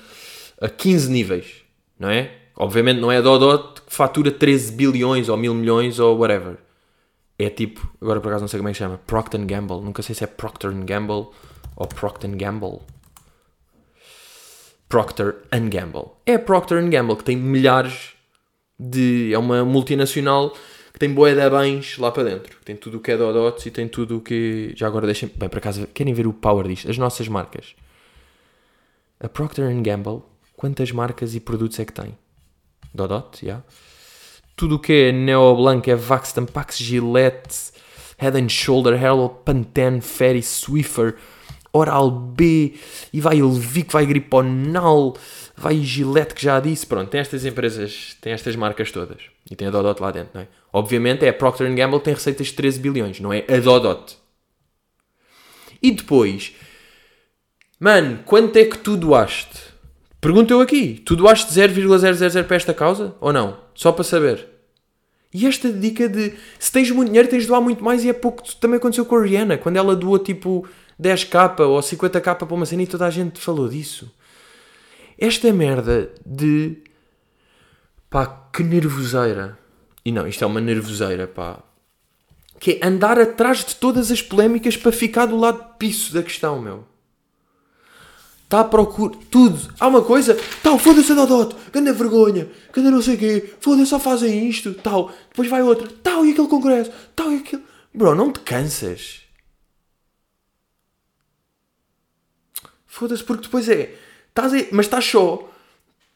a 0.61 0.68
15 0.68 1.11
níveis, 1.11 1.46
não 1.98 2.09
é? 2.09 2.30
Obviamente 2.56 3.00
não 3.00 3.12
é 3.12 3.18
a 3.18 3.20
Dodot 3.20 3.82
que 3.82 3.92
fatura 3.92 4.30
13 4.30 4.72
bilhões 4.72 5.28
ou 5.28 5.37
mil 5.37 5.54
milhões 5.54 5.98
ou 5.98 6.16
whatever. 6.18 6.56
É 7.38 7.51
tipo, 7.51 7.90
agora 8.01 8.20
por 8.20 8.29
acaso 8.29 8.42
não 8.42 8.49
sei 8.49 8.59
como 8.59 8.68
é 8.68 8.72
que 8.72 8.79
chama, 8.79 8.99
Procter 8.99 9.44
Gamble. 9.44 9.81
Nunca 9.81 10.03
sei 10.03 10.14
se 10.14 10.25
é 10.25 10.27
Procter 10.27 10.72
Gamble 10.72 11.29
ou 11.77 11.87
Procter 11.87 12.31
Gamble. 12.35 12.81
Procter 14.88 15.35
Gamble. 15.51 16.12
É 16.25 16.38
Procter 16.38 16.88
Gamble 16.88 17.16
que 17.16 17.25
tem 17.25 17.37
milhares 17.37 18.14
de. 18.79 19.33
É 19.35 19.38
uma 19.38 19.64
multinacional 19.64 20.51
que 20.92 20.99
tem 20.99 21.12
boé 21.12 21.35
de 21.35 21.51
bens 21.51 21.99
lá 21.99 22.11
para 22.11 22.25
dentro. 22.25 22.57
Tem 22.64 22.77
tudo 22.77 22.99
o 22.99 23.01
que 23.01 23.11
é 23.11 23.16
Dodots 23.16 23.66
e 23.66 23.70
tem 23.70 23.88
tudo 23.88 24.18
o 24.18 24.20
que. 24.20 24.72
Já 24.77 24.87
agora 24.87 25.07
deixem. 25.07 25.31
Bem, 25.37 25.49
por 25.49 25.59
acaso, 25.59 25.87
querem 25.88 26.14
ver 26.14 26.27
o 26.27 26.33
power 26.33 26.66
disto? 26.66 26.90
As 26.90 26.96
nossas 26.96 27.29
marcas. 27.29 27.75
A 29.20 29.29
Procter 29.29 29.75
Gamble, 29.83 30.22
quantas 30.57 30.92
marcas 30.92 31.35
e 31.35 31.40
produtos 31.40 31.79
é 31.81 31.85
que 31.85 31.92
tem? 31.92 32.16
Dodot, 32.94 33.38
já. 33.42 33.46
Yeah. 33.46 33.64
Tudo 34.57 34.77
o 34.77 34.79
que 34.79 34.92
é 34.92 35.12
Neo 35.12 35.55
Blanc, 35.55 35.88
é 35.90 35.95
Vax, 35.95 36.33
Tampax, 36.33 36.79
Gillette, 36.79 37.73
Head 38.19 38.40
and 38.40 38.49
Shoulder, 38.49 38.95
Herald, 38.95 39.35
Pantene, 39.45 40.01
Fairy, 40.01 40.42
Swiffer, 40.42 41.16
Oral 41.73 42.11
B, 42.11 42.75
e 43.12 43.21
vai 43.21 43.38
Elvic, 43.38 43.92
vai 43.92 44.07
Griponal, 44.07 45.14
vai 45.55 45.77
Gillette, 45.81 46.35
que 46.35 46.42
já 46.42 46.59
disse. 46.59 46.87
Pronto, 46.87 47.11
tem 47.11 47.21
estas 47.21 47.45
empresas, 47.45 48.16
tem 48.23 48.33
estas 48.33 48.57
marcas 48.57 48.90
todas. 48.90 49.19
E 49.51 49.55
tem 49.55 49.69
a 49.69 49.71
Dodot 49.71 50.01
lá 50.01 50.11
dentro, 50.11 50.31
não 50.33 50.40
é? 50.40 50.49
Obviamente 50.73 51.25
é 51.27 51.29
a 51.29 51.35
Procter 51.35 51.73
Gamble 51.75 51.99
que 51.99 52.07
tem 52.07 52.14
receitas 52.14 52.47
de 52.47 52.55
13 52.55 52.81
bilhões, 52.81 53.21
não 53.21 53.33
é 53.33 53.45
a 53.49 53.59
Dodot. 53.59 54.16
E 55.83 55.90
depois, 55.90 56.55
mano, 57.79 58.21
quanto 58.25 58.57
é 58.57 58.64
que 58.64 58.79
tu 58.79 58.97
doaste? 58.97 59.76
Pergunto 60.20 60.52
eu 60.52 60.61
aqui, 60.61 60.94
tu 61.05 61.14
doaste 61.14 61.52
0,000 61.52 62.44
para 62.44 62.57
esta 62.57 62.74
causa 62.74 63.14
ou 63.20 63.33
não? 63.33 63.59
Só 63.74 63.92
para 63.92 64.05
saber. 64.05 64.48
E 65.33 65.46
esta 65.46 65.70
dica 65.70 66.09
de 66.09 66.33
se 66.59 66.72
tens 66.72 66.90
muito 66.90 67.09
dinheiro 67.09 67.29
tens 67.29 67.42
de 67.42 67.48
doar 67.48 67.61
muito 67.61 67.85
mais 67.85 68.05
e 68.05 68.09
é 68.09 68.12
pouco 68.12 68.42
também 68.57 68.79
aconteceu 68.79 69.05
com 69.05 69.16
a 69.16 69.22
Rihanna, 69.22 69.59
quando 69.59 69.76
ela 69.76 69.94
doou 69.94 70.18
tipo 70.18 70.66
10k 71.00 71.61
ou 71.61 71.79
50k 71.79 72.35
para 72.35 72.55
uma 72.55 72.64
cena 72.64 72.83
e 72.83 72.87
toda 72.87 73.07
a 73.07 73.11
gente 73.11 73.40
falou 73.40 73.68
disso. 73.68 74.11
Esta 75.18 75.52
merda 75.52 76.11
de 76.24 76.79
pá, 78.09 78.26
que 78.52 78.62
nervoseira. 78.62 79.59
E 80.05 80.12
não, 80.12 80.26
isto 80.26 80.42
é 80.42 80.46
uma 80.46 80.61
nervoseira, 80.61 81.26
pá. 81.26 81.62
Que 82.59 82.79
é 82.81 82.87
andar 82.87 83.18
atrás 83.18 83.64
de 83.64 83.76
todas 83.76 84.11
as 84.11 84.22
polémicas 84.22 84.76
para 84.76 84.92
ficar 84.92 85.26
do 85.26 85.37
lado 85.37 85.76
piso 85.79 86.14
da 86.14 86.22
questão, 86.22 86.61
meu. 86.61 86.87
Está 88.46 88.61
à 88.61 88.64
procura. 88.64 89.18
Tudo. 89.28 89.74
Há 89.78 89.88
uma 89.88 90.02
coisa. 90.02 90.38
Tal, 90.62 90.78
foda-se 90.78 91.11
a 91.11 91.16
Dodot. 91.16 91.56
Ganda 91.72 91.92
vergonha. 91.92 92.48
Ganda 92.72 92.92
não 92.92 93.02
sei 93.02 93.16
o 93.16 93.18
quê. 93.18 93.54
Foda-se, 93.59 93.90
só 93.90 93.98
fazem 93.98 94.48
isto. 94.48 94.72
Tal. 94.74 95.11
Depois 95.30 95.50
vai 95.50 95.62
outra. 95.62 95.88
Tal, 96.00 96.24
e 96.24 96.30
aquele 96.30 96.46
congresso. 96.46 96.92
Tal, 97.16 97.32
e 97.32 97.38
aquele. 97.38 97.64
Bro, 97.92 98.14
não 98.14 98.32
te 98.32 98.38
cansas. 98.40 99.22
Foda-se, 102.87 103.24
porque 103.24 103.42
depois 103.42 103.68
é. 103.68 103.92
Estás 104.28 104.52
aí, 104.52 104.68
mas 104.70 104.87
estás 104.87 105.04
só. 105.04 105.50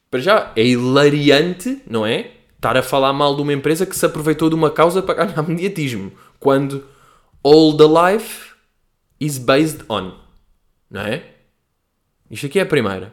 Para 0.08 0.20
já, 0.20 0.52
é 0.54 0.64
hilariante, 0.64 1.82
não 1.84 2.06
é? 2.06 2.30
Estar 2.54 2.76
a 2.76 2.82
falar 2.82 3.12
mal 3.12 3.34
de 3.34 3.42
uma 3.42 3.52
empresa 3.52 3.84
que 3.84 3.96
se 3.96 4.06
aproveitou 4.06 4.48
de 4.48 4.54
uma 4.54 4.70
causa 4.70 5.02
para 5.02 5.24
ganhar 5.24 5.42
mediatismo. 5.48 6.12
Quando 6.38 6.86
all 7.42 7.76
the 7.76 7.86
life 7.86 8.52
is 9.18 9.36
based 9.36 9.84
on. 9.88 10.12
Não 10.88 11.00
é? 11.00 11.29
Isto 12.30 12.46
aqui 12.46 12.58
é 12.58 12.62
a 12.62 12.66
primeira. 12.66 13.12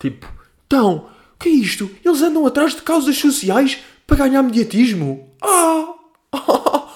Tipo, 0.00 0.26
então, 0.66 1.08
que 1.44 1.50
é 1.50 1.52
isto? 1.52 1.90
Eles 2.02 2.22
andam 2.22 2.46
atrás 2.46 2.74
de 2.74 2.80
causas 2.80 3.18
sociais 3.18 3.78
para 4.06 4.16
ganhar 4.16 4.42
mediatismo? 4.42 5.30
Ah! 5.42 5.94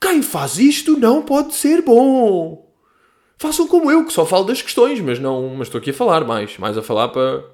Quem 0.00 0.20
faz 0.20 0.58
isto 0.58 0.98
não 0.98 1.22
pode 1.22 1.54
ser 1.54 1.80
bom. 1.80 2.68
Façam 3.38 3.68
como 3.68 3.90
eu, 3.90 4.04
que 4.04 4.12
só 4.12 4.26
falo 4.26 4.44
das 4.44 4.60
questões, 4.60 5.00
mas 5.00 5.20
não. 5.20 5.54
Mas 5.56 5.68
estou 5.68 5.78
aqui 5.78 5.90
a 5.90 5.94
falar 5.94 6.24
mais. 6.24 6.58
Mais 6.58 6.76
a 6.76 6.82
falar 6.82 7.08
para. 7.08 7.44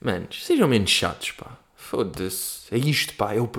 Manos, 0.00 0.44
sejam 0.44 0.66
menos 0.66 0.90
chatos, 0.90 1.32
pá. 1.32 1.58
Foda-se. 1.76 2.74
É 2.74 2.78
isto, 2.78 3.14
pá. 3.14 3.34
É 3.34 3.40
o, 3.40 3.50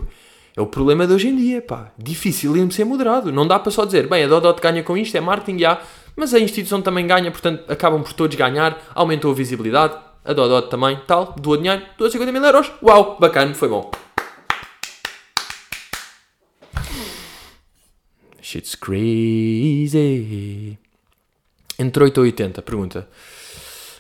é 0.58 0.62
o 0.62 0.67
problema 0.67 1.06
de 1.06 1.13
hoje 1.13 1.28
em 1.28 1.36
dia, 1.36 1.62
pá. 1.62 1.91
Difícil 1.97 2.58
em 2.58 2.69
ser 2.71 2.86
moderado. 2.86 3.32
Não 3.32 3.47
dá 3.47 3.60
para 3.60 3.71
só 3.71 3.86
dizer, 3.86 4.08
bem, 4.08 4.23
a 4.23 4.28
Dodot 4.28 4.60
ganha 4.60 4.84
com 4.84 4.97
isto, 4.97 5.15
é 5.15 5.21
marketing, 5.21 5.60
já. 5.60 5.82
Mas 6.15 6.34
a 6.34 6.39
instituição 6.39 6.82
também 6.82 7.06
ganha, 7.06 7.30
portanto, 7.30 7.69
acabam 7.69 8.01
por 8.01 8.13
todos 8.13 8.36
ganhar. 8.36 8.82
Aumentou 8.95 9.32
a 9.32 9.36
visibilidade. 9.36 9.95
A 10.23 10.34
Dodot 10.34 10.69
também, 10.69 10.99
tal. 11.06 11.36
Doa 11.38 11.58
dinheiro, 11.58 11.86
doa 11.97 12.10
50 12.10 12.32
mil 12.32 12.43
euros. 12.43 12.71
Uau, 12.82 13.17
bacana, 13.19 13.54
foi 13.54 13.67
bom. 13.67 13.91
Shit's 18.41 18.75
crazy. 18.75 20.78
Entre 21.78 22.04
8 22.04 22.19
a 22.19 22.23
80, 22.23 22.62
pergunta. 22.62 23.08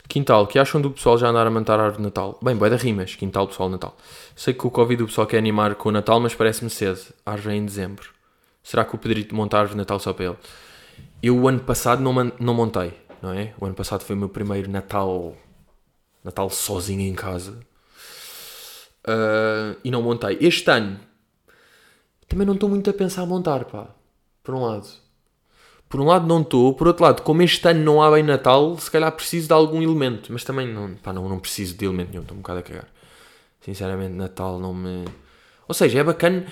Quintal, 0.07 0.47
que 0.47 0.57
acham 0.57 0.79
do 0.79 0.91
pessoal 0.91 1.17
já 1.17 1.27
andar 1.27 1.45
a 1.45 1.51
montar 1.51 1.79
a 1.79 1.83
árvore 1.83 1.97
de 1.97 2.03
Natal? 2.03 2.39
Bem, 2.41 2.55
boé 2.55 2.69
da 2.69 2.77
rimas, 2.77 3.15
quintal, 3.15 3.47
pessoal, 3.47 3.69
Natal. 3.69 3.97
Sei 4.35 4.53
que 4.53 4.65
o 4.65 4.71
Covid 4.71 5.03
o 5.03 5.07
pessoal 5.07 5.27
quer 5.27 5.39
animar 5.39 5.75
com 5.75 5.89
o 5.89 5.91
Natal, 5.91 6.19
mas 6.19 6.33
parece-me 6.33 6.69
cedo. 6.69 7.01
Árvore 7.25 7.55
é 7.55 7.57
em 7.57 7.65
dezembro. 7.65 8.09
Será 8.63 8.85
que 8.85 8.95
o 8.95 8.97
Pedrito 8.97 9.35
montar 9.35 9.57
a 9.57 9.59
árvore 9.61 9.75
de 9.75 9.79
Natal 9.79 9.99
só 9.99 10.13
para 10.13 10.25
ele? 10.25 10.37
Eu 11.25 11.35
o 11.39 11.47
ano 11.47 11.59
passado 11.59 12.03
não, 12.03 12.13
não 12.39 12.53
montei, 12.53 12.93
não 13.19 13.33
é? 13.33 13.51
O 13.59 13.65
ano 13.65 13.73
passado 13.73 14.03
foi 14.03 14.15
o 14.15 14.19
meu 14.19 14.29
primeiro 14.29 14.69
Natal, 14.69 15.35
Natal 16.23 16.51
sozinho 16.51 17.01
em 17.01 17.15
casa. 17.15 17.59
Uh, 19.03 19.75
e 19.83 19.89
não 19.89 20.03
montei. 20.03 20.37
Este 20.39 20.69
ano 20.69 20.99
também 22.27 22.45
não 22.45 22.53
estou 22.53 22.69
muito 22.69 22.91
a 22.91 22.93
pensar 22.93 23.23
a 23.23 23.25
montar, 23.25 23.65
pá. 23.65 23.87
Por 24.43 24.53
um 24.53 24.65
lado. 24.65 24.87
Por 25.89 25.99
um 25.99 26.05
lado 26.05 26.27
não 26.27 26.43
estou, 26.43 26.75
por 26.75 26.85
outro 26.85 27.03
lado, 27.03 27.23
como 27.23 27.41
este 27.41 27.67
ano 27.69 27.83
não 27.83 28.03
há 28.03 28.11
bem 28.11 28.21
Natal, 28.21 28.77
se 28.77 28.91
calhar 28.91 29.11
preciso 29.11 29.47
de 29.47 29.53
algum 29.53 29.81
elemento. 29.81 30.31
Mas 30.31 30.43
também 30.43 30.71
não, 30.71 30.93
pá, 30.93 31.11
não, 31.11 31.27
não 31.27 31.39
preciso 31.39 31.75
de 31.75 31.85
elemento 31.85 32.11
nenhum, 32.11 32.21
estou 32.21 32.37
um 32.37 32.41
bocado 32.41 32.59
a 32.59 32.61
cagar. 32.61 32.87
Sinceramente, 33.61 34.13
Natal 34.13 34.59
não 34.59 34.75
me. 34.75 35.05
Ou 35.67 35.73
seja, 35.73 36.01
é 36.01 36.03
bacana. 36.03 36.45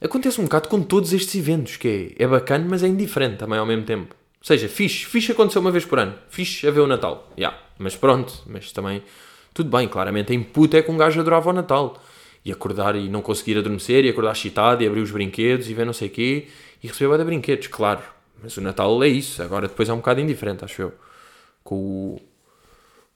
Acontece 0.00 0.40
um 0.40 0.44
bocado 0.44 0.68
com 0.68 0.82
todos 0.82 1.12
estes 1.12 1.34
eventos, 1.34 1.76
que 1.76 2.14
é, 2.18 2.24
é 2.24 2.26
bacana, 2.26 2.66
mas 2.68 2.82
é 2.82 2.88
indiferente 2.88 3.36
também 3.36 3.58
ao 3.58 3.66
mesmo 3.66 3.84
tempo. 3.84 4.14
Ou 4.40 4.44
seja, 4.44 4.68
fixe, 4.68 5.04
fixe 5.04 5.32
aconteceu 5.32 5.60
uma 5.60 5.70
vez 5.70 5.84
por 5.84 5.98
ano. 5.98 6.14
Fixe 6.28 6.66
a 6.66 6.70
ver 6.70 6.80
o 6.80 6.86
Natal. 6.86 7.30
Yeah. 7.36 7.58
Mas 7.78 7.96
pronto, 7.96 8.32
mas 8.46 8.72
também. 8.72 9.02
Tudo 9.52 9.76
bem, 9.76 9.88
claramente 9.88 10.32
a 10.32 10.34
input 10.34 10.76
é 10.76 10.82
que 10.82 10.90
um 10.90 10.96
gajo 10.96 11.20
adorava 11.20 11.50
o 11.50 11.52
Natal. 11.52 12.00
E 12.44 12.52
acordar 12.52 12.94
e 12.94 13.08
não 13.08 13.20
conseguir 13.20 13.58
adormecer, 13.58 14.04
e 14.04 14.08
acordar 14.08 14.32
excitado, 14.32 14.82
e 14.82 14.86
abrir 14.86 15.00
os 15.00 15.10
brinquedos, 15.10 15.68
e 15.68 15.74
ver 15.74 15.84
não 15.84 15.92
sei 15.92 16.08
o 16.08 16.10
quê 16.10 16.48
e 16.82 16.86
recebeu 16.86 17.16
de 17.18 17.24
brinquedos, 17.24 17.66
claro. 17.66 18.02
Mas 18.42 18.56
o 18.56 18.60
Natal 18.60 19.02
é 19.02 19.08
isso. 19.08 19.42
Agora 19.42 19.68
depois 19.68 19.88
é 19.88 19.92
um 19.92 19.98
bocado 19.98 20.20
indiferente, 20.20 20.64
acho 20.64 20.82
eu. 20.82 20.94
Com 21.64 21.74
o, 21.76 22.20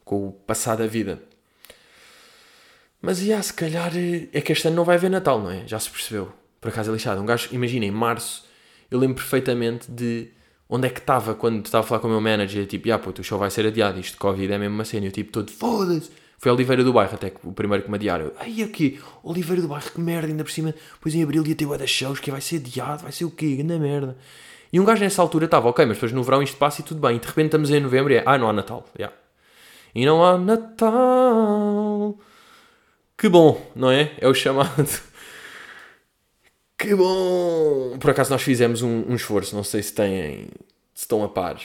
com 0.04 0.28
o 0.28 0.32
passar 0.32 0.76
da 0.76 0.86
vida. 0.86 1.22
Mas, 3.00 3.20
yeah, 3.20 3.42
se 3.42 3.52
calhar 3.52 3.92
é 4.32 4.40
que 4.40 4.52
este 4.52 4.68
ano 4.68 4.76
não 4.76 4.84
vai 4.84 4.96
haver 4.96 5.10
Natal, 5.10 5.40
não 5.40 5.50
é? 5.50 5.66
Já 5.66 5.78
se 5.78 5.90
percebeu. 5.90 6.32
Por 6.62 6.68
acaso 6.68 6.90
é 6.90 6.94
lixado. 6.94 7.20
Um 7.20 7.26
gajo, 7.26 7.48
imagina, 7.50 7.84
em 7.84 7.90
março, 7.90 8.46
eu 8.88 8.98
lembro 8.98 9.16
perfeitamente 9.16 9.90
de 9.90 10.30
onde 10.68 10.86
é 10.86 10.90
que 10.90 11.00
estava 11.00 11.34
quando 11.34 11.66
estava 11.66 11.84
a 11.84 11.86
falar 11.86 12.00
com 12.00 12.06
o 12.06 12.10
meu 12.10 12.20
manager. 12.20 12.64
Tipo, 12.66 12.92
ah, 12.92 12.98
puto, 13.00 13.20
o 13.20 13.24
show 13.24 13.36
vai 13.36 13.50
ser 13.50 13.66
adiado. 13.66 13.98
Isto 13.98 14.12
de 14.12 14.18
Covid 14.18 14.50
é 14.52 14.56
mesmo 14.56 14.76
uma 14.76 14.84
cena. 14.84 15.06
Eu, 15.06 15.10
tipo, 15.10 15.32
todo, 15.32 15.50
foda-se. 15.50 16.08
Foi 16.38 16.52
Oliveira 16.52 16.84
do 16.84 16.92
Bairro, 16.92 17.14
até 17.14 17.32
o 17.42 17.52
primeiro 17.52 17.84
que 17.84 17.90
me 17.90 17.96
adiaram. 17.96 18.30
Ai, 18.38 18.62
aqui, 18.62 19.00
Oliveira 19.24 19.60
do 19.60 19.68
Bairro, 19.68 19.90
que 19.90 20.00
merda, 20.00 20.28
ainda 20.28 20.44
por 20.44 20.52
cima. 20.52 20.72
Depois 20.94 21.14
em 21.14 21.22
abril 21.22 21.44
ia 21.44 21.54
ter 21.54 21.66
o 21.66 21.76
das 21.76 21.90
shows, 21.90 22.20
que 22.20 22.30
vai 22.30 22.40
ser 22.40 22.56
adiado, 22.56 23.02
vai 23.02 23.12
ser 23.12 23.24
o 23.24 23.30
quê? 23.30 23.56
Grande 23.56 23.78
merda. 23.78 24.16
E 24.72 24.78
um 24.78 24.84
gajo 24.84 25.02
nessa 25.02 25.20
altura 25.20 25.44
estava, 25.44 25.68
ok, 25.68 25.84
mas 25.84 25.96
depois 25.96 26.12
no 26.12 26.22
verão 26.22 26.42
isto 26.42 26.56
passa 26.56 26.80
e 26.80 26.84
tudo 26.84 27.00
bem. 27.00 27.16
E 27.16 27.18
de 27.18 27.26
repente 27.26 27.46
estamos 27.46 27.70
em 27.70 27.80
novembro 27.80 28.12
e 28.12 28.16
é, 28.16 28.22
ah, 28.24 28.38
não 28.38 28.48
há 28.48 28.52
Natal. 28.52 28.86
Yeah. 28.96 29.14
E 29.94 30.06
não 30.06 30.24
há 30.24 30.38
Natal. 30.38 32.18
Que 33.18 33.28
bom, 33.28 33.70
não 33.74 33.90
é? 33.90 34.12
É 34.18 34.28
o 34.28 34.34
chamado. 34.34 35.11
Que 36.82 36.96
bom! 36.96 37.96
Por 38.00 38.10
acaso 38.10 38.28
nós 38.32 38.42
fizemos 38.42 38.82
um, 38.82 39.04
um 39.08 39.14
esforço, 39.14 39.54
não 39.54 39.62
sei 39.62 39.80
se 39.84 39.92
têm, 39.92 40.48
se 40.92 41.04
estão 41.04 41.22
a 41.22 41.28
par, 41.28 41.62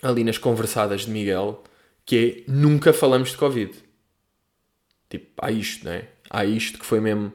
ali 0.00 0.22
nas 0.22 0.38
conversadas 0.38 1.00
de 1.00 1.10
Miguel 1.10 1.64
que 2.06 2.44
é 2.46 2.52
nunca 2.52 2.92
falamos 2.92 3.30
de 3.30 3.36
Covid. 3.36 3.74
Tipo, 5.10 5.26
há 5.38 5.50
isto, 5.50 5.84
não 5.84 5.92
é? 5.92 6.04
Há 6.30 6.44
isto 6.44 6.78
que 6.78 6.86
foi 6.86 7.00
mesmo. 7.00 7.32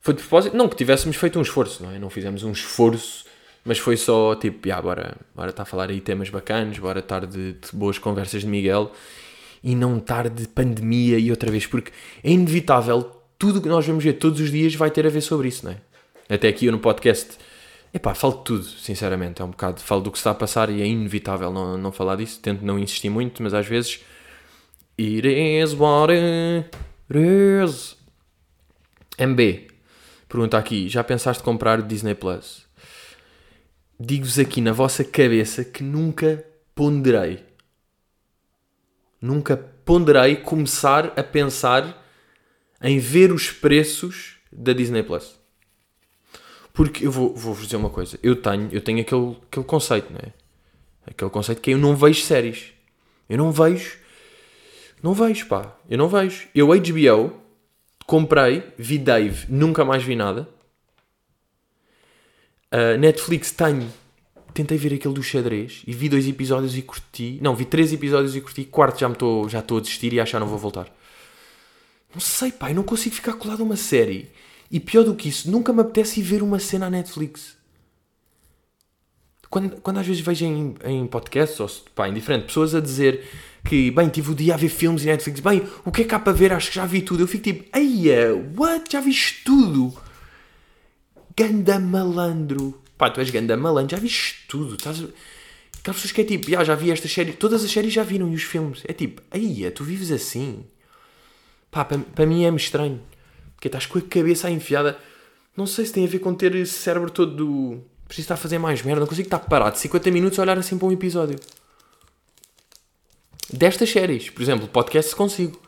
Foi 0.00 0.12
de 0.12 0.20
propósito. 0.20 0.54
Não 0.54 0.68
que 0.68 0.76
tivéssemos 0.76 1.16
feito 1.16 1.38
um 1.38 1.42
esforço, 1.42 1.82
não 1.82 1.92
é? 1.92 1.98
Não 1.98 2.10
fizemos 2.10 2.42
um 2.42 2.52
esforço, 2.52 3.24
mas 3.64 3.78
foi 3.78 3.96
só 3.96 4.34
tipo, 4.34 4.68
yeah, 4.68 4.82
bora, 4.82 5.16
bora 5.34 5.48
estar 5.48 5.62
a 5.62 5.66
falar 5.66 5.88
aí 5.88 6.02
temas 6.02 6.28
bacanas, 6.28 6.78
bora 6.78 6.98
estar 7.00 7.24
de, 7.24 7.54
de 7.54 7.68
boas 7.72 7.96
conversas 7.98 8.42
de 8.42 8.48
Miguel 8.48 8.92
e 9.64 9.74
não 9.74 9.96
estar 9.96 10.28
de 10.28 10.46
pandemia 10.46 11.18
e 11.18 11.30
outra 11.30 11.50
vez, 11.50 11.64
porque 11.64 11.90
é 12.22 12.30
inevitável. 12.30 13.19
Tudo 13.40 13.58
o 13.58 13.62
que 13.62 13.68
nós 13.68 13.86
vamos 13.86 14.04
ver 14.04 14.12
todos 14.12 14.38
os 14.38 14.50
dias 14.50 14.74
vai 14.74 14.90
ter 14.90 15.06
a 15.06 15.08
ver 15.08 15.22
sobre 15.22 15.48
isso, 15.48 15.64
não 15.64 15.72
é? 15.72 15.78
Até 16.28 16.46
aqui 16.46 16.66
eu 16.66 16.72
no 16.72 16.78
podcast 16.78 17.38
Epá, 17.92 18.14
falo 18.14 18.34
de 18.34 18.44
tudo, 18.44 18.64
sinceramente. 18.64 19.42
É 19.42 19.44
um 19.44 19.50
bocado. 19.50 19.80
Falo 19.80 20.02
do 20.02 20.12
que 20.12 20.18
está 20.18 20.30
a 20.30 20.34
passar 20.34 20.70
e 20.70 20.80
é 20.80 20.86
inevitável 20.86 21.50
não, 21.50 21.76
não 21.76 21.90
falar 21.90 22.16
disso. 22.16 22.38
Tento 22.38 22.64
não 22.64 22.78
insistir 22.78 23.08
muito, 23.08 23.42
mas 23.42 23.52
às 23.52 23.66
vezes. 23.66 24.00
It 24.98 25.26
is 25.26 25.72
what 25.72 26.12
it 26.12 26.70
is. 27.16 27.96
MB. 29.18 29.68
Pergunta 30.28 30.56
aqui: 30.58 30.88
já 30.88 31.02
pensaste 31.02 31.42
comprar 31.42 31.82
Disney 31.82 32.14
Plus? 32.14 32.66
Digo-vos 33.98 34.38
aqui 34.38 34.60
na 34.60 34.72
vossa 34.72 35.02
cabeça 35.02 35.64
que 35.64 35.82
nunca 35.82 36.44
ponderei. 36.74 37.42
Nunca 39.20 39.56
ponderei 39.56 40.36
começar 40.36 41.12
a 41.18 41.22
pensar 41.22 41.99
em 42.82 42.98
ver 42.98 43.32
os 43.32 43.50
preços 43.50 44.36
da 44.50 44.72
Disney 44.72 45.02
Plus. 45.02 45.38
Porque 46.72 47.06
eu 47.06 47.10
vou, 47.10 47.34
vou-vos 47.34 47.64
dizer 47.64 47.76
uma 47.76 47.90
coisa. 47.90 48.18
Eu 48.22 48.36
tenho, 48.36 48.68
eu 48.72 48.80
tenho 48.80 49.00
aquele, 49.00 49.36
aquele 49.50 49.66
conceito, 49.66 50.12
não 50.12 50.20
é? 50.20 50.32
Aquele 51.06 51.30
conceito 51.30 51.60
que 51.60 51.72
eu 51.72 51.78
não 51.78 51.96
vejo 51.96 52.22
séries. 52.22 52.72
Eu 53.28 53.38
não 53.38 53.50
vejo. 53.52 53.98
Não 55.02 55.14
vejo, 55.14 55.46
pá. 55.46 55.76
Eu 55.88 55.98
não 55.98 56.08
vejo. 56.08 56.48
Eu 56.54 56.68
HBO 56.68 57.40
comprei, 58.06 58.64
vi 58.76 58.98
Dave, 58.98 59.46
nunca 59.48 59.84
mais 59.84 60.02
vi 60.02 60.16
nada. 60.16 60.48
Uh, 62.72 62.98
Netflix 62.98 63.52
tenho. 63.52 63.88
Tentei 64.52 64.76
ver 64.76 64.94
aquele 64.94 65.14
do 65.14 65.22
xadrez 65.22 65.82
e 65.86 65.92
vi 65.92 66.08
dois 66.08 66.26
episódios 66.26 66.76
e 66.76 66.82
curti. 66.82 67.38
Não, 67.40 67.54
vi 67.54 67.64
três 67.64 67.92
episódios 67.92 68.34
e 68.34 68.40
curti. 68.40 68.64
Quarto 68.64 68.98
já 68.98 69.08
estou 69.08 69.48
já 69.48 69.60
a 69.60 69.80
desistir 69.80 70.12
e 70.12 70.18
achar 70.18 70.40
não 70.40 70.48
vou 70.48 70.58
voltar. 70.58 70.92
Não 72.12 72.20
sei, 72.20 72.52
eu 72.60 72.74
não 72.74 72.82
consigo 72.82 73.14
ficar 73.14 73.34
colado 73.34 73.62
a 73.62 73.64
uma 73.64 73.76
série 73.76 74.30
e 74.70 74.78
pior 74.78 75.04
do 75.04 75.14
que 75.14 75.28
isso, 75.28 75.50
nunca 75.50 75.72
me 75.72 75.80
apetece 75.80 76.20
ir 76.20 76.22
ver 76.22 76.42
uma 76.42 76.58
cena 76.58 76.86
à 76.86 76.90
Netflix. 76.90 77.56
Quando, 79.48 79.80
quando 79.80 79.98
às 79.98 80.06
vezes 80.06 80.22
vejo 80.22 80.44
em, 80.44 80.76
em 80.84 81.06
podcasts, 81.08 81.58
ou 81.58 81.68
pá, 81.92 82.08
indiferente, 82.08 82.46
pessoas 82.46 82.72
a 82.72 82.80
dizer 82.80 83.28
que, 83.64 83.90
bem, 83.90 84.08
tive 84.08 84.30
o 84.30 84.34
dia 84.34 84.54
a 84.54 84.56
ver 84.56 84.68
filmes 84.68 85.02
e 85.02 85.06
Netflix, 85.06 85.40
bem, 85.40 85.62
o 85.84 85.90
que 85.90 86.02
é 86.02 86.04
que 86.04 86.14
há 86.14 86.20
para 86.20 86.32
ver? 86.32 86.52
Acho 86.52 86.68
que 86.68 86.76
já 86.76 86.86
vi 86.86 87.02
tudo. 87.02 87.24
Eu 87.24 87.26
fico 87.26 87.42
tipo, 87.42 87.76
eia, 87.76 88.32
what? 88.56 88.90
Já 88.92 89.00
viste 89.00 89.42
tudo? 89.44 89.92
Ganda 91.36 91.80
malandro. 91.80 92.80
Pá, 92.96 93.10
tu 93.10 93.18
és 93.18 93.30
ganda 93.30 93.56
malandro, 93.56 93.96
já 93.96 94.00
viste 94.00 94.46
tudo. 94.46 94.76
Estás... 94.76 94.98
Aquelas 95.80 95.96
pessoas 95.96 96.12
que 96.12 96.20
é 96.20 96.24
tipo, 96.24 96.56
ah, 96.56 96.62
já 96.62 96.76
vi 96.76 96.92
esta 96.92 97.08
série, 97.08 97.32
todas 97.32 97.64
as 97.64 97.70
séries 97.72 97.92
já 97.92 98.04
viram 98.04 98.30
e 98.30 98.36
os 98.36 98.42
filmes. 98.42 98.82
É 98.86 98.92
tipo, 98.92 99.20
eia, 99.32 99.72
tu 99.72 99.82
vives 99.82 100.12
assim. 100.12 100.64
Pá, 101.70 101.84
para, 101.84 101.98
para 101.98 102.26
mim 102.26 102.44
é-me 102.44 102.56
estranho. 102.56 103.00
Porque 103.54 103.68
estás 103.68 103.86
com 103.86 103.98
a 103.98 104.02
cabeça 104.02 104.50
enfiada. 104.50 104.98
Não 105.56 105.66
sei 105.66 105.84
se 105.84 105.92
tem 105.92 106.04
a 106.04 106.08
ver 106.08 106.18
com 106.18 106.34
ter 106.34 106.54
esse 106.54 106.74
cérebro 106.74 107.10
todo 107.10 107.34
do. 107.34 107.80
Preciso 108.06 108.24
estar 108.24 108.34
a 108.34 108.38
fazer 108.38 108.58
mais 108.58 108.82
merda. 108.82 109.00
Não 109.00 109.06
consigo 109.06 109.26
estar 109.26 109.38
parado 109.38 109.78
50 109.78 110.10
minutos 110.10 110.38
a 110.38 110.42
olhar 110.42 110.58
assim 110.58 110.78
para 110.78 110.88
um 110.88 110.92
episódio. 110.92 111.38
Destas 113.52 113.90
séries. 113.90 114.30
Por 114.30 114.42
exemplo, 114.42 114.66
podcast 114.68 115.14
consigo. 115.14 115.60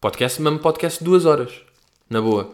Podcast, 0.00 0.40
mesmo 0.40 0.58
podcast 0.58 1.02
duas 1.02 1.24
horas. 1.24 1.52
Na 2.08 2.20
boa. 2.20 2.52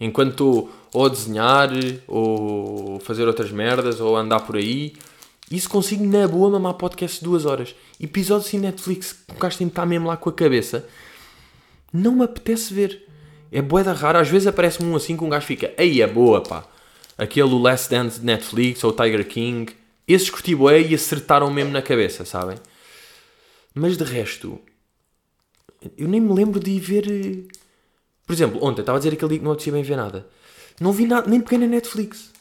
Enquanto 0.00 0.30
estou 0.30 0.70
ou 0.92 1.06
a 1.06 1.08
desenhar, 1.08 1.70
ou 2.06 3.00
fazer 3.00 3.26
outras 3.26 3.50
merdas, 3.50 4.00
ou 4.00 4.16
andar 4.16 4.40
por 4.40 4.56
aí, 4.56 4.94
isso 5.50 5.68
consigo 5.68 6.04
na 6.04 6.26
boa 6.26 6.50
mamar 6.50 6.74
podcast 6.74 7.22
duas 7.22 7.44
horas. 7.44 7.74
Episódios 8.00 8.52
em 8.54 8.58
Netflix 8.58 9.12
que 9.12 9.34
o 9.34 9.38
gajo 9.38 9.58
tem 9.58 9.66
de 9.66 9.72
estar 9.72 9.86
mesmo 9.86 10.06
lá 10.06 10.16
com 10.16 10.30
a 10.30 10.32
cabeça. 10.32 10.86
Não 11.96 12.16
me 12.16 12.24
apetece 12.24 12.74
ver. 12.74 13.06
É 13.52 13.62
boeda 13.62 13.92
rara. 13.92 14.20
Às 14.20 14.28
vezes 14.28 14.48
aparece-me 14.48 14.90
um 14.90 14.96
assim 14.96 15.16
que 15.16 15.22
um 15.22 15.28
gajo 15.28 15.46
fica. 15.46 15.72
Aí 15.78 16.02
é 16.02 16.06
boa, 16.08 16.42
pá. 16.42 16.66
Aquele 17.16 17.54
Last 17.54 17.88
Dance 17.88 18.18
de 18.18 18.26
Netflix 18.26 18.82
ou 18.82 18.92
Tiger 18.92 19.24
King. 19.28 19.72
Esses 20.06 20.28
curti 20.28 20.52
e 20.54 20.94
acertaram 20.94 21.50
mesmo 21.52 21.70
na 21.70 21.80
cabeça, 21.80 22.24
sabem? 22.24 22.58
Mas 23.72 23.96
de 23.96 24.02
resto... 24.02 24.60
Eu 25.96 26.08
nem 26.08 26.20
me 26.20 26.32
lembro 26.32 26.58
de 26.58 26.70
ir 26.70 26.80
ver... 26.80 27.06
eh, 27.08 27.44
Por 28.26 28.32
exemplo, 28.32 28.58
ontem 28.64 28.80
estava 28.80 28.96
a 28.96 29.00
dizer 29.00 29.12
aquele 29.12 29.28
dia 29.28 29.38
que 29.38 29.44
não 29.44 29.52
apetecia 29.52 29.72
bem 29.72 29.82
ver 29.82 29.96
nada. 29.96 30.26
Não 30.80 30.92
vi 30.92 31.06
nada, 31.06 31.28
nem 31.28 31.40
peguei 31.40 31.58
na 31.58 31.66
Netflix. 31.66 32.32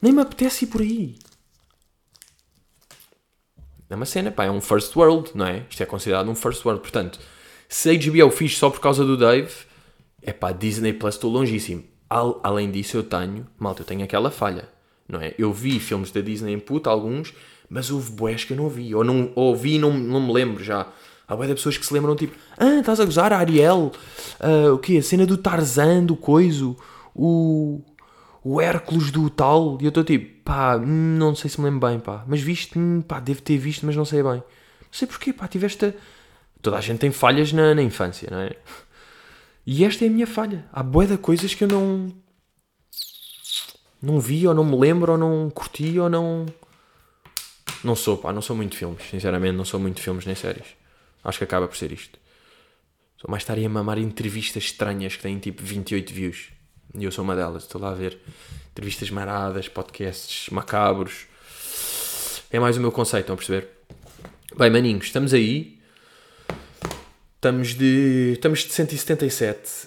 Nem 0.00 0.12
me 0.12 0.22
apetece 0.22 0.64
ir 0.64 0.68
por 0.68 0.80
aí. 0.80 1.16
É 3.88 3.94
uma 3.94 4.06
cena, 4.06 4.32
pá, 4.32 4.46
é 4.46 4.50
um 4.50 4.60
first 4.62 4.96
world, 4.96 5.30
não 5.34 5.46
é? 5.46 5.64
Isto 5.70 5.82
é 5.82 5.86
considerado 5.86 6.28
um 6.28 6.34
first 6.34 6.64
world. 6.64 6.80
Portanto, 6.80 7.20
se 7.68 7.96
HBO 7.96 8.30
fiz 8.30 8.56
só 8.56 8.70
por 8.70 8.80
causa 8.80 9.04
do 9.04 9.16
Dave, 9.16 9.52
é 10.22 10.32
pá, 10.32 10.52
Disney 10.52 10.92
Plus 10.92 11.14
estou 11.14 11.30
longíssimo. 11.30 11.84
Al- 12.08 12.40
além 12.42 12.70
disso, 12.70 12.96
eu 12.96 13.02
tenho, 13.02 13.46
malta, 13.58 13.82
eu 13.82 13.86
tenho 13.86 14.04
aquela 14.04 14.30
falha, 14.30 14.68
não 15.08 15.20
é? 15.20 15.34
Eu 15.38 15.52
vi 15.52 15.78
filmes 15.80 16.10
da 16.10 16.20
Disney 16.20 16.52
em 16.52 16.58
puta, 16.58 16.88
alguns, 16.90 17.32
mas 17.68 17.90
houve 17.90 18.12
boés 18.12 18.44
que 18.44 18.52
eu 18.52 18.56
não 18.56 18.68
vi. 18.68 18.94
Ou, 18.94 19.02
não, 19.04 19.32
ou 19.34 19.54
vi 19.56 19.74
e 19.74 19.78
não, 19.78 19.92
não 19.92 20.20
me 20.24 20.32
lembro 20.32 20.62
já. 20.62 20.86
Há 21.28 21.34
boé 21.34 21.48
de 21.48 21.54
pessoas 21.54 21.76
que 21.76 21.84
se 21.84 21.92
lembram, 21.92 22.14
tipo, 22.14 22.36
ah, 22.56 22.78
estás 22.78 23.00
a 23.00 23.04
gozar 23.04 23.32
a 23.32 23.38
Ariel, 23.38 23.90
ah, 24.38 24.72
o 24.72 24.78
quê? 24.78 24.98
A 24.98 25.02
cena 25.02 25.26
do 25.26 25.36
Tarzan, 25.36 26.04
do 26.04 26.14
coiso, 26.16 26.76
o, 27.14 27.80
o 28.44 28.60
Hércules 28.60 29.10
do 29.10 29.28
tal. 29.28 29.78
E 29.80 29.84
eu 29.84 29.88
estou 29.88 30.04
tipo, 30.04 30.42
pá, 30.44 30.76
hum, 30.76 31.16
não 31.18 31.34
sei 31.34 31.50
se 31.50 31.60
me 31.60 31.68
lembro 31.68 31.88
bem, 31.88 31.98
pá. 31.98 32.24
Mas 32.28 32.40
viste, 32.40 32.78
hum, 32.78 33.02
pá, 33.02 33.18
devo 33.18 33.42
ter 33.42 33.58
visto, 33.58 33.84
mas 33.84 33.96
não 33.96 34.04
sei 34.04 34.22
bem. 34.22 34.34
Não 34.34 34.42
sei 34.92 35.08
porquê, 35.08 35.32
pá, 35.32 35.48
tiveste. 35.48 35.92
Toda 36.66 36.78
a 36.78 36.80
gente 36.80 36.98
tem 36.98 37.12
falhas 37.12 37.52
na, 37.52 37.76
na 37.76 37.80
infância, 37.80 38.28
não 38.28 38.40
é? 38.40 38.50
E 39.64 39.84
esta 39.84 40.04
é 40.04 40.08
a 40.08 40.10
minha 40.10 40.26
falha. 40.26 40.68
Há 40.72 40.82
bué 40.82 41.06
de 41.06 41.16
coisas 41.16 41.54
que 41.54 41.62
eu 41.62 41.68
não. 41.68 42.12
Não 44.02 44.18
vi, 44.18 44.48
ou 44.48 44.52
não 44.52 44.64
me 44.64 44.76
lembro, 44.76 45.12
ou 45.12 45.16
não 45.16 45.48
curti, 45.48 45.96
ou 45.96 46.10
não. 46.10 46.44
Não 47.84 47.94
sou, 47.94 48.18
pá, 48.18 48.32
não 48.32 48.42
sou 48.42 48.56
muito 48.56 48.76
filmes. 48.76 49.00
Sinceramente, 49.08 49.56
não 49.56 49.64
sou 49.64 49.78
muito 49.78 50.00
filmes 50.00 50.26
nem 50.26 50.34
séries. 50.34 50.66
Acho 51.22 51.38
que 51.38 51.44
acaba 51.44 51.68
por 51.68 51.76
ser 51.76 51.92
isto. 51.92 52.18
Sou 53.16 53.30
mais 53.30 53.44
estar 53.44 53.54
aí 53.54 53.64
a 53.64 53.68
mamar 53.68 53.98
entrevistas 53.98 54.64
estranhas 54.64 55.14
que 55.14 55.22
têm 55.22 55.38
tipo 55.38 55.62
28 55.62 56.12
views. 56.12 56.48
E 56.98 57.04
eu 57.04 57.12
sou 57.12 57.22
uma 57.22 57.36
delas, 57.36 57.62
estou 57.62 57.80
lá 57.80 57.92
a 57.92 57.94
ver 57.94 58.18
entrevistas 58.72 59.08
maradas, 59.08 59.68
podcasts 59.68 60.50
macabros. 60.50 61.28
É 62.50 62.58
mais 62.58 62.76
o 62.76 62.80
meu 62.80 62.90
conceito, 62.90 63.20
estão 63.20 63.34
a 63.34 63.36
perceber? 63.36 63.68
Bem, 64.58 64.68
maninhos, 64.68 65.04
estamos 65.04 65.32
aí. 65.32 65.76
Estamos 67.46 67.74
de, 67.76 68.32
estamos 68.32 68.58
de 68.58 68.72
177. 68.72 69.86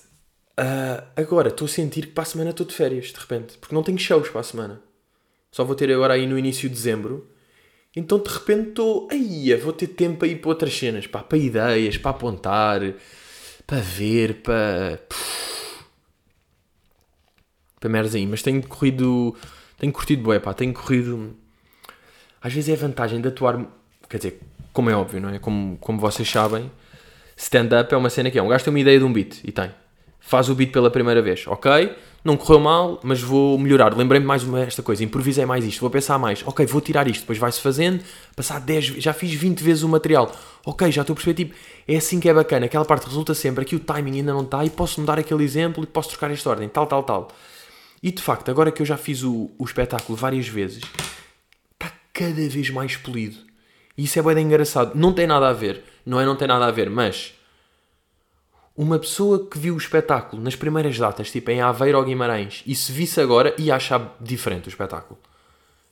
Ah, 0.55 1.03
agora, 1.14 1.49
estou 1.49 1.66
a 1.66 1.68
sentir 1.68 2.05
que 2.05 2.14
para 2.14 2.22
a 2.22 2.26
semana 2.26 2.51
estou 2.51 2.66
de 2.66 2.74
férias, 2.74 3.07
de 3.07 3.20
repente. 3.20 3.57
Porque 3.57 3.76
não 3.76 3.84
tenho 3.84 3.97
shows 3.97 4.30
para 4.30 4.39
a 4.39 4.43
semana. 4.45 4.82
Só 5.51 5.66
vou 5.66 5.76
ter 5.76 5.91
agora 5.91 6.14
aí 6.14 6.26
no 6.26 6.39
início 6.39 6.70
de 6.70 6.76
dezembro. 6.76 7.30
Então, 7.93 8.18
de 8.18 8.30
repente, 8.30 8.70
estou... 8.70 9.10
Aí, 9.12 9.53
vou 9.55 9.74
ter 9.74 9.88
tempo 9.88 10.24
aí 10.24 10.38
para 10.38 10.51
outras 10.51 10.74
cenas. 10.74 11.05
Pá, 11.05 11.22
para 11.22 11.38
ideias, 11.38 11.97
para 11.97 12.12
apontar, 12.12 12.80
para 13.68 13.82
ver, 13.82 14.36
para... 14.36 14.97
Para 17.78 17.89
merdas 17.89 18.16
aí. 18.16 18.26
Mas 18.26 18.41
tenho 18.41 18.66
corrido... 18.66 19.36
Tenho 19.78 19.91
curtido 19.91 20.24
bué, 20.24 20.39
pá. 20.39 20.53
Tenho 20.53 20.74
corrido... 20.74 21.36
Às 22.41 22.53
vezes 22.53 22.70
é 22.70 22.74
a 22.74 22.88
vantagem 22.88 23.20
de 23.20 23.28
atuar... 23.28 23.68
Quer 24.07 24.16
dizer, 24.16 24.39
como 24.72 24.89
é 24.89 24.95
óbvio, 24.95 25.20
não 25.20 25.28
é? 25.28 25.39
Como, 25.39 25.78
como 25.80 25.99
vocês 25.99 26.30
sabem, 26.30 26.72
stand-up 27.40 27.94
é 27.94 27.98
uma 27.98 28.10
cena 28.10 28.30
que 28.30 28.38
é. 28.38 28.44
Um 28.44 28.50
gajo 28.50 28.66
tem 28.66 28.72
uma 28.72 28.80
ideia 28.80 29.00
de 29.00 29.06
um 29.06 29.14
beat, 29.14 29.40
e 29.46 29.52
tem. 29.52 29.72
Faz 30.20 30.50
o 30.50 30.56
beat 30.56 30.72
pela 30.72 30.92
primeira 30.92 31.22
vez, 31.22 31.48
ok? 31.48 31.96
Não 32.24 32.36
correu 32.36 32.60
mal, 32.60 33.00
mas 33.02 33.22
vou 33.22 33.58
melhorar. 33.58 33.96
Lembrei-me 33.96 34.26
mais 34.26 34.44
uma 34.44 34.60
esta 34.60 34.84
coisa, 34.84 35.04
improvisei 35.04 35.46
mais 35.46 35.64
isto, 35.64 35.80
vou 35.80 35.90
pensar 35.90 36.20
mais. 36.20 36.46
Ok, 36.46 36.66
vou 36.66 36.82
tirar 36.82 37.08
isto, 37.08 37.22
depois 37.22 37.38
vai-se 37.40 37.62
fazendo, 37.62 38.04
passar 38.36 38.60
10, 38.60 38.86
já 38.86 39.14
fiz 39.14 39.34
20 39.34 39.64
vezes 39.64 39.84
o 39.84 39.90
material. 39.90 40.30
Ok, 40.66 40.92
já 40.92 41.02
estou 41.02 41.14
a 41.14 41.16
perceber, 41.16 41.46
tipo, 41.46 41.56
é 41.88 41.96
assim 41.96 42.20
que 42.20 42.28
é 42.28 42.34
bacana. 42.34 42.66
Aquela 42.66 42.84
parte 42.84 43.06
resulta 43.06 43.34
sempre, 43.34 43.62
aqui 43.62 43.76
o 43.76 43.80
timing 43.80 44.18
ainda 44.18 44.34
não 44.34 44.42
está, 44.42 44.66
e 44.66 44.70
posso 44.70 45.00
mudar 45.00 45.18
aquele 45.18 45.44
exemplo, 45.44 45.82
e 45.82 45.88
posso 45.88 46.10
trocar 46.10 46.30
esta 46.30 46.50
ordem, 46.50 46.68
tal, 46.68 46.86
tal, 46.88 47.04
tal. 47.04 47.30
E 48.04 48.12
de 48.12 48.22
facto, 48.22 48.52
agora 48.52 48.70
que 48.70 48.82
eu 48.82 48.86
já 48.86 48.98
fiz 48.98 49.24
o, 49.24 49.50
o 49.58 49.64
espetáculo 49.64 50.18
várias 50.18 50.48
vezes, 50.48 50.84
está 51.74 51.90
cada 52.14 52.50
vez 52.50 52.70
mais 52.70 52.98
polido. 52.98 53.38
E 53.98 54.04
isso 54.04 54.20
é 54.20 54.22
bem 54.22 54.46
engraçado. 54.46 54.92
Não 54.96 55.14
tem 55.14 55.26
nada 55.26 55.50
a 55.50 55.54
ver. 55.54 55.84
Não 56.10 56.20
é 56.20 56.26
não 56.26 56.36
tem 56.36 56.47
nada 56.47 56.66
a 56.66 56.72
ver, 56.72 56.89
mas 56.89 57.36
uma 58.76 58.97
pessoa 58.97 59.47
que 59.47 59.60
viu 59.60 59.76
o 59.76 59.78
espetáculo 59.78 60.41
nas 60.41 60.55
primeiras 60.55 60.97
datas, 60.97 61.30
tipo 61.30 61.51
em 61.51 61.62
Aveiro 61.62 61.99
ou 61.99 62.03
Guimarães, 62.03 62.64
e 62.66 62.74
se 62.74 62.91
visse 62.91 63.22
agora, 63.22 63.53
ia 63.60 63.76
achar 63.76 64.18
diferente 64.20 64.68
o 64.68 64.70
espetáculo. 64.70 65.20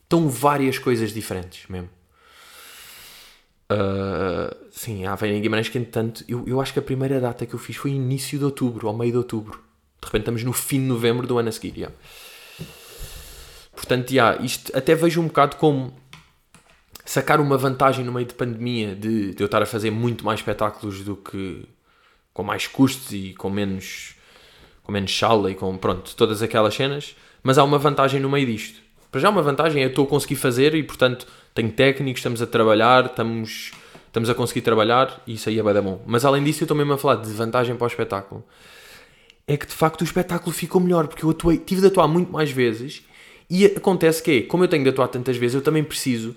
Estão 0.04 0.28
várias 0.28 0.80
coisas 0.80 1.14
diferentes 1.14 1.68
mesmo. 1.70 1.90
Ah, 3.70 4.56
sim, 4.72 5.06
Aveiro 5.06 5.38
e 5.38 5.40
Guimarães, 5.40 5.70
que 5.70 5.78
entretanto, 5.78 6.26
eu, 6.28 6.44
eu 6.48 6.60
acho 6.60 6.74
que 6.74 6.80
a 6.80 6.82
primeira 6.82 7.22
data 7.22 7.46
que 7.46 7.54
eu 7.54 7.60
fiz 7.60 7.76
foi 7.76 7.92
início 7.92 8.40
de 8.40 8.46
outubro, 8.46 8.88
ao 8.88 8.98
meio 8.98 9.12
de 9.12 9.18
outubro. 9.20 9.60
De 10.02 10.06
repente 10.06 10.22
estamos 10.22 10.44
no 10.44 10.54
fim 10.54 10.80
de 10.80 10.86
novembro 10.86 11.28
do 11.28 11.38
ano 11.38 11.50
a 11.50 11.52
seguir. 11.52 11.74
já. 11.78 11.92
Portanto, 13.76 14.12
já, 14.12 14.36
isto 14.38 14.76
até 14.76 14.96
vejo 14.96 15.22
um 15.22 15.28
bocado 15.28 15.58
como 15.58 15.94
sacar 17.08 17.40
uma 17.40 17.58
vantagem 17.58 18.04
no 18.04 18.12
meio 18.12 18.26
de 18.26 18.34
pandemia 18.34 18.94
de, 18.94 19.34
de 19.34 19.42
eu 19.42 19.46
estar 19.46 19.64
a 19.64 19.66
fazer 19.66 19.90
muito 19.90 20.26
mais 20.26 20.42
espetáculos 20.42 21.04
do 21.06 21.16
que 21.16 21.64
com 22.34 22.44
mais 22.44 22.68
custos 22.68 23.14
e 23.14 23.34
com 23.34 23.50
menos 23.50 24.16
com 24.84 24.92
menos 24.92 25.18
sala 25.18 25.50
e 25.50 25.56
com 25.56 25.76
pronto, 25.78 26.14
todas 26.16 26.42
aquelas 26.42 26.74
cenas, 26.74 27.16
mas 27.42 27.58
há 27.58 27.64
uma 27.64 27.78
vantagem 27.78 28.20
no 28.20 28.30
meio 28.30 28.46
disto. 28.46 28.80
Para 29.10 29.22
já 29.22 29.30
uma 29.30 29.42
vantagem 29.42 29.82
é 29.82 29.86
eu 29.86 29.90
estou 29.90 30.06
a 30.06 30.08
conseguir 30.08 30.36
fazer 30.36 30.76
e 30.76 30.84
portanto 30.84 31.26
tenho 31.56 31.72
técnicos, 31.72 32.20
estamos 32.20 32.42
a 32.42 32.46
trabalhar, 32.46 33.06
estamos, 33.06 33.72
estamos 34.08 34.30
a 34.30 34.36
conseguir 34.36 34.62
trabalhar 34.62 35.22
e 35.26 35.36
isso 35.36 35.48
aí 35.48 35.60
é 35.60 35.64
bem 35.64 35.82
bom. 35.82 36.04
Mas 36.06 36.26
além 36.26 36.44
disso 36.44 36.64
eu 36.64 36.66
estou 36.66 36.76
mesmo 36.76 36.92
a 36.92 36.98
falar 36.98 37.16
de 37.16 37.30
vantagem 37.32 37.76
para 37.78 37.86
o 37.86 37.88
espetáculo. 37.88 38.44
É 39.48 39.56
que 39.56 39.66
de 39.66 39.74
facto 39.74 40.02
o 40.02 40.04
espetáculo 40.04 40.54
ficou 40.54 40.82
melhor 40.82 41.08
porque 41.08 41.24
eu 41.24 41.30
atuei, 41.30 41.58
tive 41.58 41.80
de 41.80 41.88
atuar 41.88 42.08
muito 42.10 42.32
mais 42.34 42.52
vezes 42.52 43.02
e 43.50 43.66
acontece 43.66 44.22
que 44.22 44.32
é, 44.32 44.42
como 44.42 44.66
eu 44.66 44.68
tenho 44.68 44.84
de 44.84 44.90
atuar 44.90 45.08
tantas 45.08 45.38
vezes, 45.38 45.56
eu 45.56 45.62
também 45.62 45.86
preciso 45.86 46.36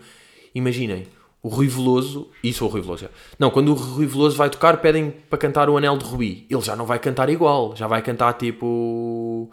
Imaginem, 0.54 1.06
o 1.42 1.48
Rui 1.48 1.68
Veloso, 1.68 2.28
isso 2.44 2.64
é 2.64 2.66
o 2.66 2.70
Rui 2.70 2.82
Veloso, 2.82 3.04
já. 3.04 3.08
não, 3.38 3.50
quando 3.50 3.70
o 3.70 3.74
Rui 3.74 4.06
Veloso 4.06 4.36
vai 4.36 4.50
tocar, 4.50 4.76
pedem 4.78 5.10
para 5.10 5.38
cantar 5.38 5.70
o 5.70 5.76
Anel 5.76 5.96
de 5.96 6.04
Rubi. 6.04 6.46
Ele 6.50 6.60
já 6.60 6.76
não 6.76 6.84
vai 6.84 6.98
cantar 6.98 7.30
igual, 7.30 7.74
já 7.74 7.86
vai 7.86 8.02
cantar 8.02 8.34
tipo. 8.34 9.50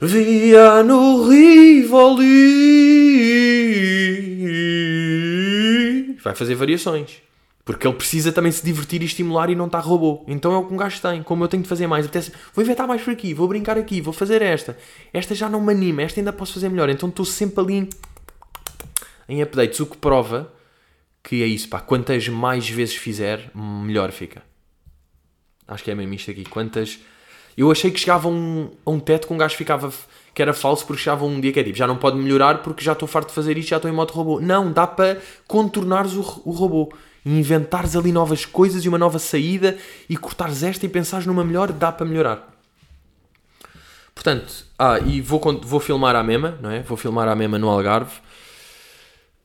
Via 0.00 0.82
no 0.82 1.28
Rivoli. 1.28 2.22
Vai 6.22 6.34
fazer 6.34 6.54
variações. 6.54 7.22
Porque 7.64 7.86
ele 7.86 7.94
precisa 7.94 8.32
também 8.32 8.50
se 8.50 8.64
divertir 8.64 9.02
e 9.02 9.04
estimular 9.04 9.48
e 9.48 9.54
não 9.54 9.66
está 9.66 9.78
robô. 9.78 10.24
Então 10.26 10.52
é 10.52 10.56
o 10.56 10.64
que 10.64 10.74
um 10.74 10.76
gajo 10.76 11.00
tem. 11.00 11.22
Como 11.22 11.44
eu 11.44 11.48
tenho 11.48 11.62
de 11.62 11.68
fazer 11.68 11.86
mais, 11.86 12.04
apetece, 12.04 12.32
vou 12.52 12.64
inventar 12.64 12.88
mais 12.88 13.00
por 13.02 13.12
aqui, 13.12 13.32
vou 13.32 13.46
brincar 13.46 13.78
aqui, 13.78 14.00
vou 14.00 14.12
fazer 14.12 14.42
esta. 14.42 14.76
Esta 15.12 15.34
já 15.34 15.48
não 15.48 15.60
me 15.60 15.72
anima, 15.72 16.02
esta 16.02 16.18
ainda 16.18 16.32
posso 16.32 16.54
fazer 16.54 16.68
melhor. 16.68 16.88
Então 16.90 17.08
estou 17.08 17.24
sempre 17.24 17.60
ali 17.60 17.88
em 19.28 19.42
updates, 19.42 19.80
o 19.80 19.86
que 19.86 19.96
prova 19.96 20.52
que 21.22 21.42
é 21.42 21.46
isso, 21.46 21.68
pá, 21.68 21.80
quantas 21.80 22.28
mais 22.28 22.68
vezes 22.68 22.96
fizer, 22.96 23.50
melhor 23.54 24.10
fica. 24.10 24.42
Acho 25.68 25.84
que 25.84 25.90
é 25.90 25.94
mesmo 25.94 26.12
isto 26.14 26.30
aqui. 26.30 26.44
Quantas. 26.44 26.98
Eu 27.56 27.70
achei 27.70 27.90
que 27.90 28.00
chegava 28.00 28.28
a 28.28 28.30
um, 28.30 28.70
a 28.84 28.90
um 28.90 28.98
teto 28.98 29.26
que 29.26 29.32
um 29.32 29.38
gajo 29.38 29.56
ficava. 29.56 29.92
que 30.34 30.42
era 30.42 30.52
falso 30.52 30.86
porque 30.86 31.02
chegava 31.02 31.24
um 31.24 31.40
dia 31.40 31.52
que 31.52 31.60
é 31.60 31.64
tipo, 31.64 31.76
já 31.76 31.86
não 31.86 31.96
pode 31.96 32.16
melhorar 32.16 32.62
porque 32.62 32.82
já 32.82 32.92
estou 32.92 33.06
farto 33.06 33.28
de 33.28 33.34
fazer 33.34 33.56
isto, 33.56 33.68
já 33.68 33.76
estou 33.76 33.90
em 33.90 33.94
modo 33.94 34.12
robô. 34.12 34.40
Não, 34.40 34.72
dá 34.72 34.86
para 34.86 35.20
contornares 35.46 36.14
o, 36.14 36.42
o 36.44 36.50
robô. 36.50 36.92
Inventares 37.24 37.94
ali 37.94 38.10
novas 38.10 38.44
coisas 38.44 38.84
e 38.84 38.88
uma 38.88 38.98
nova 38.98 39.18
saída 39.18 39.78
e 40.08 40.16
cortares 40.16 40.62
esta 40.62 40.84
e 40.84 40.88
pensares 40.88 41.24
numa 41.24 41.44
melhor, 41.44 41.70
dá 41.70 41.92
para 41.92 42.04
melhorar. 42.04 42.50
Portanto, 44.12 44.66
ah, 44.78 44.98
e 44.98 45.20
vou, 45.20 45.40
vou 45.62 45.78
filmar 45.78 46.16
à 46.16 46.22
mesma, 46.22 46.58
não 46.60 46.70
é? 46.70 46.82
Vou 46.82 46.96
filmar 46.96 47.28
à 47.28 47.36
mesma 47.36 47.58
no 47.58 47.68
Algarve 47.68 48.12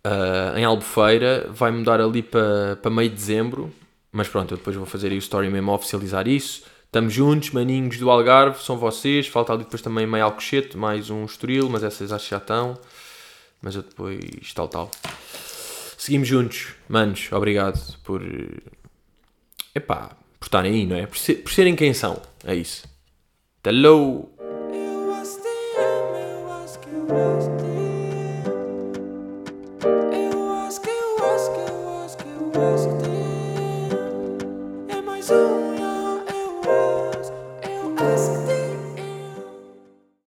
uh, 0.08 0.58
em 0.58 0.64
Albufeira, 0.64 1.49
vai 1.51 1.72
mudar 1.72 1.99
ali 1.99 2.24
para, 2.24 2.78
para 2.82 2.89
meio 2.89 3.10
de 3.10 3.16
dezembro, 3.16 3.74
mas 4.12 4.28
pronto, 4.28 4.53
eu 4.53 4.58
depois 4.58 4.76
vou 4.76 4.86
fazer 4.86 5.12
aí 5.12 5.18
o 5.18 5.20
story 5.20 5.49
mesmo 5.49 5.72
a 5.72 5.76
oficializar 5.76 6.28
isso. 6.28 6.64
Estamos 6.86 7.14
juntos, 7.14 7.51
maninhos 7.51 7.97
do 7.97 8.10
Algarve, 8.10 8.64
são 8.64 8.78
vocês. 8.78 9.28
Falta 9.28 9.53
ali 9.53 9.64
depois 9.64 9.82
também 9.82 10.08
meio 10.08 10.24
Alcochete, 10.24 10.78
mais 10.78 11.10
um 11.10 11.26
Estoril, 11.26 11.70
mas 11.70 11.84
essas 11.84 12.12
acho 12.12 12.26
que 12.26 12.32
já 12.32 12.38
estão. 12.38 12.78
Mas 13.62 13.76
eu 13.76 13.82
depois 13.82 14.53
tal, 14.55 14.68
tal. 14.68 14.91
Seguimos 15.97 16.28
juntos, 16.28 16.70
manos, 16.88 17.30
obrigado 17.32 17.80
por. 18.03 18.22
Epá, 19.76 20.12
por 20.39 20.45
estarem 20.45 20.74
aí, 20.74 20.86
não 20.86 20.95
é? 20.95 21.05
Por, 21.05 21.18
ser, 21.18 21.36
por 21.36 21.51
serem 21.51 21.76
quem 21.76 21.93
são, 21.93 22.22
é 22.45 22.55
isso. 22.55 22.88
Hello! 23.66 24.30